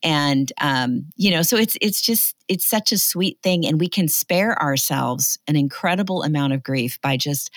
and 0.03 0.51
um, 0.61 1.05
you 1.17 1.31
know, 1.31 1.41
so 1.41 1.57
it's 1.57 1.77
it's 1.81 2.01
just 2.01 2.35
it's 2.47 2.65
such 2.65 2.91
a 2.91 2.97
sweet 2.97 3.39
thing, 3.43 3.65
and 3.65 3.79
we 3.79 3.89
can 3.89 4.07
spare 4.07 4.61
ourselves 4.61 5.37
an 5.47 5.55
incredible 5.55 6.23
amount 6.23 6.53
of 6.53 6.63
grief 6.63 6.99
by 7.01 7.17
just 7.17 7.51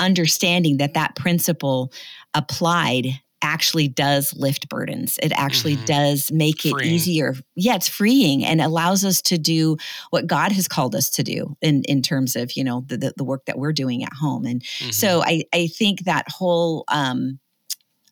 understanding 0.00 0.78
that 0.78 0.94
that 0.94 1.14
principle 1.16 1.92
applied 2.34 3.20
actually 3.40 3.88
does 3.88 4.34
lift 4.34 4.68
burdens. 4.68 5.18
It 5.22 5.32
actually 5.32 5.76
mm-hmm. 5.76 5.84
does 5.84 6.32
make 6.32 6.62
freeing. 6.62 6.76
it 6.78 6.84
easier. 6.86 7.34
Yeah, 7.54 7.76
it's 7.76 7.88
freeing 7.88 8.44
and 8.44 8.60
allows 8.60 9.04
us 9.04 9.22
to 9.22 9.38
do 9.38 9.76
what 10.10 10.26
God 10.26 10.52
has 10.52 10.66
called 10.66 10.94
us 10.94 11.08
to 11.10 11.22
do 11.22 11.56
in, 11.62 11.84
in 11.84 12.02
terms 12.02 12.34
of, 12.34 12.52
you 12.56 12.64
know, 12.64 12.84
the, 12.86 13.12
the, 13.16 13.24
work 13.24 13.44
that 13.46 13.58
we're 13.58 13.72
doing 13.72 14.02
at 14.02 14.12
home. 14.12 14.44
And 14.44 14.62
mm-hmm. 14.62 14.90
so 14.90 15.22
I, 15.22 15.44
I 15.54 15.68
think 15.68 16.04
that 16.04 16.28
whole 16.28 16.84
um, 16.88 17.38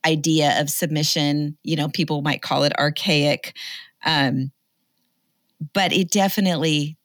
idea 0.06 0.60
of 0.60 0.70
submission, 0.70 1.58
you 1.64 1.74
know, 1.74 1.88
people 1.88 2.22
might 2.22 2.42
call 2.42 2.62
it 2.64 2.78
archaic. 2.78 3.56
Um, 4.04 4.52
but 5.72 5.92
it 5.92 6.10
definitely 6.10 6.96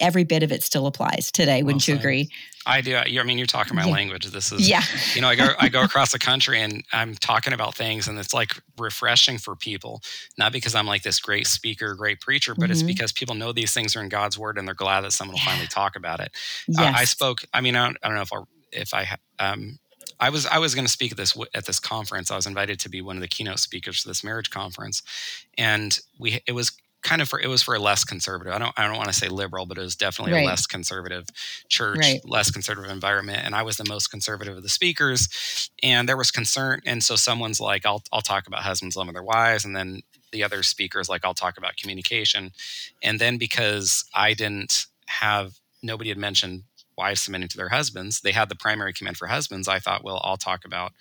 every 0.00 0.24
bit 0.24 0.42
of 0.42 0.52
it 0.52 0.62
still 0.62 0.86
applies 0.86 1.30
today. 1.30 1.62
Wouldn't 1.62 1.86
you 1.86 1.94
agree? 1.94 2.30
I 2.66 2.82
do. 2.82 2.94
I 2.96 3.22
mean, 3.22 3.38
you're 3.38 3.46
talking 3.46 3.74
my 3.74 3.86
yeah. 3.86 3.92
language. 3.92 4.26
This 4.26 4.52
is, 4.52 4.68
yeah. 4.68 4.82
you 5.14 5.22
know, 5.22 5.28
I 5.28 5.34
go, 5.34 5.48
I 5.58 5.68
go 5.68 5.82
across 5.84 6.12
the 6.12 6.18
country 6.18 6.60
and 6.60 6.84
I'm 6.92 7.14
talking 7.14 7.52
about 7.52 7.74
things, 7.74 8.06
and 8.06 8.18
it's 8.18 8.34
like 8.34 8.50
refreshing 8.78 9.38
for 9.38 9.56
people. 9.56 10.02
Not 10.36 10.52
because 10.52 10.74
I'm 10.74 10.86
like 10.86 11.02
this 11.02 11.20
great 11.20 11.46
speaker, 11.46 11.94
great 11.94 12.20
preacher, 12.20 12.54
but 12.54 12.64
mm-hmm. 12.64 12.72
it's 12.72 12.82
because 12.82 13.12
people 13.12 13.34
know 13.34 13.52
these 13.52 13.72
things 13.72 13.96
are 13.96 14.02
in 14.02 14.08
God's 14.08 14.38
word, 14.38 14.58
and 14.58 14.68
they're 14.68 14.74
glad 14.74 15.02
that 15.02 15.12
someone 15.12 15.34
will 15.34 15.40
finally 15.40 15.68
talk 15.68 15.96
about 15.96 16.20
it. 16.20 16.32
Yes. 16.68 16.78
Uh, 16.78 16.92
I 16.94 17.04
spoke. 17.04 17.44
I 17.54 17.60
mean, 17.62 17.76
I 17.76 17.86
don't, 17.86 17.96
I 18.02 18.08
don't 18.08 18.16
know 18.16 18.22
if 18.22 18.32
I, 18.32 18.38
if 18.72 18.94
I, 18.94 19.16
um, 19.38 19.78
I 20.20 20.28
was 20.28 20.44
I 20.46 20.58
was 20.58 20.74
going 20.74 20.84
to 20.84 20.92
speak 20.92 21.12
at 21.12 21.16
this 21.16 21.36
at 21.54 21.64
this 21.64 21.80
conference. 21.80 22.30
I 22.30 22.36
was 22.36 22.46
invited 22.46 22.78
to 22.80 22.90
be 22.90 23.00
one 23.00 23.16
of 23.16 23.22
the 23.22 23.28
keynote 23.28 23.58
speakers 23.58 24.02
for 24.02 24.08
this 24.08 24.22
marriage 24.22 24.50
conference, 24.50 25.02
and 25.56 25.98
we 26.18 26.40
it 26.46 26.52
was 26.52 26.72
kind 27.02 27.22
of 27.22 27.28
for 27.28 27.40
it 27.40 27.48
was 27.48 27.62
for 27.62 27.74
a 27.74 27.78
less 27.78 28.04
conservative. 28.04 28.52
I 28.52 28.58
don't 28.58 28.72
I 28.76 28.86
don't 28.86 28.96
want 28.96 29.08
to 29.08 29.14
say 29.14 29.28
liberal, 29.28 29.66
but 29.66 29.78
it 29.78 29.82
was 29.82 29.96
definitely 29.96 30.34
right. 30.34 30.44
a 30.44 30.46
less 30.46 30.66
conservative 30.66 31.26
church, 31.68 31.98
right. 31.98 32.20
less 32.24 32.50
conservative 32.50 32.90
environment. 32.90 33.40
And 33.44 33.54
I 33.54 33.62
was 33.62 33.76
the 33.76 33.88
most 33.88 34.08
conservative 34.08 34.56
of 34.56 34.62
the 34.62 34.68
speakers, 34.68 35.70
and 35.82 36.08
there 36.08 36.16
was 36.16 36.30
concern. 36.30 36.80
And 36.86 37.02
so 37.02 37.16
someone's 37.16 37.60
like, 37.60 37.86
"I'll 37.86 38.02
I'll 38.12 38.20
talk 38.20 38.46
about 38.46 38.62
husbands 38.62 38.96
loving 38.96 39.14
their 39.14 39.22
wives," 39.22 39.64
and 39.64 39.74
then 39.74 40.02
the 40.32 40.44
other 40.44 40.62
speakers 40.62 41.08
like, 41.08 41.24
"I'll 41.24 41.34
talk 41.34 41.58
about 41.58 41.76
communication." 41.76 42.52
And 43.02 43.18
then 43.18 43.38
because 43.38 44.04
I 44.14 44.34
didn't 44.34 44.86
have 45.06 45.58
nobody 45.82 46.10
had 46.10 46.18
mentioned 46.18 46.64
wives 46.96 47.22
submitting 47.22 47.48
to 47.48 47.56
their 47.56 47.70
husbands, 47.70 48.20
they 48.20 48.32
had 48.32 48.50
the 48.50 48.54
primary 48.54 48.92
command 48.92 49.16
for 49.16 49.26
husbands. 49.26 49.68
I 49.68 49.78
thought, 49.78 50.04
well, 50.04 50.20
I'll 50.22 50.36
talk 50.36 50.66
about 50.66 50.92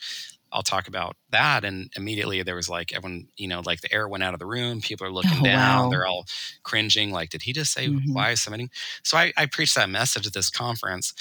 I'll 0.51 0.63
talk 0.63 0.87
about 0.87 1.15
that. 1.29 1.63
And 1.63 1.91
immediately 1.95 2.41
there 2.43 2.55
was 2.55 2.69
like 2.69 2.93
everyone, 2.93 3.27
you 3.37 3.47
know, 3.47 3.61
like 3.65 3.81
the 3.81 3.93
air 3.93 4.07
went 4.07 4.23
out 4.23 4.33
of 4.33 4.39
the 4.39 4.45
room. 4.45 4.81
People 4.81 5.05
are 5.07 5.11
looking 5.11 5.39
oh, 5.41 5.43
down. 5.43 5.85
Wow. 5.85 5.89
They're 5.89 6.07
all 6.07 6.25
cringing. 6.63 7.11
Like, 7.11 7.29
did 7.29 7.43
he 7.43 7.53
just 7.53 7.71
say 7.71 7.87
mm-hmm. 7.87 8.13
why 8.13 8.31
is 8.31 8.41
submitting? 8.41 8.69
So 9.03 9.17
I, 9.17 9.31
I 9.37 9.45
preached 9.45 9.75
that 9.75 9.89
message 9.89 10.25
at 10.25 10.33
this 10.33 10.49
conference 10.49 11.13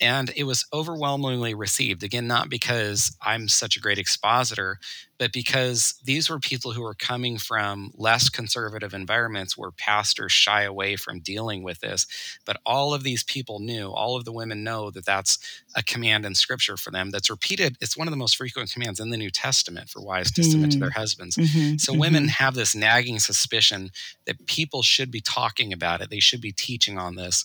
and 0.00 0.30
it 0.36 0.44
was 0.44 0.66
overwhelmingly 0.72 1.54
received. 1.54 2.02
Again, 2.02 2.26
not 2.26 2.48
because 2.48 3.16
I'm 3.20 3.48
such 3.48 3.76
a 3.76 3.80
great 3.80 3.98
expositor, 3.98 4.78
but 5.18 5.32
because 5.32 5.94
these 6.04 6.30
were 6.30 6.38
people 6.38 6.72
who 6.72 6.82
were 6.82 6.94
coming 6.94 7.38
from 7.38 7.90
less 7.96 8.28
conservative 8.28 8.94
environments 8.94 9.58
where 9.58 9.72
pastors 9.72 10.32
shy 10.32 10.62
away 10.62 10.96
from 10.96 11.20
dealing 11.20 11.62
with 11.62 11.80
this. 11.80 12.06
But 12.44 12.58
all 12.64 12.94
of 12.94 13.02
these 13.02 13.24
people 13.24 13.58
knew, 13.58 13.88
all 13.88 14.16
of 14.16 14.24
the 14.24 14.32
women 14.32 14.62
know 14.62 14.90
that 14.90 15.04
that's 15.04 15.38
a 15.74 15.82
command 15.82 16.24
in 16.24 16.34
scripture 16.34 16.76
for 16.76 16.90
them 16.90 17.10
that's 17.10 17.30
repeated. 17.30 17.76
It's 17.80 17.96
one 17.96 18.06
of 18.06 18.12
the 18.12 18.16
most 18.16 18.36
frequent 18.36 18.70
commands 18.70 19.00
in 19.00 19.10
the 19.10 19.16
New 19.16 19.30
Testament 19.30 19.88
for 19.88 20.00
wives 20.00 20.30
to 20.32 20.42
mm. 20.42 20.50
submit 20.50 20.70
to 20.72 20.78
their 20.78 20.90
mm-hmm. 20.90 21.00
husbands. 21.00 21.36
Mm-hmm. 21.36 21.76
So 21.78 21.92
mm-hmm. 21.92 22.00
women 22.00 22.28
have 22.28 22.54
this 22.54 22.74
nagging 22.74 23.18
suspicion 23.18 23.90
that 24.26 24.46
people 24.46 24.82
should 24.82 25.10
be 25.10 25.20
talking 25.20 25.72
about 25.72 26.00
it, 26.00 26.10
they 26.10 26.20
should 26.20 26.40
be 26.40 26.52
teaching 26.52 26.96
on 26.96 27.16
this 27.16 27.44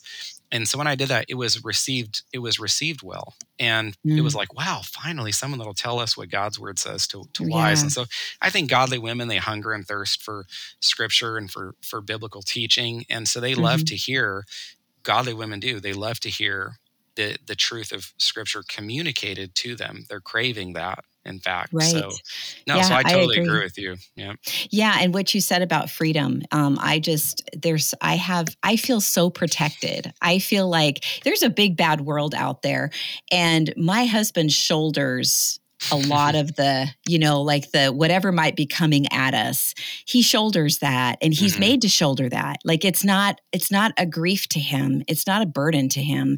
and 0.54 0.68
so 0.68 0.78
when 0.78 0.86
I 0.86 0.94
did 0.94 1.10
that, 1.10 1.26
it 1.28 1.34
was 1.34 1.64
received. 1.64 2.22
It 2.32 2.38
was 2.38 2.60
received 2.60 3.02
well, 3.02 3.34
and 3.60 3.98
mm. 4.06 4.16
it 4.16 4.22
was 4.22 4.36
mm. 4.36 4.38
like, 4.38 4.54
wow, 4.54 4.82
finally, 4.84 5.32
someone 5.32 5.58
that'll 5.58 5.74
tell 5.74 5.98
us 5.98 6.16
what 6.16 6.30
God's 6.30 6.60
word 6.60 6.78
says 6.78 7.08
to, 7.08 7.26
to 7.34 7.44
yeah. 7.44 7.50
wives. 7.50 7.82
And 7.82 7.92
so 7.92 8.06
I 8.40 8.52
think 8.52 8.70
godly 8.70 9.00
women 9.00 9.28
they 9.28 9.38
hunger 9.38 9.72
and 9.72 9.84
thirst 9.84 10.22
for 10.22 10.46
Scripture 10.80 11.38
and 11.38 11.50
for 11.50 11.74
for 11.82 12.02
biblical 12.02 12.44
teaching, 12.44 13.04
and 13.10 13.28
so 13.28 13.40
they 13.40 13.54
mm-hmm. 13.54 13.64
love 13.64 13.86
to 13.86 13.96
hear. 13.96 14.46
Godly 15.02 15.34
women 15.34 15.60
do. 15.60 15.82
They 15.82 15.92
love 15.92 16.20
to 16.22 16.30
hear 16.30 16.78
the 17.16 17.38
the 17.46 17.56
truth 17.56 17.92
of 17.92 18.14
Scripture 18.18 18.64
communicated 18.66 19.56
to 19.56 19.76
them. 19.76 20.06
They're 20.08 20.22
craving 20.22 20.74
that 20.74 21.04
in 21.26 21.40
fact. 21.40 21.70
Right. 21.74 21.86
So, 21.86 22.12
no, 22.68 22.76
yeah, 22.76 22.82
so 22.84 22.96
I 22.96 23.04
totally 23.04 23.38
I 23.38 23.42
agree. 23.42 23.50
agree. 23.50 23.64
with 23.64 23.78
you. 23.78 23.96
Yeah. 24.16 24.34
Yeah. 24.70 24.98
And 25.00 25.14
what 25.14 25.34
you 25.34 25.42
said 25.42 25.62
about 25.62 25.90
freedom, 25.90 26.42
um, 26.52 26.78
I 26.82 27.00
just, 27.00 27.50
there's, 27.54 27.94
I 28.02 28.16
have, 28.16 28.48
I 28.64 28.76
feel 28.76 29.02
so 29.02 29.30
protected. 29.30 30.14
I 30.22 30.40
feel 30.40 30.68
like 30.68 31.04
there's 31.24 31.44
a 31.44 31.50
big 31.50 31.78
bad 31.78 32.02
world 32.02 32.36
out 32.36 32.62
there. 32.62 32.92
And 33.32 33.74
my 33.78 34.06
husband's 34.06 34.54
shoulders 34.54 35.60
a 35.92 35.98
lot 35.98 36.36
of 36.36 36.56
the, 36.56 36.88
you 37.08 37.20
know, 37.20 37.42
like 37.42 37.72
the 37.72 37.88
whatever 37.88 38.32
might 38.32 38.56
be 38.56 38.66
coming 38.66 39.12
at 39.12 39.34
us. 39.34 39.74
He 40.06 40.22
shoulders 40.22 40.80
that 40.80 41.18
and 41.22 41.34
he's 41.34 41.54
mm-hmm. 41.54 41.60
made 41.60 41.82
to 41.82 41.90
shoulder 41.90 42.30
that. 42.30 42.58
Like 42.64 42.86
it's 42.86 43.04
not 43.04 43.42
it's 43.52 43.72
not 43.72 43.92
a 43.98 44.06
grief 44.06 44.48
to 44.50 44.60
him. 44.60 45.04
It's 45.08 45.28
not 45.28 45.42
a 45.42 45.48
burden 45.48 45.90
to 45.90 46.02
him. 46.02 46.38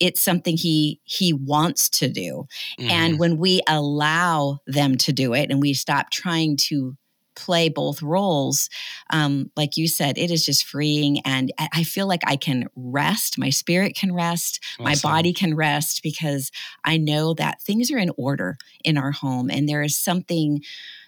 It's 0.00 0.20
something 0.20 0.56
he 0.56 1.00
he 1.04 1.32
wants 1.32 1.88
to 1.90 2.08
do. 2.08 2.46
Mm-hmm. 2.78 2.90
And 2.90 3.18
when 3.18 3.38
we 3.38 3.60
allow 3.68 4.60
them 4.66 4.96
to 4.98 5.12
do 5.12 5.34
it 5.34 5.50
and 5.50 5.60
we 5.60 5.74
stop 5.74 6.10
trying 6.10 6.56
to 6.68 6.96
play 7.34 7.68
both 7.68 8.02
roles, 8.02 8.68
um, 9.10 9.50
like 9.56 9.76
you 9.76 9.88
said, 9.88 10.18
it 10.18 10.30
is 10.30 10.44
just 10.44 10.66
freeing. 10.66 11.20
And 11.20 11.52
I 11.58 11.84
feel 11.84 12.06
like 12.06 12.22
I 12.26 12.36
can 12.36 12.68
rest. 12.76 13.38
My 13.38 13.50
spirit 13.50 13.94
can 13.94 14.14
rest. 14.14 14.60
Awesome. 14.78 14.84
My 14.84 14.96
body 15.02 15.32
can 15.32 15.54
rest 15.54 16.02
because 16.02 16.50
I 16.84 16.96
know 16.96 17.34
that 17.34 17.62
things 17.62 17.90
are 17.90 17.98
in 17.98 18.10
order 18.16 18.56
in 18.84 18.98
our 18.98 19.12
home. 19.12 19.50
And 19.50 19.68
there 19.68 19.82
is 19.82 19.98
something 19.98 20.60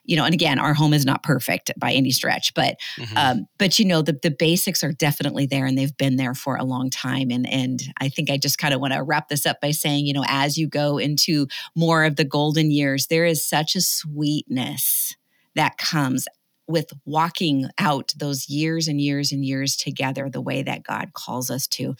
you 0.06 0.16
know, 0.16 0.24
and 0.24 0.34
again, 0.34 0.58
our 0.58 0.72
home 0.72 0.94
is 0.94 1.04
not 1.04 1.22
perfect 1.22 1.72
by 1.78 1.92
any 1.92 2.10
stretch, 2.10 2.54
but 2.54 2.76
mm-hmm. 2.96 3.16
um, 3.16 3.48
but 3.58 3.78
you 3.78 3.84
know, 3.84 4.02
the 4.02 4.18
the 4.22 4.30
basics 4.30 4.82
are 4.82 4.92
definitely 4.92 5.46
there, 5.46 5.66
and 5.66 5.76
they've 5.76 5.96
been 5.96 6.16
there 6.16 6.34
for 6.34 6.56
a 6.56 6.64
long 6.64 6.90
time. 6.90 7.30
And 7.30 7.48
and 7.48 7.82
I 8.00 8.08
think 8.08 8.30
I 8.30 8.38
just 8.38 8.58
kind 8.58 8.72
of 8.72 8.80
want 8.80 8.94
to 8.94 9.02
wrap 9.02 9.28
this 9.28 9.44
up 9.44 9.60
by 9.60 9.72
saying, 9.72 10.06
you 10.06 10.12
know, 10.12 10.24
as 10.26 10.56
you 10.56 10.68
go 10.68 10.98
into 10.98 11.46
more 11.74 12.04
of 12.04 12.16
the 12.16 12.24
golden 12.24 12.70
years, 12.70 13.08
there 13.08 13.24
is 13.24 13.44
such 13.44 13.74
a 13.76 13.80
sweetness 13.80 15.16
that 15.56 15.78
comes 15.78 16.26
with 16.68 16.92
walking 17.04 17.68
out 17.78 18.12
those 18.16 18.48
years 18.48 18.88
and 18.88 19.00
years 19.00 19.32
and 19.32 19.44
years 19.44 19.76
together 19.76 20.28
the 20.28 20.40
way 20.40 20.62
that 20.62 20.82
God 20.82 21.12
calls 21.12 21.50
us 21.50 21.66
to. 21.68 21.94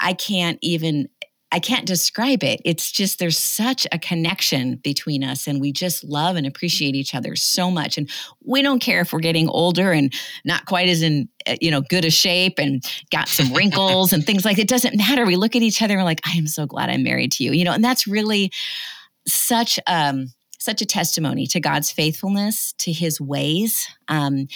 I 0.00 0.12
can't 0.12 0.58
even 0.62 1.08
I 1.52 1.60
can't 1.60 1.86
describe 1.86 2.42
it. 2.42 2.60
It's 2.64 2.90
just 2.90 3.20
there's 3.20 3.38
such 3.38 3.86
a 3.92 4.00
connection 4.00 4.76
between 4.76 5.22
us 5.22 5.46
and 5.46 5.60
we 5.60 5.70
just 5.72 6.02
love 6.02 6.34
and 6.34 6.44
appreciate 6.44 6.96
each 6.96 7.14
other 7.14 7.36
so 7.36 7.70
much 7.70 7.96
and 7.96 8.10
we 8.44 8.62
don't 8.62 8.80
care 8.80 9.00
if 9.00 9.12
we're 9.12 9.20
getting 9.20 9.48
older 9.48 9.92
and 9.92 10.12
not 10.44 10.66
quite 10.66 10.88
as 10.88 11.02
in 11.02 11.28
uh, 11.46 11.54
you 11.60 11.70
know 11.70 11.80
good 11.82 12.04
a 12.04 12.10
shape 12.10 12.58
and 12.58 12.84
got 13.10 13.28
some 13.28 13.52
wrinkles 13.54 14.12
and 14.12 14.26
things 14.26 14.44
like 14.44 14.58
it 14.58 14.68
doesn't 14.68 14.96
matter. 14.96 15.24
We 15.24 15.36
look 15.36 15.56
at 15.56 15.62
each 15.62 15.80
other 15.80 15.94
and 15.94 16.00
we're 16.00 16.04
like 16.04 16.20
I 16.26 16.36
am 16.36 16.48
so 16.48 16.66
glad 16.66 16.90
I'm 16.90 17.04
married 17.04 17.32
to 17.32 17.44
you. 17.44 17.52
You 17.52 17.64
know, 17.64 17.72
and 17.72 17.84
that's 17.84 18.06
really 18.06 18.52
such 19.26 19.78
um 19.86 20.32
such 20.66 20.82
a 20.82 20.86
testimony 20.86 21.46
to 21.46 21.60
God's 21.60 21.90
faithfulness, 21.90 22.74
to 22.78 22.92
his 22.92 23.18
ways. 23.18 23.88
Um, 24.08 24.48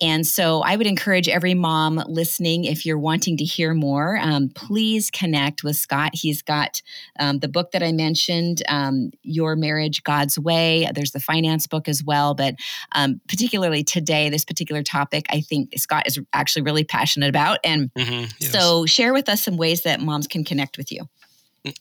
and 0.00 0.26
so 0.26 0.62
I 0.62 0.76
would 0.76 0.86
encourage 0.86 1.28
every 1.28 1.54
mom 1.54 2.02
listening, 2.08 2.64
if 2.64 2.84
you're 2.84 2.98
wanting 2.98 3.36
to 3.36 3.44
hear 3.44 3.74
more, 3.74 4.18
um, 4.20 4.48
please 4.48 5.10
connect 5.10 5.62
with 5.62 5.76
Scott. 5.76 6.10
He's 6.14 6.42
got 6.42 6.82
um, 7.20 7.38
the 7.38 7.48
book 7.48 7.70
that 7.70 7.82
I 7.82 7.92
mentioned, 7.92 8.62
um, 8.68 9.10
Your 9.22 9.54
Marriage, 9.54 10.02
God's 10.02 10.38
Way. 10.38 10.88
There's 10.94 11.12
the 11.12 11.20
finance 11.20 11.66
book 11.66 11.88
as 11.88 12.02
well. 12.02 12.34
But 12.34 12.56
um, 12.92 13.20
particularly 13.28 13.84
today, 13.84 14.30
this 14.30 14.44
particular 14.44 14.82
topic, 14.82 15.26
I 15.30 15.40
think 15.40 15.78
Scott 15.78 16.06
is 16.06 16.18
actually 16.32 16.62
really 16.62 16.84
passionate 16.84 17.28
about. 17.28 17.58
And 17.62 17.92
mm-hmm, 17.94 18.24
yes. 18.40 18.50
so 18.50 18.86
share 18.86 19.12
with 19.12 19.28
us 19.28 19.44
some 19.44 19.56
ways 19.56 19.82
that 19.82 20.00
moms 20.00 20.26
can 20.26 20.44
connect 20.44 20.76
with 20.78 20.90
you. 20.90 21.06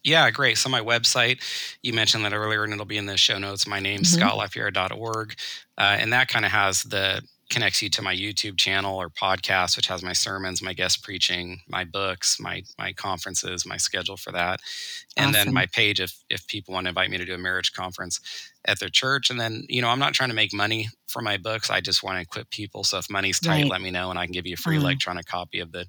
Yeah, 0.03 0.29
great. 0.31 0.57
So 0.57 0.69
my 0.69 0.81
website, 0.81 1.41
you 1.81 1.93
mentioned 1.93 2.25
that 2.25 2.33
earlier, 2.33 2.63
and 2.63 2.73
it'll 2.73 2.85
be 2.85 2.97
in 2.97 3.05
the 3.05 3.17
show 3.17 3.37
notes. 3.37 3.65
My 3.65 3.79
name's 3.79 4.11
mm-hmm. 4.11 4.21
Uh, 5.77 5.95
and 5.99 6.11
that 6.11 6.27
kind 6.27 6.45
of 6.45 6.51
has 6.51 6.83
the 6.83 7.21
connects 7.49 7.81
you 7.81 7.89
to 7.89 8.01
my 8.01 8.15
YouTube 8.15 8.57
channel 8.57 8.97
or 8.97 9.09
podcast, 9.09 9.75
which 9.75 9.87
has 9.87 10.03
my 10.03 10.13
sermons, 10.13 10.61
my 10.61 10.73
guest 10.73 11.03
preaching, 11.03 11.61
my 11.67 11.83
books, 11.83 12.39
my 12.39 12.61
my 12.77 12.93
conferences, 12.93 13.65
my 13.65 13.77
schedule 13.77 14.17
for 14.17 14.31
that, 14.31 14.59
and 15.19 15.35
awesome. 15.35 15.45
then 15.47 15.53
my 15.53 15.65
page 15.67 15.99
if 15.99 16.23
if 16.29 16.47
people 16.47 16.73
want 16.73 16.85
to 16.85 16.89
invite 16.89 17.09
me 17.09 17.17
to 17.17 17.25
do 17.25 17.33
a 17.33 17.37
marriage 17.37 17.71
conference. 17.73 18.19
at 18.65 18.79
their 18.79 18.89
church. 18.89 19.29
And 19.29 19.39
then, 19.39 19.65
you 19.69 19.81
know, 19.81 19.87
I'm 19.87 19.99
not 19.99 20.13
trying 20.13 20.29
to 20.29 20.35
make 20.35 20.53
money 20.53 20.89
for 21.07 21.21
my 21.21 21.37
books. 21.37 21.69
I 21.69 21.79
just 21.81 22.03
want 22.03 22.17
to 22.17 22.21
equip 22.21 22.49
people. 22.49 22.83
So 22.83 22.97
if 22.97 23.09
money's 23.09 23.39
tight, 23.39 23.63
right. 23.63 23.71
let 23.71 23.81
me 23.81 23.89
know 23.89 24.09
and 24.09 24.19
I 24.19 24.25
can 24.25 24.33
give 24.33 24.45
you 24.45 24.53
a 24.53 24.57
free 24.57 24.77
mm. 24.77 24.81
electronic 24.81 25.25
copy 25.25 25.59
of 25.59 25.71
the 25.71 25.85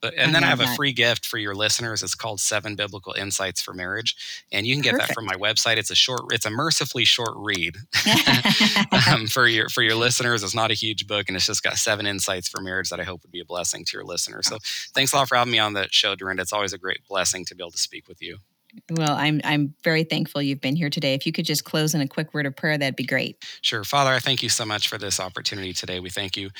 but 0.00 0.12
and 0.18 0.30
I 0.30 0.32
then 0.32 0.44
I 0.44 0.48
have 0.48 0.58
that. 0.58 0.72
a 0.72 0.76
free 0.76 0.92
gift 0.92 1.24
for 1.24 1.38
your 1.38 1.54
listeners. 1.54 2.02
It's 2.02 2.14
called 2.14 2.38
Seven 2.38 2.76
Biblical 2.76 3.14
Insights 3.14 3.62
for 3.62 3.72
Marriage. 3.72 4.44
And 4.52 4.66
you 4.66 4.74
can 4.74 4.82
get 4.82 4.92
Perfect. 4.92 5.08
that 5.08 5.14
from 5.14 5.24
my 5.24 5.34
website. 5.34 5.78
It's 5.78 5.90
a 5.90 5.94
short, 5.94 6.24
it's 6.30 6.44
a 6.44 6.50
mercifully 6.50 7.06
short 7.06 7.32
read 7.36 7.76
um, 9.10 9.26
for 9.26 9.46
your 9.46 9.68
for 9.70 9.82
your 9.82 9.94
listeners. 9.94 10.42
It's 10.42 10.54
not 10.54 10.70
a 10.70 10.74
huge 10.74 11.06
book 11.06 11.26
and 11.28 11.36
it's 11.36 11.46
just 11.46 11.62
got 11.62 11.76
seven 11.76 12.06
insights 12.06 12.48
for 12.48 12.60
marriage 12.60 12.90
that 12.90 13.00
I 13.00 13.04
hope 13.04 13.22
would 13.22 13.32
be 13.32 13.40
a 13.40 13.46
blessing 13.46 13.84
to 13.86 13.96
your 13.96 14.04
listeners. 14.04 14.46
So 14.46 14.58
thanks 14.94 15.12
a 15.12 15.16
lot 15.16 15.28
for 15.28 15.36
having 15.36 15.52
me 15.52 15.58
on 15.58 15.72
the 15.72 15.88
show, 15.90 16.16
Durenda. 16.16 16.40
It's 16.40 16.52
always 16.52 16.72
a 16.72 16.78
great 16.78 17.00
blessing 17.08 17.44
to 17.46 17.54
be 17.54 17.62
able 17.62 17.70
to 17.70 17.78
speak 17.78 18.08
with 18.08 18.20
you. 18.20 18.38
Well, 18.90 19.12
I'm 19.12 19.40
I'm 19.44 19.74
very 19.82 20.04
thankful 20.04 20.42
you've 20.42 20.60
been 20.60 20.76
here 20.76 20.90
today. 20.90 21.14
If 21.14 21.26
you 21.26 21.32
could 21.32 21.44
just 21.44 21.64
close 21.64 21.94
in 21.94 22.00
a 22.00 22.08
quick 22.08 22.34
word 22.34 22.46
of 22.46 22.56
prayer, 22.56 22.76
that'd 22.76 22.96
be 22.96 23.04
great. 23.04 23.44
Sure. 23.62 23.84
Father, 23.84 24.10
I 24.10 24.18
thank 24.18 24.42
you 24.42 24.48
so 24.48 24.64
much 24.64 24.88
for 24.88 24.98
this 24.98 25.20
opportunity 25.20 25.72
today. 25.72 26.00
We 26.00 26.10
thank 26.10 26.36
you 26.36 26.50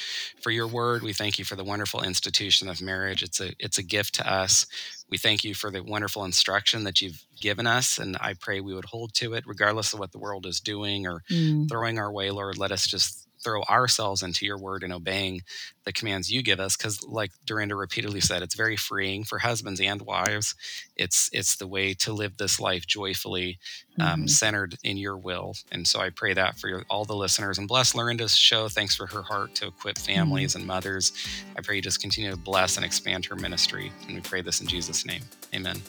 for 0.40 0.50
your 0.50 0.66
word. 0.66 1.02
We 1.02 1.12
thank 1.12 1.38
you 1.38 1.44
for 1.44 1.56
the 1.56 1.64
wonderful 1.64 2.02
institution 2.02 2.68
of 2.68 2.80
marriage. 2.80 3.22
It's 3.22 3.40
a 3.40 3.52
it's 3.58 3.78
a 3.78 3.82
gift 3.82 4.14
to 4.16 4.30
us. 4.30 4.66
We 5.10 5.18
thank 5.18 5.44
you 5.44 5.54
for 5.54 5.70
the 5.70 5.82
wonderful 5.82 6.24
instruction 6.24 6.84
that 6.84 7.00
you've 7.00 7.22
given 7.40 7.66
us, 7.66 7.98
and 7.98 8.16
I 8.20 8.34
pray 8.34 8.60
we 8.60 8.74
would 8.74 8.86
hold 8.86 9.14
to 9.14 9.34
it 9.34 9.44
regardless 9.46 9.92
of 9.92 9.98
what 9.98 10.12
the 10.12 10.18
world 10.18 10.46
is 10.46 10.60
doing 10.60 11.06
or 11.06 11.22
mm. 11.30 11.68
throwing 11.68 11.98
our 11.98 12.12
way, 12.12 12.30
Lord. 12.30 12.58
Let 12.58 12.72
us 12.72 12.86
just 12.86 13.23
throw 13.44 13.62
ourselves 13.64 14.22
into 14.22 14.46
your 14.46 14.58
word 14.58 14.82
and 14.82 14.92
obeying 14.92 15.42
the 15.84 15.92
commands 15.92 16.32
you 16.32 16.42
give 16.42 16.58
us 16.58 16.76
because 16.76 17.02
like 17.04 17.30
Durenda 17.46 17.78
repeatedly 17.78 18.20
said 18.20 18.42
it's 18.42 18.54
very 18.54 18.76
freeing 18.76 19.22
for 19.22 19.38
husbands 19.38 19.80
and 19.80 20.02
wives. 20.02 20.54
It's 20.96 21.28
it's 21.32 21.56
the 21.56 21.66
way 21.66 21.94
to 21.94 22.12
live 22.12 22.36
this 22.36 22.58
life 22.58 22.86
joyfully 22.86 23.58
um, 24.00 24.06
mm-hmm. 24.06 24.26
centered 24.26 24.76
in 24.82 24.96
your 24.96 25.16
will 25.16 25.54
and 25.70 25.86
so 25.86 26.00
I 26.00 26.10
pray 26.10 26.32
that 26.34 26.58
for 26.58 26.68
your, 26.68 26.84
all 26.88 27.04
the 27.04 27.14
listeners 27.14 27.58
and 27.58 27.68
bless 27.68 27.92
Durenda's 27.92 28.34
show. 28.36 28.68
Thanks 28.68 28.96
for 28.96 29.06
her 29.06 29.22
heart 29.22 29.54
to 29.56 29.68
equip 29.68 29.98
families 29.98 30.52
mm-hmm. 30.52 30.60
and 30.60 30.66
mothers. 30.66 31.12
I 31.56 31.60
pray 31.60 31.76
you 31.76 31.82
just 31.82 32.00
continue 32.00 32.30
to 32.30 32.36
bless 32.36 32.76
and 32.76 32.84
expand 32.84 33.26
her 33.26 33.36
ministry 33.36 33.92
and 34.06 34.14
we 34.14 34.20
pray 34.20 34.40
this 34.40 34.60
in 34.60 34.66
Jesus 34.66 35.04
name. 35.04 35.22
Amen 35.54 35.82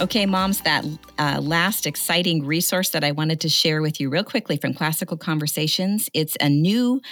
Okay, 0.00 0.24
moms, 0.24 0.62
that 0.62 0.82
uh, 1.18 1.40
last 1.42 1.86
exciting 1.86 2.46
resource 2.46 2.88
that 2.88 3.04
I 3.04 3.12
wanted 3.12 3.38
to 3.42 3.50
share 3.50 3.82
with 3.82 4.00
you 4.00 4.08
real 4.08 4.24
quickly 4.24 4.56
from 4.56 4.72
Classical 4.72 5.18
Conversations. 5.18 6.08
It's 6.14 6.38
a 6.40 6.48
new 6.48 7.02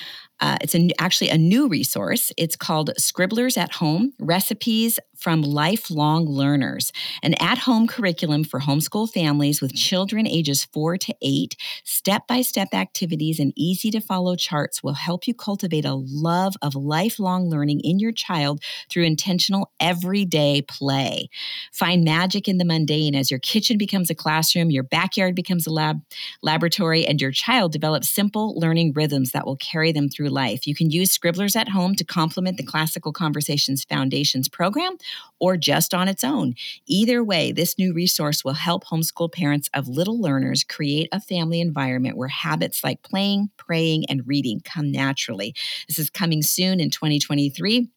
uh, 0.40 0.56
it's 0.62 0.74
a, 0.74 0.88
actually 0.98 1.28
a 1.28 1.36
new 1.36 1.68
resource. 1.68 2.32
It's 2.38 2.56
called 2.56 2.90
Scribblers 2.96 3.58
at 3.58 3.72
Home 3.74 4.12
Recipes 4.18 4.98
from 5.18 5.42
lifelong 5.42 6.26
learners, 6.26 6.92
an 7.22 7.34
at 7.40 7.58
home 7.58 7.86
curriculum 7.88 8.44
for 8.44 8.60
homeschool 8.60 9.10
families 9.10 9.60
with 9.60 9.74
children 9.74 10.26
ages 10.26 10.64
four 10.64 10.96
to 10.96 11.14
eight. 11.20 11.56
Step 11.84 12.26
by 12.28 12.40
step 12.40 12.68
activities 12.72 13.40
and 13.40 13.52
easy 13.56 13.90
to 13.90 14.00
follow 14.00 14.36
charts 14.36 14.82
will 14.82 14.94
help 14.94 15.26
you 15.26 15.34
cultivate 15.34 15.84
a 15.84 15.94
love 15.94 16.54
of 16.62 16.76
lifelong 16.76 17.50
learning 17.50 17.80
in 17.80 17.98
your 17.98 18.12
child 18.12 18.62
through 18.88 19.02
intentional 19.02 19.72
everyday 19.80 20.62
play. 20.62 21.28
Find 21.72 22.04
magic 22.04 22.46
in 22.46 22.58
the 22.58 22.64
mundane 22.64 23.16
as 23.16 23.30
your 23.30 23.40
kitchen 23.40 23.76
becomes 23.76 24.10
a 24.10 24.14
classroom, 24.14 24.70
your 24.70 24.84
backyard 24.84 25.34
becomes 25.34 25.66
a 25.66 25.72
lab 25.72 26.00
laboratory, 26.42 27.04
and 27.04 27.20
your 27.20 27.32
child 27.32 27.72
develops 27.72 28.08
simple 28.08 28.54
learning 28.58 28.92
rhythms 28.94 29.32
that 29.32 29.46
will 29.46 29.56
carry 29.56 29.90
them 29.90 30.08
through 30.08 30.28
life. 30.28 30.66
You 30.66 30.76
can 30.76 30.90
use 30.90 31.10
Scribblers 31.10 31.56
at 31.56 31.68
Home 31.68 31.96
to 31.96 32.04
complement 32.04 32.56
the 32.56 32.64
Classical 32.64 33.12
Conversations 33.12 33.84
Foundations 33.84 34.48
program 34.48 34.96
or 35.40 35.56
just 35.56 35.94
on 35.94 36.08
its 36.08 36.24
own. 36.24 36.54
Either 36.86 37.22
way, 37.22 37.52
this 37.52 37.78
new 37.78 37.92
resource 37.92 38.44
will 38.44 38.54
help 38.54 38.84
homeschool 38.84 39.32
parents 39.32 39.70
of 39.74 39.88
little 39.88 40.20
learners 40.20 40.64
create 40.64 41.08
a 41.12 41.20
family 41.20 41.60
environment 41.60 42.16
where 42.16 42.28
habits 42.28 42.82
like 42.82 43.02
playing, 43.02 43.50
praying, 43.56 44.04
and 44.08 44.26
reading 44.26 44.60
come 44.64 44.90
naturally. 44.90 45.54
This 45.86 45.98
is 45.98 46.10
coming 46.10 46.42
soon 46.42 46.80
in 46.80 46.90
2023. 46.90 47.88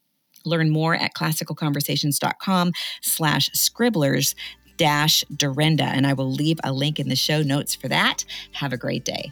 Learn 0.46 0.70
more 0.70 0.96
at 0.96 1.14
classicalconversations.com 1.14 2.72
slash 3.02 3.50
scribblers 3.54 4.36
dash 4.78 5.24
Durenda. 5.32 5.84
And 5.84 6.08
I 6.08 6.14
will 6.14 6.32
leave 6.32 6.60
a 6.64 6.74
link 6.74 7.00
in 7.00 7.10
the 7.10 7.16
show 7.16 7.44
notes 7.44 7.76
for 7.76 7.88
that. 7.90 8.26
Have 8.54 8.74
a 8.74 8.78
great 8.78 9.06
day. 9.06 9.32